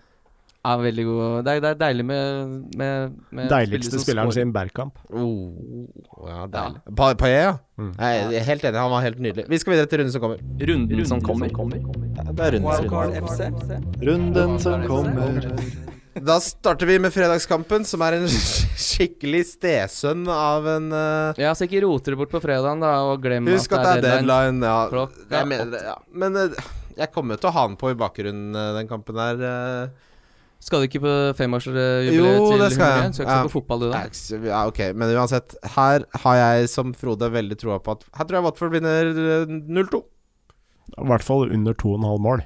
[0.66, 1.44] Ja, veldig god.
[1.46, 4.98] Det er, det er deilig med, med, med Deiligste spilleren sin Bergkamp.
[5.08, 5.86] Oh,
[6.26, 6.82] ja, deilig.
[6.98, 7.52] Pa Paillet, ja.
[7.78, 7.92] Mm.
[7.94, 9.44] Jeg er helt enig, han var helt nydelig.
[9.48, 10.42] Vi skal videre til runden som kommer.
[10.70, 11.52] Runden som kommer.
[11.54, 13.28] Det er runden, runden.
[13.28, 14.02] FC.
[14.08, 15.46] Runden som kommer.
[16.26, 18.26] Da starter vi med fredagskampen, som er en
[18.88, 21.38] skikkelig stesønn av en uh...
[21.38, 24.04] Ja, så ikke roter det bort på fredagen, da, og glem Husk at det er
[24.08, 24.66] deadline.
[24.66, 25.06] Ja,
[25.38, 25.94] jeg mener det, ja.
[26.10, 29.46] Men uh, jeg kommer til å ha den på i bakgrunnen, uh, den kampen der.
[29.46, 30.04] eh.
[30.58, 33.12] Skal du ikke på femårsjubileet Jo, til det skal jeg.
[33.14, 33.42] Skal ikke Ja.
[33.46, 34.00] på fotball, du, da?
[34.48, 35.54] Ja, ok, men uansett.
[35.76, 39.46] Her har jeg som Frode veldig troa på at Her tror jeg Watford vinner eh,
[39.46, 40.02] 0-2.
[40.98, 42.42] I hvert fall under 2,5 mål.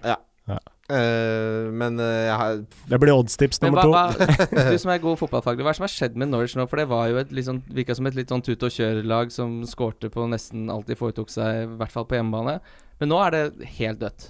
[0.92, 2.56] Eh, men uh, jeg har
[2.90, 4.26] Det blir oddstips nummer hva, to.
[4.26, 6.66] hva, du som er god fotballfaglig, hva er det som har skjedd med Norwich nå?
[6.68, 9.32] For det var jo et litt sånn, virka som et litt sånn tut og kjør-lag
[9.32, 12.58] som skårte på nesten alt de foretok seg, i hvert fall på hjemmebane.
[13.00, 14.28] Men nå er det helt dødt.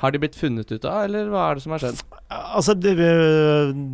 [0.00, 2.02] Har de blitt funnet ut av, eller hva er det som har skjedd?
[2.34, 2.94] Altså, det,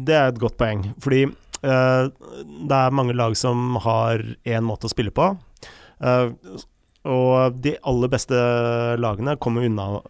[0.08, 0.86] det er et godt poeng.
[1.02, 5.32] Fordi uh, det er mange lag som har én måte å spille på.
[6.00, 6.32] Uh,
[7.08, 8.38] og de aller beste
[9.00, 10.02] lagene kommer unna,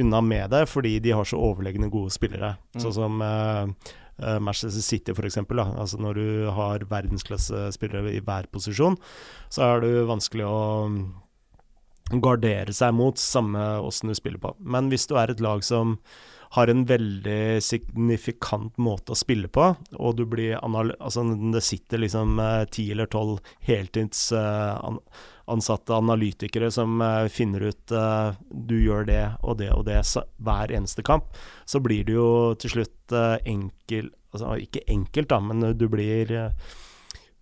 [0.00, 2.54] unna med det fordi de har så overlegne gode spillere.
[2.72, 2.80] Mm.
[2.84, 5.36] Sånn som eh, Manchester City, f.eks.
[5.44, 8.96] Altså når du har verdensklassespillere i hver posisjon,
[9.52, 10.62] så er det vanskelig å
[12.10, 14.54] gardere seg mot, samme åssen du spiller på.
[14.58, 15.98] Men hvis du er et lag som
[16.50, 21.22] har en veldig signifikant måte å spille på, og du blir anal altså
[21.54, 23.38] det sitter liksom eh, ti eller tolv
[23.68, 30.02] heltidsansatte eh, analytikere som eh, finner ut eh, du gjør det og det og det
[30.42, 31.30] hver eneste kamp,
[31.70, 36.30] så blir det jo til slutt eh, enkel Altså ikke enkelt, da, men du blir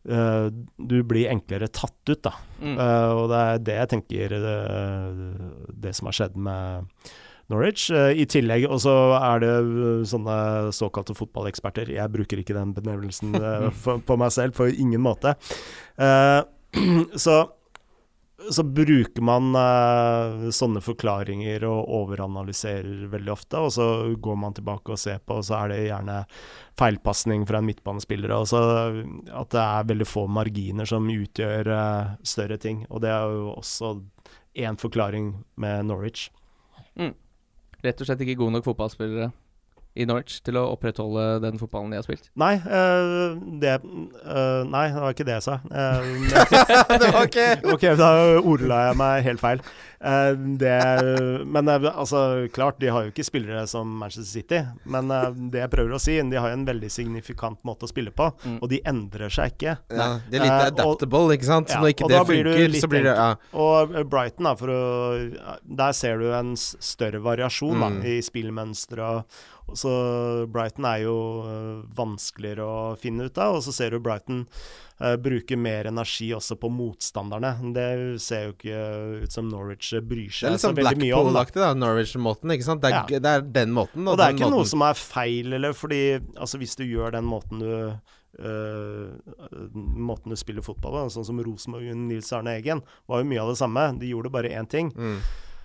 [0.07, 2.35] eh, du blir enklere tatt ut, da.
[2.61, 2.77] Mm.
[2.77, 5.19] Uh, og det er det jeg tenker eh,
[5.85, 6.89] Det som har skjedd med
[7.49, 7.87] Norwich.
[7.89, 9.53] I tillegg og så er det
[10.11, 10.39] sånne
[10.77, 11.95] såkalte fotballeksperter.
[11.95, 13.33] Jeg bruker ikke den benevnelsen
[14.09, 15.33] på meg selv på ingen måte.
[17.25, 17.37] Så
[18.39, 24.95] så bruker man eh, sånne forklaringer og overanalyserer veldig ofte, og så går man tilbake
[24.95, 26.21] og ser på, og så er det gjerne
[26.79, 28.35] feilpasning fra en midtbanespiller.
[28.37, 32.85] Og så at det er veldig få marginer som utgjør eh, større ting.
[32.89, 33.97] Og det er jo også
[34.59, 36.29] én forklaring med Norwich.
[37.85, 39.33] Rett og slett ikke gode nok fotballspillere
[39.97, 42.29] i Norwich til å opprettholde den fotballen de har spilt.
[42.39, 45.61] Nei, eh, det eh, Nei, det var ikke det jeg sa.
[45.71, 46.09] Eh,
[47.03, 48.11] Det var ikke Ok, da
[48.41, 49.61] ordla jeg meg helt feil.
[49.99, 50.77] Uh, det,
[51.51, 54.61] men altså, klart, de har jo ikke spillere som Manchester City.
[54.87, 58.13] Men uh, det jeg prøver å si, de har en veldig signifikant måte å spille
[58.15, 58.61] på, Mm.
[58.63, 59.73] og de endrer seg ikke.
[59.91, 61.67] ja, De er litt adaptable, og- ikke sant?
[61.69, 63.35] Så Ja, når ikke det da blir funker, så blir det ja.
[63.59, 68.05] Og Brighton, da, for å Der ser du en større variasjon da, Mm.
[68.05, 68.99] i spillmønster.
[69.03, 69.93] Og, og så
[70.49, 75.17] Brighton er jo eh, vanskeligere å finne ut av, og så ser du Brighton eh,
[75.21, 77.53] bruke mer energi også på motstanderne.
[77.77, 77.89] Det
[78.25, 78.83] ser jo ikke
[79.25, 81.33] ut som Norwich eh, bryr Det er seg litt så sånn veldig mye om.
[81.33, 81.35] Da.
[81.39, 81.73] Blackpool-aktig, da.
[81.79, 82.85] Norwich-måten, ikke sant?
[82.85, 84.09] Det er, det er den måten.
[84.09, 86.03] Og det er ikke ikke noe som er feil, eller fordi
[86.37, 87.75] altså, hvis du gjør den måten du
[88.39, 89.17] Uh,
[89.75, 91.01] måten du spiller fotball på.
[91.11, 93.87] Sånn som Rosenborg og Nils Arne Eggen var jo mye av det samme.
[93.99, 94.93] De gjorde bare én ting.
[94.95, 95.17] Mm.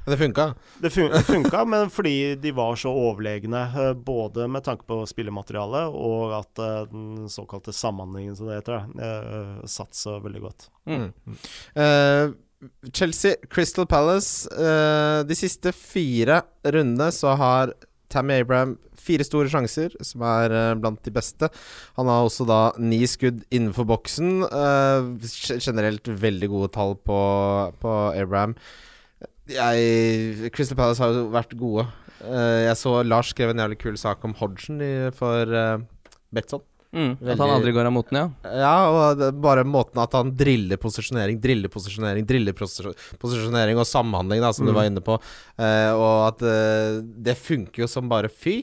[0.06, 0.54] Det funka.
[0.80, 0.90] Det
[1.24, 6.60] funka, men fordi de var så overlegne, eh, både med tanke på spillemateriale og at
[6.60, 10.68] eh, den såkalte samhandlingen, som det heter, uh, satt så veldig godt.
[10.90, 11.08] Mm.
[11.78, 12.36] Uh,
[12.94, 14.48] Chelsea, Crystal Palace.
[14.52, 17.74] Uh, de siste fire rundene så har
[18.12, 21.50] Tammy Abraham fire store sjanser, som er eh, blant de beste.
[22.00, 24.46] Han har også da ni skudd innenfor boksen.
[24.48, 25.14] Uh,
[25.58, 27.20] generelt veldig gode tall på,
[27.82, 28.56] på Abraham.
[29.52, 31.88] Jeg, Crystal Palace har jo vært gode.
[32.24, 35.82] Eh, jeg så Lars skrev en jævlig kul sak om Hodgson i, for uh,
[36.34, 36.64] Betson.
[36.94, 37.16] Mm.
[37.26, 38.54] At han aldri går av moten, ja.
[38.62, 44.52] Ja, og bare måten at han driller posisjonering, driller posisjonering, driller posisjonering og samhandling, da,
[44.54, 44.78] som du Mm.
[44.78, 45.18] var inne på.
[45.58, 48.60] Uh, og at uh, det funker jo som bare fy.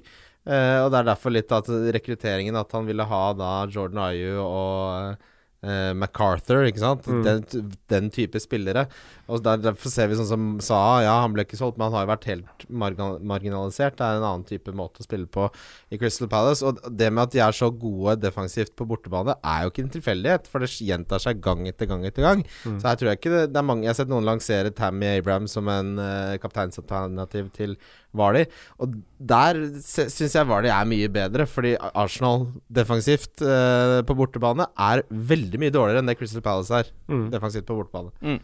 [0.47, 4.39] Uh, og det er derfor litt at rekrutteringen At han ville ha da Jordan Ayu
[4.41, 5.19] og
[5.67, 7.07] eh, MacArthur, ikke sant?
[7.07, 7.23] Mm.
[7.27, 8.87] Den, den type spillere.
[9.31, 11.97] Og der, derfor ser vi sånn som Sa, ja, han ble ikke solgt, men han
[11.99, 13.97] har jo vært helt marginalisert.
[13.99, 15.47] Det er en annen type måte å spille på
[15.93, 16.65] i Crystal Palace.
[16.67, 19.95] Og det med at de er så gode defensivt på bortebane, er jo ikke en
[19.97, 22.45] tilfeldighet, for det gjentar seg gang etter gang etter gang.
[22.65, 22.81] Mm.
[22.83, 25.09] Så her tror jeg ikke det, det er mange Jeg har sett noen lansere Tammy
[25.15, 27.77] Abraham som en uh, kapteinsalternativ til
[28.17, 28.45] Vardy.
[28.83, 35.05] Og der syns jeg Vardy er mye bedre, fordi Arsenal defensivt eh, på bortebane er
[35.11, 37.31] veldig mye dårligere enn det Crystal Palace er Mm.
[37.31, 38.41] defensivt på bortebane.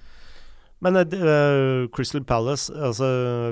[0.84, 3.06] Men uh, eh, Crystal Palace altså,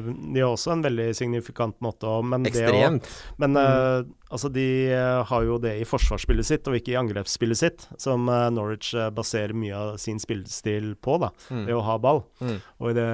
[0.05, 3.09] De har også en veldig signifikant måte å Men, det å, Ekstremt.
[3.41, 4.11] men mm.
[4.29, 8.29] altså, de eh, har jo det i forsvarsspillet sitt, og ikke i angrepsspillet sitt, som
[8.29, 11.17] eh, Norwich eh, baserer mye av sin spillestil på.
[11.25, 11.65] da Mm.
[11.67, 12.23] Det å ha ball.
[12.45, 12.61] Mm.
[12.81, 13.09] Og i det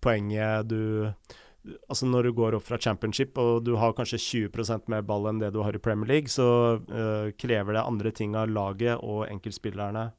[0.00, 0.80] poenget du
[1.88, 5.40] Altså Når du går opp fra championship og du har kanskje 20% mer ball enn
[5.42, 9.26] det du har i Premier League, så uh, krever det andre ting av laget og
[9.30, 10.10] enkeltspillerne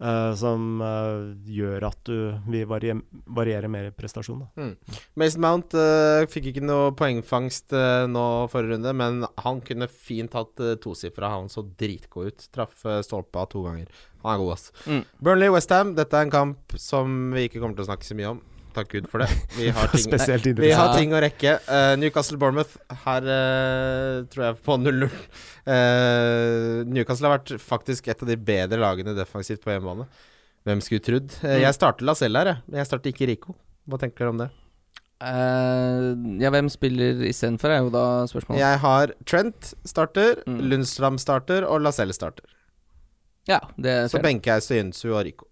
[0.00, 2.16] uh, som uh, gjør at du
[2.50, 4.44] vil varier, variere mer i prestasjon.
[4.44, 4.68] Da.
[5.20, 5.76] Mason Mount
[6.32, 7.74] fikk ikke noe poengfangst
[8.10, 11.34] nå forrige runde, men han kunne fint hatt uh, tosifra.
[11.36, 12.46] Han så dritgod ut.
[12.54, 13.90] Traff uh, stolpa to ganger.
[14.24, 14.70] Han er god, ass.
[14.86, 15.04] Mm.
[15.24, 18.42] Burnley-Westham, dette er en kamp som vi ikke kommer til å snakke så mye om.
[18.74, 19.28] Takk Gud for det.
[19.56, 21.56] Vi har ting, nei, vi har ting å rekke.
[21.66, 25.06] Uh, Newcastle-Bournemouth, her uh, tror jeg på 0-0.
[25.66, 30.06] Uh, Newcastle har vært faktisk et av de bedre lagene defensivt på hjemmebane.
[30.68, 31.34] Hvem skulle trodd?
[31.40, 31.62] Eh, Mm.
[31.64, 32.62] Jeg starter Lacelle her, jeg.
[32.68, 33.54] Men jeg starter ikke Rico.
[33.88, 34.48] Hva tenker dere om det?
[35.20, 36.06] Eh,
[36.40, 38.60] ja, hvem spiller istedenfor, er jo da spørsmålet.
[38.62, 40.60] Jeg har Trent starter, Mm.
[40.70, 42.44] Lundstram starter og Lacelle starter.
[43.48, 45.46] Ja, det er Så benker jeg Soyuncu og Rico.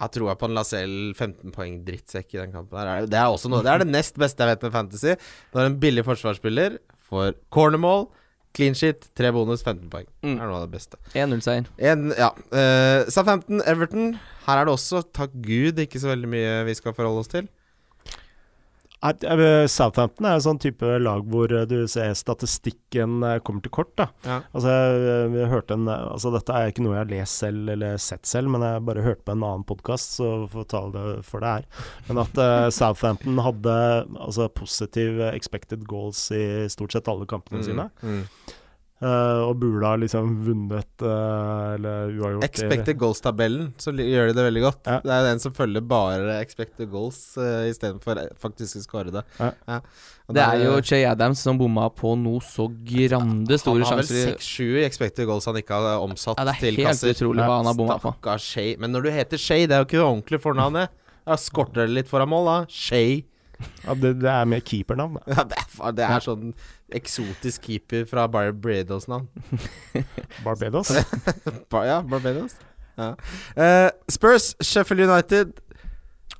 [0.00, 2.78] Har troa på en Lacelle 15 poeng drittsekk i den kampen.
[2.78, 5.12] her Det er også noe Det er det nest beste jeg vet med Fantasy.
[5.52, 6.78] Når en billig forsvarsspiller
[7.10, 8.06] får cornermål,
[8.56, 10.08] clean shit, tre bonus, 15 poeng.
[10.24, 10.34] Mm.
[10.34, 11.00] Det er noe av det beste.
[11.12, 11.68] 1-0-seier.
[11.90, 12.30] En, ja.
[12.50, 14.14] Uh, Southampton, Everton.
[14.46, 17.50] Her er det også, takk Gud, ikke så veldig mye vi skal forholde oss til.
[19.02, 23.72] Er- Southampton er en sånn type lag hvor eh, du ser statistikken eh, kommer til
[23.72, 23.94] kort.
[23.96, 24.40] da Ja.
[24.52, 27.96] Altså jeg, jeg hørte en Altså Dette er ikke noe jeg har lest selv eller
[28.02, 31.40] sett selv, men jeg bare hørt på en annen podkast, så får ta det for
[31.40, 31.64] det her.
[32.10, 33.76] Men at uh, Southampton hadde
[34.20, 37.88] altså positiv eh, expected goals i stort sett alle kampene sine.
[38.04, 38.24] Mm.
[39.00, 42.44] Eh, og burde ha liksom vunnet uh, eller uavgjort.
[42.44, 44.82] Expected goals-tabellen, så gjør de det veldig godt.
[44.84, 44.98] Ja.
[45.00, 49.22] Det er den som følger bare expected goals uh, istedenfor faktisk å skåre det.
[49.38, 49.54] Ja.
[49.70, 49.78] Ja.
[50.36, 53.88] Det er jo Jay Che Adams som bomma på noe så grande store sjanser.
[53.88, 56.62] Han har vel seks-sju 6-7 i expected goals han ikke har omsatt Ja, det er
[56.66, 57.16] til helt kasser.
[57.16, 58.12] utrolig hva han har bomma på.
[58.18, 58.76] Stakkars Shay.
[58.84, 60.92] Men når du heter Shay, det er jo ikke ordentlig fornavnet.
[61.24, 62.60] Da Skorter det litt foran mål, da?
[62.68, 63.22] Shay.
[63.84, 65.34] Ja, det, det er mer keepernavn, da.
[65.34, 66.52] Ja, det, er, det er sånn
[66.96, 69.28] eksotisk keeper fra Barbados-navn.
[70.44, 70.92] Barbados.
[71.72, 72.56] Bar ja, Barbados.
[72.98, 73.14] Ja.
[73.56, 75.52] Uh, Spurs, Sheffield United.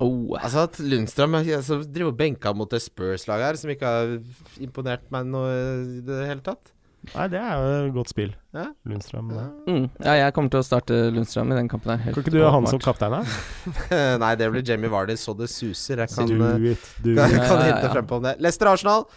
[0.01, 4.15] Oh, Altså at Lundstrøm altså, driver og benka mot det Spurs-laget her, som ikke har
[4.61, 5.51] imponert meg noe
[5.99, 6.73] i det hele tatt.
[7.15, 8.33] Nei, det er jo et godt spill.
[8.53, 8.67] Ja.
[8.89, 9.31] Lundstrøm.
[9.33, 9.45] Ja.
[9.69, 9.87] Mm.
[10.05, 12.03] Ja, jeg kommer til å starte Lundstrøm i den kampen her.
[12.05, 13.23] helt Kan ikke du ha han som kaptein, da?
[14.23, 16.05] Nei, det blir Jamie Vardy så det suser.
[16.05, 17.41] Jeg kan, Do it, do kan, it.
[17.41, 17.93] kan Ja, ja, hinte ja.
[17.97, 18.37] frem på om det.
[18.45, 19.09] Leicester Arsenal.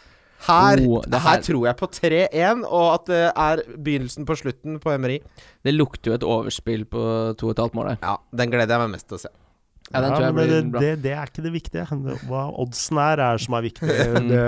[0.47, 4.79] Her, Oh, her her- tror jeg på 3-1, og at det er begynnelsen på slutten
[4.83, 5.19] på Emery.
[5.63, 7.05] Det lukter jo et overspill på
[7.39, 7.97] to og et halvt mål her.
[8.03, 9.31] Ja, den gleder jeg meg mest til å se.
[9.93, 10.79] Ja, den tror jeg men blir det, bra.
[10.81, 11.83] det, det er ikke det viktige.
[12.25, 13.87] Hva oddsen er, er som er viktig.
[14.31, 14.39] Det,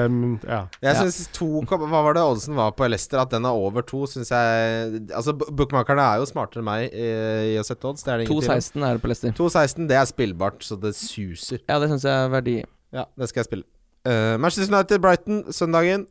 [0.48, 0.62] ja.
[0.82, 1.04] Jeg Ja.
[1.04, 3.20] synes to Hva var det oddsen var på Leicester?
[3.22, 7.10] At den er over to, syns jeg Altså, bookmakerne er jo smartere enn meg i,
[7.54, 8.04] i å sette odds.
[8.08, 8.58] 2,16 er det ingen tvil om.
[8.58, 9.38] 2-16 er det på Leicester.
[9.44, 11.60] 2-16, det er spillbart, så det suser.
[11.70, 12.58] Ja, det syns jeg er verdi.
[12.96, 13.68] Ja, det skal jeg spille.
[14.06, 16.06] Eh, Manchester United, Brighton, søndagen.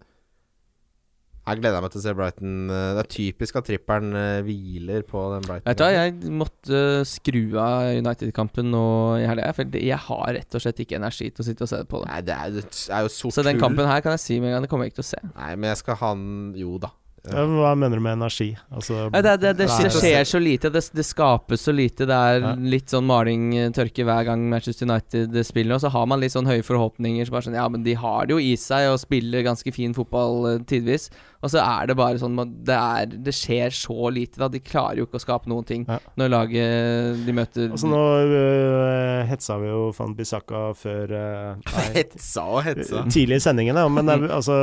[1.44, 2.52] Jeg gleder meg til å se Brighton.
[2.72, 5.66] eh, Det er typisk at trippelen eh, hviler på den Brighton.
[5.68, 8.84] Vet du hva, jeg måtte skru av United-kampen nå
[9.20, 9.52] i helga.
[9.52, 12.08] For jeg har rett og slett ikke energi til å sitte og se på det.
[12.08, 14.48] Nei, det er, det er jo sort Så den kampen her kan jeg si med
[14.50, 15.22] en gang, det kommer jeg ikke til å se.
[15.36, 16.90] Nei, men jeg skal ha den Jo da.
[17.24, 18.50] Ja, Hva mener du med energi?
[18.68, 20.68] Altså, ja, det, det, det, det skjer så lite.
[20.74, 22.04] Det, det skapes så lite.
[22.10, 22.50] Det er Ja.
[22.54, 25.78] litt sånn maling, eh, tørke hver gang Manchester United spiller.
[25.78, 27.24] Og så har man litt sånn høye forhåpninger.
[27.24, 29.94] Så bare sånn, ja, men de har det jo i seg og spiller ganske fin
[29.96, 31.08] fotball eh, tidvis.
[31.44, 34.48] Og så er det bare sånn det, er, det skjer så lite, da.
[34.52, 35.98] De klarer jo ikke å skape noen ting Ja.
[36.20, 41.84] når laget de møter Altså Nå uh, hetsa vi jo Van Bissaka før uh, nei,
[41.98, 43.04] Hetsa og hetsa.
[43.12, 44.56] tidlig i sendingen, da, men det er, altså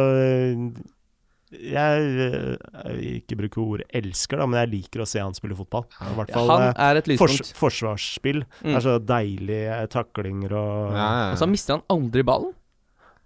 [1.52, 5.34] Jeg øh, jeg vil ikke bruke ordet elsker, da, men jeg liker å se han
[5.36, 5.84] spille fotball.
[6.00, 7.58] I hvert fall Han øh, er et fors lyspunkt.
[7.60, 8.40] forsvarsspill.
[8.62, 8.70] Mm.
[8.70, 12.54] Det er så deilige taklinger og Ja, ja, Og så mister han aldri ballen.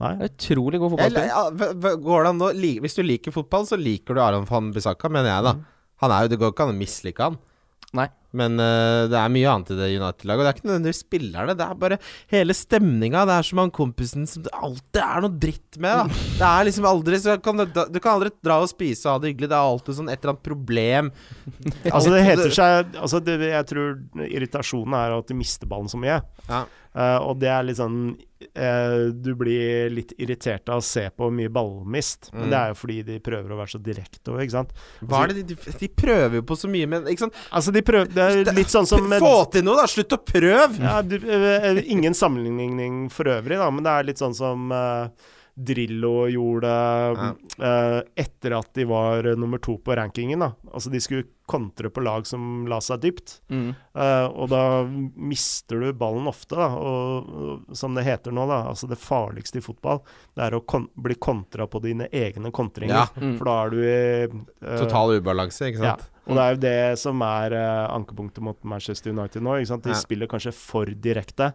[0.02, 0.10] Nei.
[0.20, 1.28] Det er Utrolig god Eller, fotballspiller.
[1.30, 4.22] ja, hva- hva- går det an å li- Hvis du liker fotball, så liker du
[4.22, 5.54] Aron van Bissaka, mener jeg, da.
[5.54, 5.66] Mm.
[6.02, 7.38] Han er jo, Det går ikke an å mislike han.
[7.96, 8.08] Nei.
[8.36, 10.42] Men uh, det er mye annet i det United-laget.
[10.42, 11.98] Og det er ikke nødvendigvis spillerne, det er bare
[12.34, 13.24] hele stemninga.
[13.30, 16.02] Det er som han kompisen som det alltid er noe dritt med.
[16.02, 16.22] Da.
[16.40, 19.24] Det er liksom aldri så kan du, du kan aldri dra og spise og ha
[19.24, 19.52] det hyggelig.
[19.54, 21.12] Det er alltid sånn et eller annet problem.
[21.88, 26.00] Altså det heter seg altså det, Jeg tror irritasjonen er at de mister ballen så
[26.02, 26.20] mye.
[26.50, 26.66] Ja.
[26.96, 31.28] Eh, og det er litt sånn uh, Du blir litt irritert av å se på
[31.34, 32.30] mye ballmist.
[32.32, 32.38] Mm.
[32.40, 34.72] Men det er jo fordi de prøver å være så direkte òg, ikke sant.
[35.02, 37.42] Hva er det de, de, prøver jo på så mye, men ikke sant?
[37.52, 39.90] Altså de prøver Det er litt sånn som Få til noe, da!
[39.92, 40.80] Slutt å prøve!
[40.80, 45.32] ja, du, eh, Ingen sammenligning for øvrig, da, men det er litt sånn som eh,
[45.56, 46.72] Drillo gjorde
[47.64, 50.40] eh, etter at de var nummer to på rankingen.
[50.44, 53.36] da Altså De skulle kontre på lag som la seg dypt.
[53.54, 53.70] Mm.
[53.96, 54.62] Eh, og da
[55.16, 56.68] mister du ballen ofte, da.
[56.76, 57.30] Og,
[57.70, 58.64] og som det heter nå, da.
[58.74, 60.02] Altså det farligste i fotball,
[60.36, 63.06] det er å kon bli kontra på dine egne kontringer.
[63.06, 63.08] Ja.
[63.22, 63.38] Mm.
[63.40, 63.96] For da er du i
[64.26, 65.96] eh, Total ubalanse, ikke ja.
[66.26, 69.60] Og det er jo det som er eh, ankepunktet mot Manchester United nå.
[69.62, 69.86] Ikke sant?
[69.86, 70.02] De Ja.
[70.02, 71.54] spiller kanskje for direkte.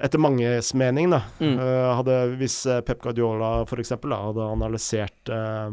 [0.00, 1.22] Etter manges mening, da.
[1.40, 1.56] Mm.
[1.58, 3.90] Uh, hadde, hvis uh, Pep Guardiola f.eks.
[3.98, 5.70] hadde analysert uh,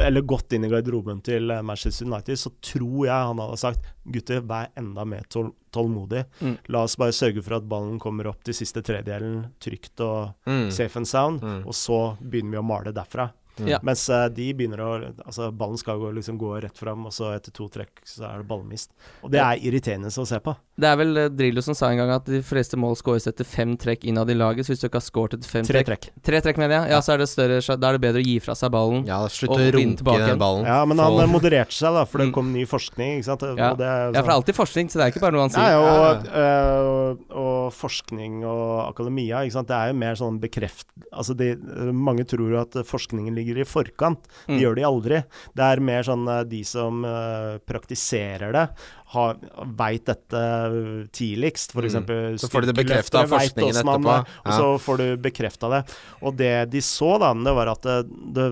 [0.00, 3.88] eller gått inn i garderoben til eh, Manchester United, så tror jeg han hadde sagt
[4.14, 6.22] gutter, vær enda mer tål tålmodig.
[6.44, 6.54] Mm.
[6.72, 10.70] La oss bare sørge for at ballen kommer opp til siste tredjedelen trygt og Mm.
[10.70, 11.66] safe and sound, Mm.
[11.66, 13.30] og så begynner vi å male derfra.
[13.60, 13.68] Mm.
[13.68, 13.78] Ja.
[13.84, 14.90] Mens eh, de begynner å
[15.26, 18.40] Altså, ballen skal gå, liksom gå rett fram, og så etter to trekk så er
[18.40, 18.90] det ballmist.
[19.22, 20.54] Og det er irriterende å se på.
[20.80, 23.44] Det er vel eh, Drillo som sa en gang at de fleste mål skåres etter
[23.44, 24.64] fem trekk innad i laget.
[24.64, 26.22] Så hvis du ikke har skåret etter fem Tre trekk trekk.
[26.24, 26.92] Tre trekk, mener jeg.
[26.94, 29.04] Ja, så er det større Da er det bedre å gi fra seg ballen.
[29.10, 30.64] Ja, slutt Og å vinne runke den ballen.
[30.72, 32.34] Ja, men han eh, modererte seg, da, for det Mm.
[32.38, 33.18] kom ny forskning.
[33.20, 33.42] Ikke sant?
[33.52, 33.74] Ja.
[33.76, 35.68] Det Ja, for det er alltid forskning, så det er ikke bare noe han sier.
[35.68, 39.68] Nei, og, øh, og, og forskning og akademia, ikke sant?
[39.68, 40.86] det er jo mer sånn bekreft...
[41.12, 41.52] Altså, de,
[41.92, 44.22] mange tror at forskningen ligger i forkant.
[44.46, 44.60] Det Mm.
[44.62, 45.24] gjør de aldri.
[45.54, 48.68] Det er mer sånn øh, de som øh, praktiserer det,
[49.12, 49.36] har-
[49.76, 51.72] veit dette tidligst.
[51.72, 52.38] For Mm.
[52.38, 53.98] Så får de det bekreftet av forskningen etterpå.
[53.98, 54.26] etterpå.
[54.46, 55.94] Og så får du bekrefta det.
[56.22, 58.46] Og det de så, da, det var at det, det,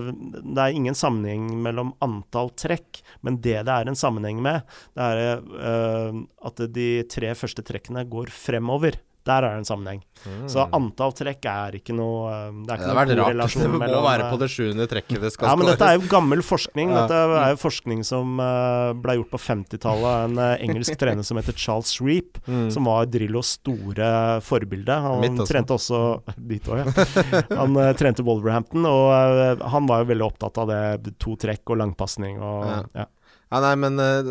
[0.53, 4.61] det er ingen sammenheng mellom antall trekk, men det det er en sammenheng med,
[4.95, 8.95] det er uh, at de tre første trekkene går fremover.
[9.27, 9.99] Der er det en sammenheng.
[10.25, 10.47] Mm.
[10.49, 13.27] Så antall trekk er ikke noe øh, Det er Det ikke vært noe rart.
[13.27, 15.77] korrelasjon Det må mellom være på det sjuende trekket det skal ja, men skåres.
[15.79, 16.93] dette er jo gammel forskning.
[16.97, 21.25] Dette er jo forskning som uh, ble gjort på 50-tallet av en eh, engelsk trener
[21.27, 22.67] som heter Charles Reap, Mm.
[22.73, 24.07] som var Drillos store
[24.43, 24.95] forbilde.
[25.05, 26.01] Han trente også
[26.37, 27.41] Ditt òg, ja.
[27.55, 31.13] Han uh, trente Wolverhampton, og uh, han var jo veldig opptatt av det.
[31.21, 32.83] To trekk og langpasning og Ja.
[33.03, 33.07] ja.
[33.51, 34.27] Ja, nei, men uh,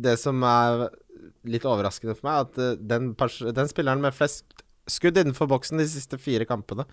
[0.00, 0.86] det som er
[1.48, 3.12] litt overraskende for meg, at eh, den,
[3.56, 6.84] den spilleren med flest skudd innenfor boksen de siste fire kampene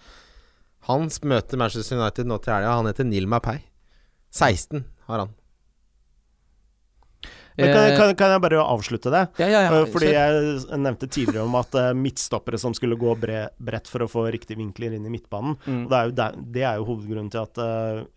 [0.89, 2.73] Han møter Manchester United nå til helga.
[2.79, 3.59] Han heter Neil Mapei.
[4.33, 5.35] 16 har han.
[7.57, 9.23] Men kan, Eh, kan, kan jeg bare avslutte det?
[9.37, 9.81] ja, ja, ja.
[9.81, 14.09] Eh, Fordi jeg nevnte tidligere om at eh, midtstoppere som skulle gå bredt for å
[14.09, 15.57] få riktige vinkler inn i midtbanen.
[15.65, 15.83] Mm.
[15.91, 17.61] Det er jo, det er jo hovedgrunnen til at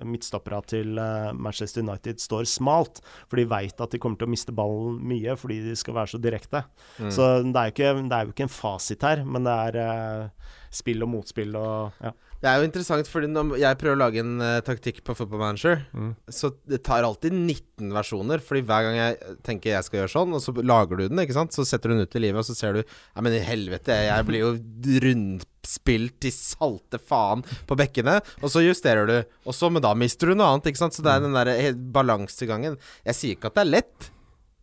[0.06, 0.94] midtstoppere til
[1.36, 3.02] Manchester United står smalt.
[3.28, 6.14] For de veit at de kommer til å miste ballen mye fordi de skal være
[6.14, 6.64] så direkte.
[6.98, 7.10] Mm.
[7.12, 10.30] Så det er, ikke, det er jo ikke en fasit her, men det er
[10.76, 12.12] spill og motspill og ja.
[12.36, 15.40] Det er jo interessant, fordi når jeg prøver å lage en uh, taktikk på Football
[15.40, 16.10] Manager, Mm.
[16.28, 18.42] så det tar alltid 19 versjoner.
[18.44, 21.34] Fordi hver gang jeg tenker jeg skal gjøre sånn, og så lager du den, ikke
[21.38, 23.40] sant, så setter du den ut i livet, og så ser du Nei, men i
[23.42, 24.52] helvete, jeg blir jo
[25.06, 28.18] rundspilt til salte faen på bekkene.
[28.44, 29.16] Og så justerer du,
[29.48, 30.96] og så, men da mister du noe annet, ikke sant.
[30.96, 32.76] Så det er den der helt balansegangen.
[33.08, 34.10] Jeg sier ikke at det er lett.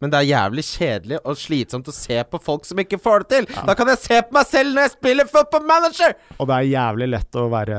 [0.03, 3.27] Men det er jævlig kjedelig og slitsomt å se på folk som ikke får det
[3.37, 3.45] til.
[3.69, 6.15] Da kan jeg se på meg selv når jeg spiller football manager!
[6.43, 7.77] Og det er jævlig lett å være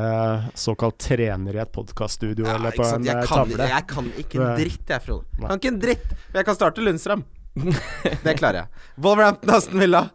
[0.57, 3.69] såkalt trener i et podkaststudio Ja, eller på en jeg, eh, kan, tavle.
[3.75, 5.29] jeg kan ikke en dritt, jeg, Frode.
[5.37, 5.51] Nei.
[5.51, 6.07] Kan ikke en dritt.
[6.31, 7.25] Men jeg kan starte Lundstrøm.
[8.25, 8.87] det klarer jeg.
[9.05, 10.07] Wolverhampton Aston Villa.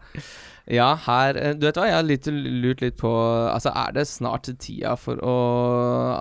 [0.69, 3.10] Ja, her eh, Du vet hva, jeg har litt, lurt litt på
[3.49, 5.38] Altså, er det snart tida for å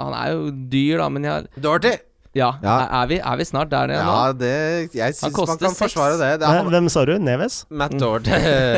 [0.04, 1.96] Han er jo dyr, da, men jeg har Dorty.
[2.36, 2.74] Ja, Ja.
[3.02, 4.38] Er, vi, er vi snart der nede Ja, nå?
[4.38, 5.78] det Jeg syns man kan seks.
[5.80, 6.40] forsvare det.
[6.42, 7.14] det er, Hvem sa du?
[7.18, 7.62] Neves?
[7.70, 8.28] Matt Dord.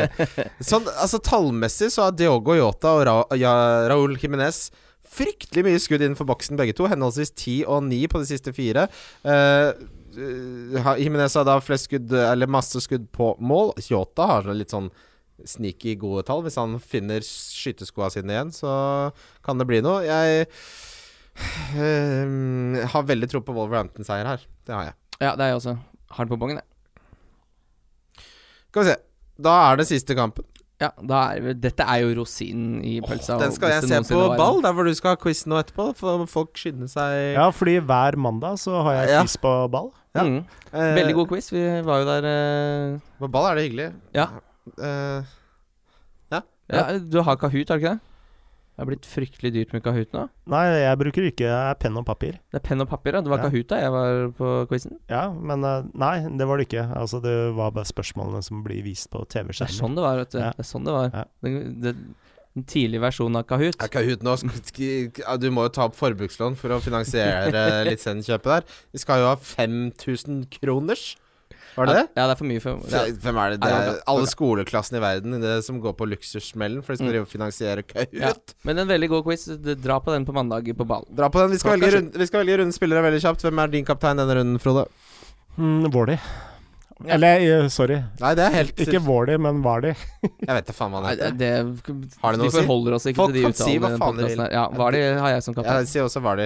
[0.71, 3.53] sånn, altså Tallmessig så har Diogo Yota og Ra ja,
[3.91, 4.69] Raúl Jiminez
[5.11, 6.87] fryktelig mye skudd innenfor boksen, begge to.
[6.87, 8.85] Henholdsvis ti og ni på de siste fire.
[9.27, 9.73] Uh,
[10.99, 13.73] Jiménez har da flest skudd, eller masse skudd på mål.
[13.91, 14.89] Yota har litt sånn
[15.47, 16.43] sneaky gode tall.
[16.45, 18.71] Hvis han finner skyteskoa sine igjen, så
[19.45, 20.03] kan det bli noe.
[20.05, 20.47] Jeg
[21.75, 24.45] eh, har veldig tro på Wolverhampton-seier her.
[24.67, 24.95] Det har jeg.
[25.21, 25.77] Ja, det er jeg også.
[26.11, 28.25] Har det på bongen, jeg.
[28.71, 28.97] Skal vi se.
[29.41, 30.45] Da er det siste kampen.
[30.81, 33.35] Ja, da er vi, dette er jo rosinen i pølsa.
[33.37, 35.91] Den skal jeg se på var ball, der hvor du skal ha quiz nå etterpå.
[35.99, 39.21] For folk skynder seg Ja, fordi hver mandag så har jeg Ja.
[39.21, 39.91] quiz på ball.
[40.17, 40.23] Ja.
[40.25, 40.39] Mm.
[40.73, 41.51] Eh, Veldig god quiz.
[41.53, 42.99] Vi var jo der uh...
[43.21, 43.91] På ball er det hyggelig.
[44.17, 44.27] Ja.
[44.81, 45.29] Eh,
[46.71, 46.85] ja.
[47.03, 48.10] Du har Kahoot, har du ikke det?
[48.71, 50.23] Det har blitt fryktelig dyrt med Kahoot nå.
[50.49, 52.37] Nei, jeg bruker ikke eh, penn og papir.
[52.49, 53.21] Det er penn og papir, ja.
[53.21, 53.49] Det var Ja.
[53.49, 54.95] Kahoot da jeg var på quizen.
[55.11, 56.87] Ja, men eh, nei, det var det ikke.
[56.97, 60.31] Altså, det var bare spørsmålene som blir vist på Det er sånn det var, vet
[60.33, 60.39] du.
[60.39, 60.51] Ja.
[60.55, 61.11] Det er sånn det var.
[61.13, 61.25] Ja.
[61.45, 61.95] Den, det,
[62.55, 63.77] den tidlige versjonen av Kahoot.
[63.79, 64.33] Ja, Kahoot nå
[65.39, 68.65] Du må jo ta opp forbrukslån for å finansiere lisenskjøpet der.
[68.91, 71.13] Vi skal jo ha 5000 kroners.
[71.75, 72.03] Var det det?
[72.17, 73.03] Ja, det er for mye for ja.
[73.23, 73.59] Hvem er det?
[73.63, 77.25] Det er alle skoleklassene i verden det som går på luksussmellen, for de skal Mm.
[77.31, 78.13] finansiere Kahoot.
[78.13, 78.33] Ja.
[78.67, 79.47] Men en veldig god quiz.
[79.81, 81.05] Dra på den på mandag på ball.
[81.13, 81.51] Dra på den.
[81.51, 81.97] Vi skal, velge sju.
[81.97, 83.41] runde, vi skal velge runde spillere veldig kjapt.
[83.47, 84.87] Hvem er din kaptein denne runden, Frode?
[85.57, 86.17] Mm, Vardy.
[87.07, 87.95] Eller, eh, sorry.
[88.19, 89.95] Nei, det er helt Ikke Vårdi, men Vardi.
[90.45, 91.37] Jeg vet da faen hva han det, heter.
[91.39, 93.13] det Har det noe å si?
[93.17, 94.43] Folk kan si hva faen de vil.
[94.53, 95.79] Ja, Vardi har jeg som kaptein.
[95.81, 96.45] Jeg sier også Vardy.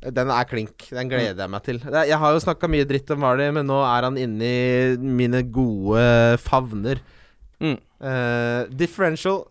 [0.00, 0.86] Den er klink.
[0.88, 1.80] Den gleder jeg meg til.
[1.84, 5.42] Jeg har jo snakka mye dritt om Vardy, men nå er han inne i mine
[5.52, 6.04] gode
[6.40, 7.02] favner.
[7.60, 7.76] Mm.
[8.00, 9.42] Uh, differential,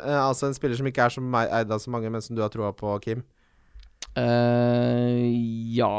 [0.00, 2.38] uh, altså en spiller som ikke er som meg, eid av så mange, men som
[2.38, 3.20] du har troa på, Kim.
[4.16, 5.28] Uh,
[5.76, 5.92] ja,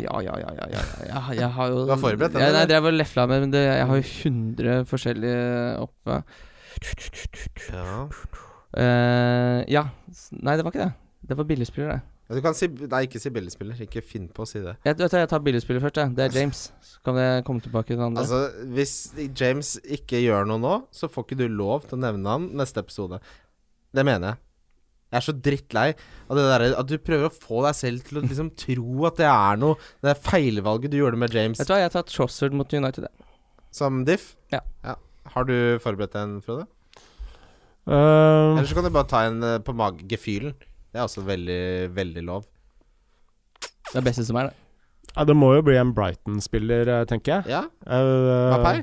[0.00, 0.84] ja, ja, ja, ja, ja.
[1.04, 3.44] Jeg, jeg har jo Du har forberedt den, Jeg, nei, jeg drev og lefla med
[3.44, 5.42] men det, Jeg har jo 100 forskjellige
[5.84, 6.16] oppe.
[7.68, 7.98] Ja.
[8.70, 9.84] Uh, ja.
[10.40, 10.92] Nei, det var ikke det.
[11.28, 12.09] Det var billigspiller, det.
[12.30, 13.78] Du kan si Nei, ikke si billigspiller.
[13.86, 14.76] Ikke finn på å si det.
[14.86, 15.98] Jeg, vet du, jeg tar billigspiller først.
[15.98, 16.12] Jeg.
[16.14, 16.60] Det er James.
[16.86, 18.22] Så kan jeg komme tilbake til den andre.
[18.22, 18.94] Altså, hvis
[19.40, 22.84] James ikke gjør noe nå, så får ikke du lov til å nevne han neste
[22.84, 23.18] episode.
[23.90, 24.42] Det mener jeg.
[25.10, 25.86] Jeg er så drittlei
[26.30, 29.18] av det der at du prøver å få deg selv til å liksom tro at
[29.18, 31.96] det er noe Det er feilvalget du gjorde med James Vet du hva, jeg har
[31.96, 33.08] tatt Trossard mot United.
[33.74, 34.36] som diff.
[34.54, 34.62] Ja.
[35.34, 36.68] Har du forberedt en, Frode?
[37.90, 40.54] Um, Eller så kan du bare ta en eh, på mage Gefühlen.
[40.90, 41.60] Det er også veldig,
[41.94, 42.48] veldig lov.
[43.90, 44.56] Det er beste som er, det.
[45.16, 47.54] ja, det må jo bli en Brighton-spiller, eh, tenker jeg.
[47.56, 48.82] Ja, Uh, Mapai?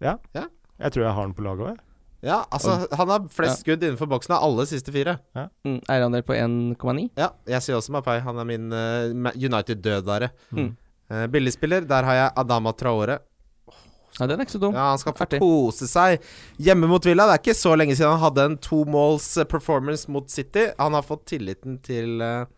[0.00, 1.78] Jeg tror jeg har den på laget òg.
[2.22, 5.16] Ja, altså, han har flest skudd innenfor boksen av alle siste fire.
[5.64, 7.04] Mm, Eierandel på 1,9.
[7.18, 8.18] Ja, jeg sier også Mapai.
[8.24, 10.32] Han er min uh, United-dødare.
[10.50, 10.72] Mm.
[11.12, 13.20] Uh, billigspiller, der har jeg Adama Traore.
[14.16, 14.74] Ja, den er ikke så dum.
[14.74, 15.40] Ja, Han skal få Artig.
[15.42, 16.22] kose seg
[16.56, 17.26] hjemme mot Villa.
[17.28, 20.70] Det er ikke så lenge siden han hadde en to måls eh, performance mot City.
[20.78, 22.48] Han har fått tilliten til uh,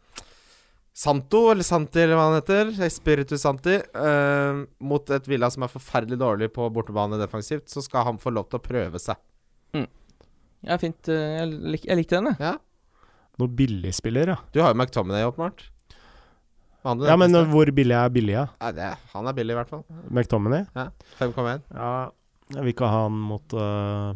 [0.96, 2.72] Santo, eller Santi, eller hva han heter.
[2.86, 3.76] Espiritu Santi.
[3.96, 7.68] Uh, mot et Villa som er forferdelig dårlig på bortebane defensivt.
[7.72, 9.20] Så skal han få lov til å prøve seg.
[10.60, 11.08] Ja, fint.
[11.08, 12.50] Jeg, lik, jeg likte den, jeg.
[12.50, 13.06] Ja.
[13.40, 14.40] Noe billigspiller, ja.
[14.52, 15.70] Du har jo McTominay, åpenbart.
[16.84, 18.46] Ja, men hvor billig er billig, ja?
[18.72, 19.82] Ja, Han er billig, i hvert fall.
[20.08, 20.64] McTominay?
[20.76, 20.86] Ja,
[21.18, 21.60] 5,1.
[21.76, 21.90] Ja,
[22.54, 24.14] jeg vil ikke ha han mot uh,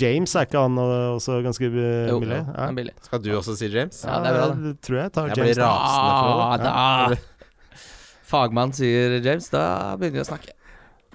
[0.00, 2.38] James, er ikke han også ganske uh, Jo, billig?
[2.54, 2.94] er billig.
[3.04, 3.98] Skal du også si James?
[4.06, 4.74] Ja, det er bra, det.
[4.86, 7.18] tror jeg tar Jeg blir Jeg blir rasende for Ah, det.
[7.18, 7.80] da.
[8.26, 9.64] Fagmann sier James, da
[10.00, 10.54] begynner vi å snakke.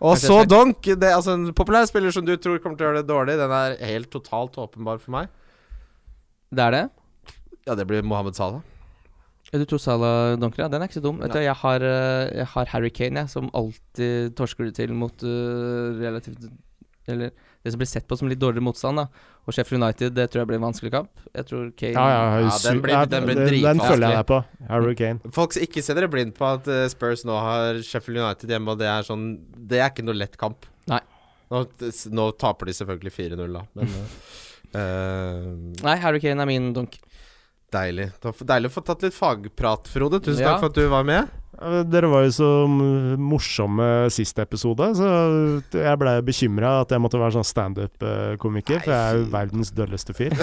[0.02, 0.80] Og så Donk.
[0.82, 3.36] Det er altså en populær spiller som du tror kommer til å gjøre det dårlig.
[3.38, 5.28] Den er helt totalt åpenbar for meg.
[6.52, 6.84] Det er det?
[7.68, 8.64] Ja, det blir Mohammed Salah.
[9.52, 10.69] Du tror Salah dunker, ja?
[10.72, 11.18] Den er ikke så dum.
[11.19, 14.94] Vet du, jeg har, eh, jeg har Harry Kane, jeg, som alltid torsker det til
[14.95, 16.45] mot uh, relativt
[17.11, 19.02] Eller det som blir sett på som litt dårligere motstand.
[19.02, 19.07] da
[19.45, 21.11] Og Sheffield United, det tror jeg blir en vanskelig kamp.
[21.36, 24.28] Jeg tror Kane Ja, ja, Ja, den blir- den blir den, den følger jeg deg
[24.32, 24.40] på.
[24.69, 25.32] Harry Kane.
[25.36, 28.80] Folk ikke se dere blind på at eh, Spurs nå har Sheffield United hjemme, og
[28.80, 29.26] det er sånn
[29.57, 30.65] Det er ikke noe lett kamp.
[30.88, 31.02] Nei.
[31.52, 31.65] Nå,
[32.15, 33.90] nå taper de selvfølgelig 4-0, da, men
[34.72, 36.95] uh, Nei, Harry Kane er min dunk.
[37.72, 38.10] Deilig.
[38.19, 40.19] Det var Deilig å få tatt litt fagprat, Frode.
[40.23, 40.53] Tusen Ja.
[40.53, 41.30] takk for at du var med.
[41.91, 42.48] Dere var jo så
[43.22, 45.10] morsomme sist episode, så
[45.69, 50.15] jeg ble bekymra at jeg måtte være sånn standup-komiker, for jeg er jo verdens dølleste
[50.18, 50.34] fyr.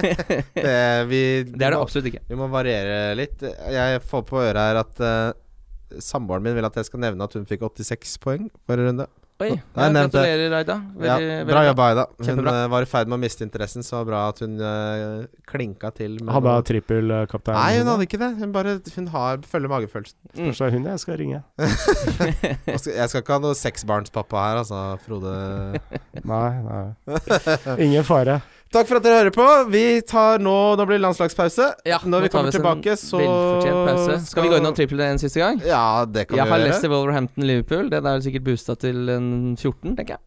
[0.56, 2.22] Det, vi, Det er det absolutt ikke.
[2.30, 3.42] Vi må variere litt.
[3.42, 7.36] Jeg får på øret her at uh, samboeren min vil at jeg skal nevne at
[7.36, 9.06] hun fikk 86 poeng forrige runde.
[9.42, 10.74] Oi, Nei, ja, gratulerer, Aida.
[11.02, 12.02] Ja, bra veldig jobba, Aida.
[12.18, 12.52] Hun Kjempebra.
[12.60, 16.18] eh, var i ferd med å miste interessen, så bra at hun uh, klinka til.
[16.20, 17.56] med Hadde hun trippelkaptein?
[17.58, 18.28] Nei, hun hadde ikke det.
[18.38, 20.18] Hun bare Hun har følger magefølelsen.
[20.36, 20.52] Mm.
[20.52, 21.42] Det er hun jeg skal ringe.
[22.72, 25.32] Jeg skal, jeg skal ikke ha noe seksbarnspappa her, altså, Frode.
[26.22, 26.84] Nei, nei.
[27.82, 28.38] Ingen fare.
[28.72, 29.46] Takk for at dere hører på.
[29.68, 31.66] Vi tar nå Nå blir det landslagspause.
[31.84, 34.16] Ja, Når vi kommer tilbake, så pause.
[34.30, 35.60] Skal vi gå innom trippel en siste gang?
[35.66, 37.90] Ja, det kan Jeg vi har Lester, Leicester, Wolverhampton, Liverpool.
[37.92, 39.28] Den er sikkert boosta til en
[39.60, 40.24] 14, tenker jeg.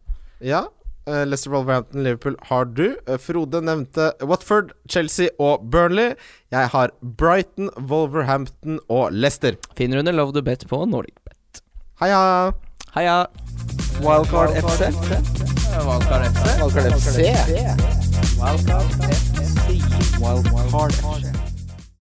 [0.52, 0.62] Ja.
[1.10, 2.86] Uh, Leicester, Wolverhampton, Liverpool har du.
[3.10, 6.14] Uh, Frode nevnte Watford, Chelsea og Burnley.
[6.54, 9.58] Jeg har Brighton, Wolverhampton og Leicester.
[9.74, 11.62] Finner under Love the Bet på NordicBet.
[11.98, 12.52] Heia!
[12.94, 13.24] Heia!
[14.06, 14.92] Wildcard FC.
[15.82, 16.58] Wildcard FC.
[16.62, 18.05] Wildcard FC.
[18.16, 19.80] Wildcard FC
[20.18, 21.45] Wildcard Action.